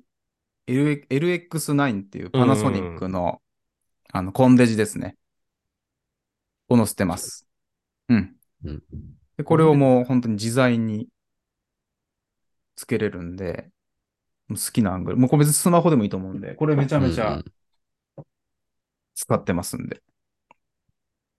[0.68, 3.42] LX- LX9 っていうパナソニックの、
[4.14, 5.18] あの、コンデジですね。
[6.70, 7.48] を載せてます。
[8.08, 8.36] うん。
[8.64, 8.84] うん
[9.38, 11.08] でこれをもう本当に自在に
[12.76, 13.70] つけれるんで、
[14.50, 15.18] 好きなアングル。
[15.18, 17.42] もうこれ別にスマホでもいいと思うんで、これめちゃめちゃ
[19.16, 20.02] 使ってますんで。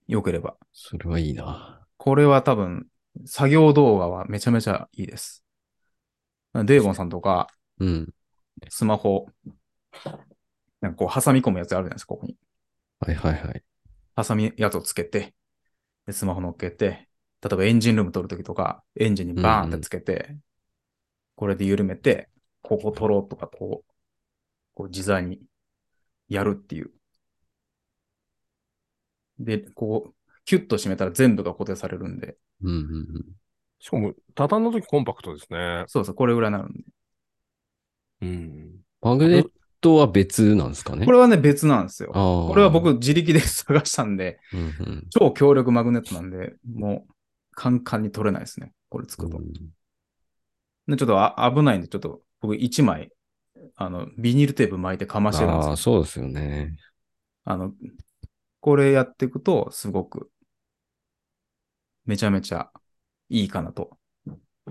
[0.07, 0.55] よければ。
[0.73, 1.85] それはいいな。
[1.97, 2.87] これは多分、
[3.25, 5.43] 作業動画はめちゃめちゃいいです。
[6.53, 7.49] デーボンさんとか、
[7.79, 8.13] うん。
[8.69, 9.27] スマホ、
[10.81, 12.35] なんかこう挟み込むやつあるじゃないですか、ここに。
[12.99, 13.63] はいはいはい。
[14.23, 15.33] 挟みやつをつけて、
[16.05, 17.07] でスマホ乗っけて、
[17.41, 20.37] 例えばエンジンルーム撮るときとか、エンジンにバーンってつけて、
[21.35, 22.29] これで緩めて、
[22.61, 23.93] ここ撮ろうとか、こう、
[24.73, 25.41] こう自在に
[26.29, 26.91] やるっていう。
[29.39, 30.13] で、こう、
[30.45, 32.77] キュッと締めたら全部が固定されるんで、うんうんう
[33.19, 33.25] ん。
[33.79, 35.85] しかも、畳んだ時コンパクトですね。
[35.87, 36.83] そうそう、これぐらいになるんで。
[38.21, 38.81] うん。
[39.01, 39.49] マグネッ
[39.81, 41.05] トは別なんですかね？
[41.05, 42.11] これはね、別なんですよ。
[42.11, 47.13] これは僕自力で探したんで、うんうん、超強力マグネットなんで、もう、
[47.51, 48.73] カンカンに取れないですね。
[48.89, 49.37] これつくと。
[49.37, 49.51] うん
[50.87, 53.11] でちょっとあ危ないんで、ちょっと僕1枚、
[53.75, 55.77] あの、ビニールテープ巻いてかましてるんですああ、よ。
[55.77, 56.75] そうですよね。
[57.45, 57.71] あの、
[58.59, 60.29] これやっていくと、すごく、
[62.05, 62.71] めちゃめちゃ
[63.29, 63.97] いいかなと。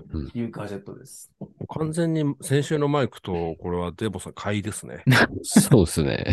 [0.09, 1.31] うんいうガジェットです。
[1.69, 5.03] 完全に先週のマイクと、これはデボさん買いですね。
[5.43, 6.25] そうですね。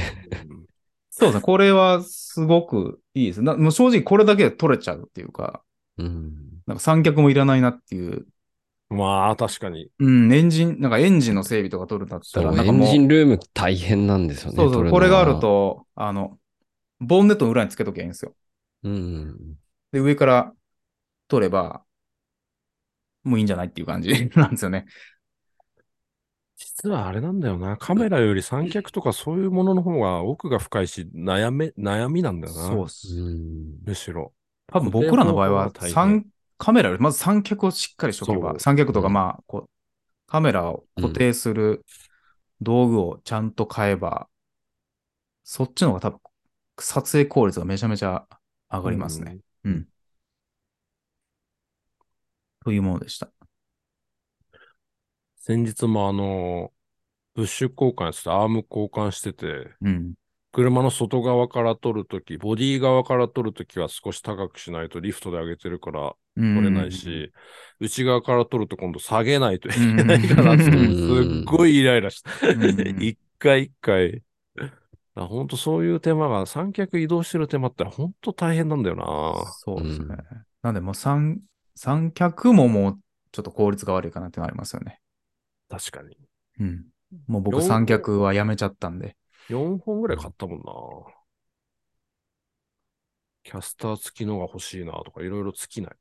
[0.48, 0.68] うん
[1.18, 1.40] そうですね。
[1.42, 3.42] これはすごくいいです。
[3.42, 5.62] なもう正直これだけで取れちゃうっていうか、
[5.98, 6.32] うん。
[6.66, 8.26] なんか三脚もいらないなっていう。
[8.90, 9.90] まあ、確かに。
[9.98, 14.56] うん、エンジン、なんかエンジンの整備とか取るんだったら、エンジンルーム大変なんですよね。
[14.56, 15.40] そうそう、これがある。
[15.40, 16.38] と、あの、
[17.00, 18.34] ボンネットの裏につけときゃいいんですよ。
[18.84, 19.56] うん。
[19.92, 20.52] で、上から
[21.26, 21.82] 取れば、
[23.28, 24.86] もういいんじゃないっていう感じ なんですよね。
[26.56, 27.76] 実はあれなんだよな。
[27.76, 32.60] カメラより三脚とかそういうものの方が奥が深いし、悩め、悩みなんだよな。
[32.60, 33.09] そうっうす。
[33.22, 33.78] ん。
[33.86, 34.32] むしろ。
[34.66, 36.26] 多分僕らの場合は、三、
[36.59, 39.70] カメラよりまず三脚をしっかりしとけば、三脚とかうんまあ、こう、
[40.26, 41.84] カメラを固定する
[42.60, 44.28] 道具をちゃんと買えば、
[45.44, 46.20] そっちの方が多分、
[46.80, 48.26] 撮影効率がめちゃめちゃ
[48.70, 49.38] 上がりますね。
[49.64, 49.88] うん。
[52.68, 53.30] というものでした。
[55.36, 56.70] 先日もあの、
[57.34, 60.12] ブッシュ交換して、アーム交換してて、うん。
[60.52, 67.32] 車の外側から撮るとき、ボディ側から撮るときは少し高くしないとリフトで上げてるから撮撮れないし、
[67.80, 72.30] 内側から撮ると今度下げないといけないから、うん すっごいイライラした。
[72.48, 74.22] うん一回一回。
[75.14, 79.04] 本当そういう手間が、三脚移動してる手間って本当大変なんだよな。
[79.60, 80.16] そうですね。
[80.32, 81.40] うんなんでもう三、
[81.78, 82.98] 三脚ももう
[83.30, 85.00] ちょっと効率が悪いかなってのありますよね。
[85.68, 86.16] 確かに。
[86.59, 86.86] うん。
[87.28, 89.16] もう僕4三脚はやめちゃったんで。
[89.48, 90.64] 4本ぐらい買ったもんな。
[93.44, 95.92] キャスター付きのが欲しいなとか、いろいろ尽きない。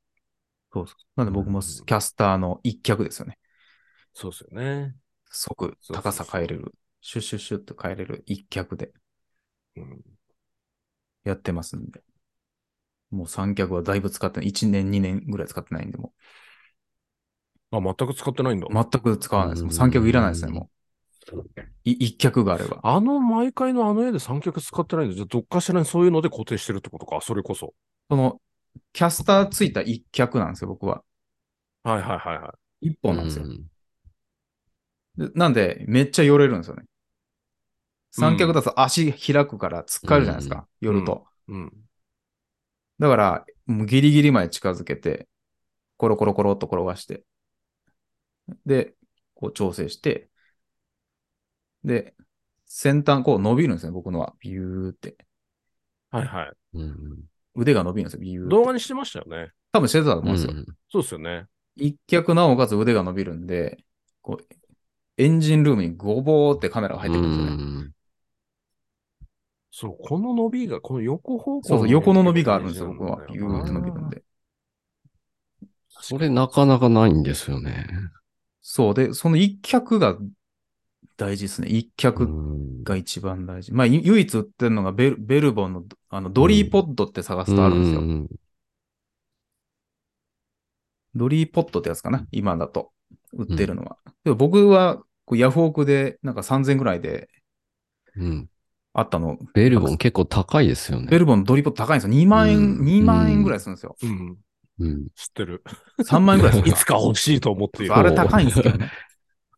[0.72, 0.96] そうそう。
[1.14, 3.38] なんで僕もうんキャスターの一脚ですよね。
[4.14, 4.96] そうですよね。
[5.30, 6.74] 即高さ変えれる。
[7.02, 8.90] シュッシュッシュッと変えれる一脚で
[9.76, 10.02] うん。
[11.22, 12.02] やってますんで。
[13.10, 14.48] もう三脚はだいぶ使ってない。
[14.48, 16.12] 1年、2年ぐらい使ってないんで、も
[17.70, 18.66] あ、全く使ってないんだ。
[18.66, 19.64] う全く使わないです。
[19.64, 20.70] もう三脚いらないですね、も
[21.32, 21.40] う。
[21.84, 22.80] い一脚があれば。
[22.82, 25.14] あの毎回のあの絵で三脚使ってないんだ。
[25.14, 27.20] じゃあどっかしらにそういうので固定してるってことか。
[27.20, 27.74] それこそ。
[28.08, 28.40] その、
[28.92, 31.02] キャスターついた一脚なんですよ、僕は。
[31.82, 32.88] はいはいはいはい。
[32.88, 33.44] 一本なんですよ。
[33.44, 33.66] うん
[35.16, 36.84] でなんで、めっちゃ寄れるんですよね。
[38.12, 41.26] 三脚だと足開くから突っかえるじゃないですか、寄ると。
[41.48, 41.72] うん。
[42.98, 45.28] だから、もうギリギリまで近づけて、
[45.96, 47.24] コロコロコロっと転がして、
[48.66, 48.94] で、
[49.34, 50.30] こう調整して、
[51.84, 52.14] で、
[52.66, 54.34] 先端こう伸びるんですね、僕のは。
[54.40, 55.16] ビューって。
[56.10, 56.52] はいはい。
[56.74, 58.50] うん腕が伸びるんですよ、ビューって。
[58.50, 59.52] 動画にしてましたよね。
[59.72, 60.52] 多分してたと思うんですよ。
[60.52, 61.46] うんそうですよね。
[61.76, 63.78] 一脚なおかつ腕が伸びるんで、
[64.22, 64.54] こう、
[65.16, 67.92] エンジンルームにゴボーってカメラが入ってくるんですよね。
[69.86, 73.18] うんそう、この伸びが、この横方向そうそう、横の伸びがあるんですよ、僕は。
[73.28, 74.22] 大事なんだよビューって伸びるんで。
[76.00, 77.86] それなかなかないんですよね。
[78.60, 80.16] そうで、その一脚が
[81.16, 81.68] 大事ですね。
[81.68, 83.72] 一脚うんが一番大事。
[83.72, 88.00] まあ、ゆ唯一売ってるのがベルベルボンのあのドリーポッドって探すとあるんですよ。
[88.00, 88.28] うんうん
[91.14, 92.92] ドリーポッドってやつかな今だと。
[93.32, 93.98] 売ってるのは。
[94.24, 97.28] でも僕はこうヤフオクでなんか3000ぐらいで
[98.16, 98.48] うん
[98.98, 99.38] あったの。
[99.54, 101.06] ベルボン結構高いですよね。
[101.08, 102.14] ベルボンのドリーポッド高いんですよ。
[102.14, 103.96] 2万円、うん2万円ぐらいするんですよ。
[104.02, 104.38] うん。
[104.80, 105.62] うん知ってる。
[106.00, 107.86] 3万円ぐらいするんいですつか欲しいと思っている。
[107.88, 107.96] よ。
[107.96, 108.90] あれ高いんですけどね。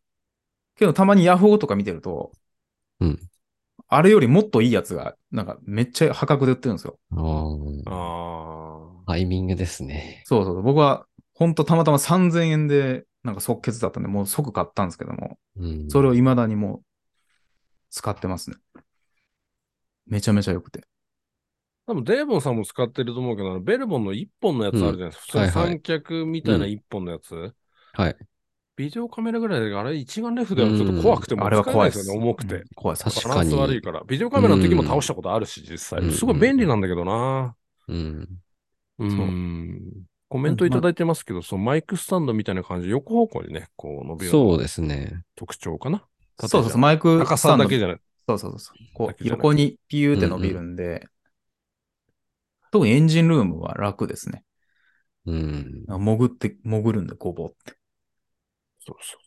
[0.77, 2.31] けどたまにヤフオクとか見てると、
[2.99, 3.19] うん
[3.93, 6.97] あれよりもっといいやつが、なんかめっちゃ破格で売ってるんですよ。
[7.11, 10.21] あーあタイミングですね。
[10.25, 10.61] そうそう。
[10.61, 16.81] 僕は、ほんとたまたま3000円で、なんか即決だったんで、もう即買ったんですけども、うんそれを未だにもう、
[17.89, 18.55] 使ってますね。
[20.11, 20.83] めちゃめちゃ良くて。
[21.87, 25.21] 多分デーボンさんも使ってると思うけど、あのベルボンの一本のやつあるじゃないですか。
[25.21, 27.53] 普通にはいはい三脚みたいな一本のやつ。
[27.93, 28.15] はい。
[28.75, 32.63] ビデオカメラぐらいで、あれ一眼レフではちょっと怖くてもあれは使えな怖いですよね、重くてうん。
[32.75, 32.97] 怖い。
[32.97, 34.03] 確かにバランス悪いから。
[34.05, 36.01] ビデオカメラの時も倒したことあるし、実際。
[36.01, 37.55] うんすごい便利なんだけどな。
[37.87, 38.27] うん。
[38.99, 39.81] うん。
[40.29, 45.23] コメントいただいてますけど、そのマイクスタンドみたいな感じで横方向にね、こう伸びるそうですね。
[45.35, 46.05] 特徴かな。
[46.39, 47.97] そうそうそう、マイク高スタンドさだけじゃない。
[48.37, 48.77] そうそうそう。
[48.93, 51.07] こう、横にピューって伸びるんで、
[52.71, 54.43] 特にエンジンルームは楽ですね。
[55.25, 55.85] うん。
[55.87, 57.77] 潜って、潜るんで、ゴボって。
[58.79, 59.21] そうそう。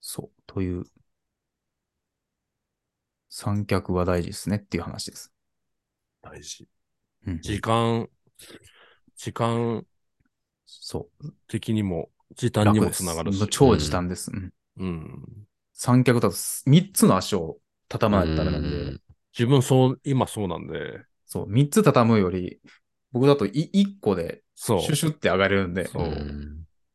[0.00, 0.42] そう。
[0.46, 0.84] という、
[3.28, 5.32] 三脚は大事ですねっていう話です。
[6.22, 6.68] 大事。
[7.26, 8.08] うん、時間、
[9.16, 9.84] 時間
[10.66, 11.32] そう。
[11.48, 13.48] 的にも、時短にもつながるし。
[13.48, 14.30] 超時短です。
[14.32, 15.46] うんうん。
[15.76, 16.34] 三脚だと
[16.66, 17.58] 三つの足を
[17.88, 19.00] 畳まないとダメなんで、うん
[19.38, 22.58] 自分そう、今そうなんで、そう、三つ畳むより、
[23.12, 24.80] 僕だとい一個でそう。
[24.80, 25.90] シュシュって上がれるんで、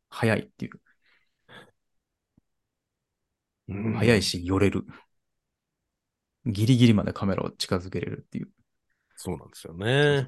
[0.09, 0.71] 早いっていう。
[3.69, 4.23] うん早い。
[4.23, 4.83] し、寄れる。
[6.47, 8.49] ギリギリまでカメラを近づけれるっていう。
[9.15, 10.25] そうなんですよね。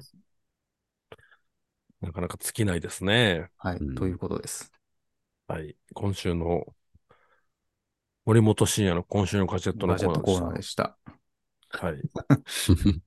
[2.00, 3.48] なかなか尽きないですね。
[3.58, 4.70] はい、うんということです。
[5.48, 5.74] はい。
[5.92, 6.64] 今週の、
[8.26, 10.96] 森本慎也の今週のガジェットのガジェットコーナーでした。
[11.70, 11.86] た。
[11.86, 11.96] はい。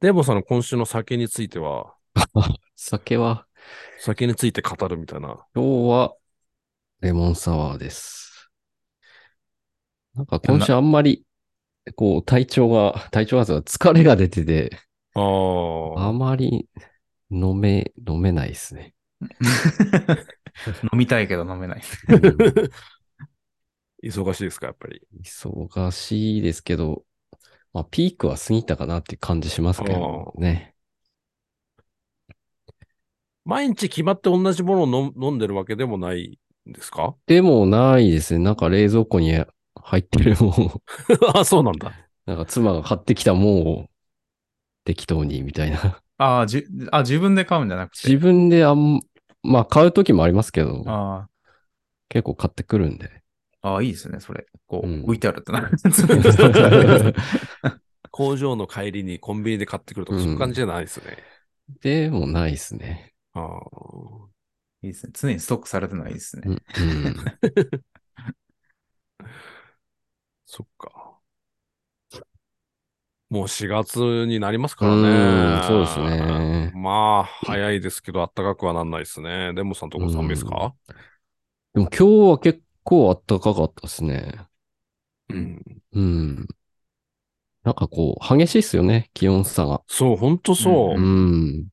[0.00, 1.94] デーボンさんの今週の酒については、
[2.74, 3.46] 酒は、
[4.00, 5.46] 酒について語るみたいな。
[5.54, 6.16] 今日は？
[7.00, 8.50] レモンサワーです。
[10.14, 11.24] なんか今週あんまり、
[11.94, 14.78] こう、体調が、体調が疲れが出てて、
[15.14, 15.20] あ
[15.96, 16.12] ああ。
[16.12, 16.68] まり
[17.30, 18.94] 飲め、飲めないですね。
[20.92, 21.82] 飲みたいけど飲めない。
[24.02, 25.02] 忙しいですか、やっぱり？
[25.22, 27.04] 忙しいですけど、
[27.72, 30.74] まあ、ピークは過ぎたかなって感じしますけどね。
[33.44, 36.38] 毎日決まって同じものを飲飲んでるわけでもない
[36.68, 37.14] んですか？
[37.26, 38.44] でもないですね。
[38.44, 40.82] なんか冷蔵庫に入ってるもんを、
[41.34, 41.92] あ、そうなんだ。
[42.26, 43.90] なんか妻が買ってきたもんを
[44.84, 46.00] 適当にみたいな。
[46.18, 48.08] ああ、じあ、自分で買うんじゃなくて。
[48.08, 49.00] 自分であん、
[49.42, 51.28] まあ買うときもありますけど、あ
[52.08, 53.22] 結構買ってくるんで。
[53.62, 54.46] あ、ああ、いいですね、それ。
[54.66, 55.70] こう、うん置いてあるってなる。
[58.10, 61.18] 工場の帰りにコンビニで買ってくるとか、うんそういう感じじゃないですね。
[61.80, 63.14] でもないですね。
[63.34, 63.60] ああ。
[64.82, 65.12] いいですね。
[65.14, 66.42] 常にストックされてるのはいいですね。
[66.46, 66.52] うん。
[66.52, 66.56] う
[67.10, 67.14] ん
[70.46, 70.99] そっか。
[73.30, 75.60] もう4月になりますからうね。
[75.60, 79.52] んそうですねまあ、早いですけど、暖かくはなんないですね。
[79.54, 80.74] デモさんとこ寒いですか？
[81.74, 84.46] でも今日は結構暖かかったですね。
[85.28, 85.82] うん。
[85.92, 86.46] うん。
[87.62, 89.82] なんかこう、激しいっすよね、気温差が。
[89.86, 91.00] そう、ほんとそう。
[91.00, 91.68] うん。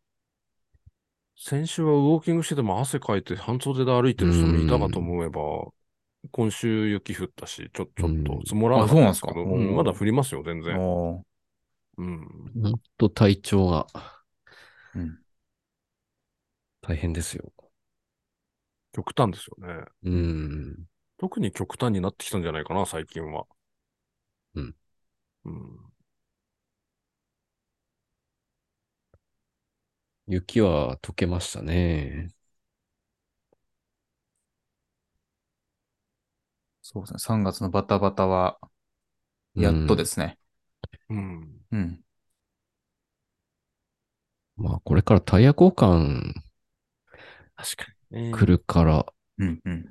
[1.39, 5.39] 先週はウォーキングしてても汗かいて半袖で歩いてる人もいたかと思えば、
[6.31, 9.71] 今週雪降ったし、ちょ、ちょっと積もらなかったですけど、あそうなんですか？
[9.71, 10.75] うんまだ降りますよ、全然。
[11.97, 12.57] うん。
[12.61, 13.87] ほんと体調が
[14.95, 15.17] うん。
[16.81, 17.53] 大変ですよ。
[18.91, 19.85] 極端ですよね。
[20.03, 20.87] うん。
[21.19, 23.45] 特に極端になってきたんじゃないかな、最近は。
[24.55, 24.75] うん。
[25.45, 25.91] うん。
[30.27, 32.29] 雪は溶けましたね。
[36.81, 37.19] そうですね。
[37.19, 38.59] 3月のバタバタは、
[39.57, 40.39] やっとですね。
[41.09, 41.61] うん。
[41.71, 41.99] うん。
[44.57, 46.33] まあ、これからタイヤ交換
[47.55, 48.31] 確かに、ね。
[48.31, 49.05] 来るから、
[49.37, 49.59] うん。
[49.63, 49.85] うん。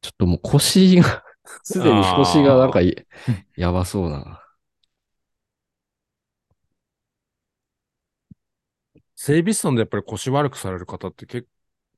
[0.00, 1.24] ちょっともう腰が、
[1.64, 3.06] すでに腰がなんかい
[3.56, 4.40] やばそうな。
[9.16, 11.48] 整備士さんでやっぱり腰悪くされる方って結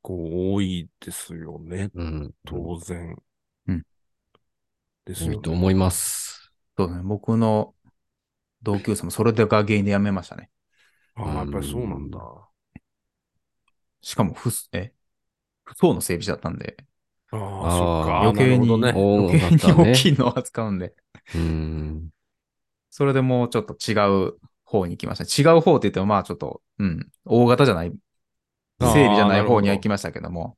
[0.00, 1.90] 構多いですよね。
[1.94, 2.34] うん。
[2.44, 3.16] 当然。
[3.66, 3.86] うん。
[5.04, 5.36] ですよね。
[5.36, 6.35] 多いと思います。
[6.78, 7.00] そうね。
[7.02, 7.74] 僕の
[8.62, 10.50] 同級生もそれが原因で辞めましたね。
[11.14, 12.18] ああ、やっぱりそうなんだ。
[14.02, 14.92] しかも不、え？
[15.64, 16.76] 不相の整備士だったんで、
[17.32, 18.20] ああ、そっか。
[18.22, 18.92] 余計にね。
[18.94, 20.94] お余計に大きいのを扱うんで、
[21.34, 22.10] うん。
[22.90, 23.94] それでもうちょっと違
[24.28, 24.34] う
[24.64, 25.50] 方に行きました。
[25.50, 27.90] 違う方って言ってもまあちょっと、うん、大型じゃない、
[28.80, 30.56] 整備じゃない方には行きましたけども、なんだ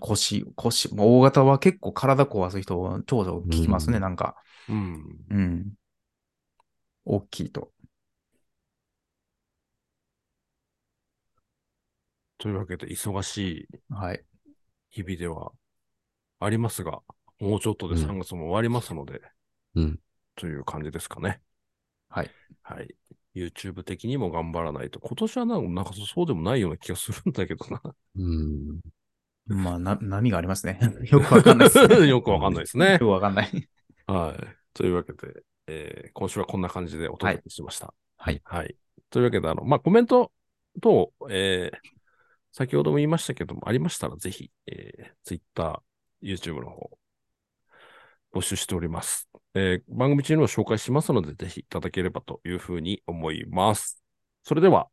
[0.00, 4.36] 腰、腰、もう大型は結構体壊す人、長々聞きますね、うんなんか。
[4.68, 5.04] うん。
[5.30, 5.72] うん。
[7.04, 7.70] 大きいと。
[12.38, 14.16] というわけで、忙しはい。
[14.16, 14.36] い
[14.90, 15.52] 日々では
[16.40, 17.00] ありますが、
[17.40, 19.20] もうちょっとでうん3月も終わりますので、
[19.74, 20.00] うん。
[20.34, 21.40] という感じですかね。
[22.08, 22.30] はい。
[22.62, 22.94] はい。
[23.34, 25.00] YouTube 的にも頑張らないと。
[25.00, 27.82] 今年はなんかなんかそうでもないような気がするんだけどな。
[28.16, 28.80] うん。
[29.46, 30.78] まあ、な、波がありますね。
[31.10, 31.78] よくわかんないです。
[32.06, 32.98] よくわかんないですねよ。
[32.98, 33.68] くわかんない。
[34.06, 34.56] はい。
[34.74, 37.92] というわけで、えー今週はこんな感じでお届けしました。
[38.16, 38.40] はい。
[38.44, 38.76] はい。
[39.10, 40.32] というわけで、あの、まあ、コメント
[40.80, 41.96] 等、えー
[42.52, 45.82] 先ほども言いましたけども、ありましたらぜひ、えー、Twitter、
[46.22, 46.98] YouTube の方、
[48.32, 49.28] 募集しております。
[49.54, 54.02] えー番組中にも紹介しますので、ぜひいただければというふうに思います。
[54.42, 54.88] それでは、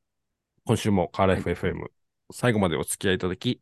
[0.65, 1.88] 今週もカーライフ FM、
[2.31, 3.61] 最後までお付き合いいただき、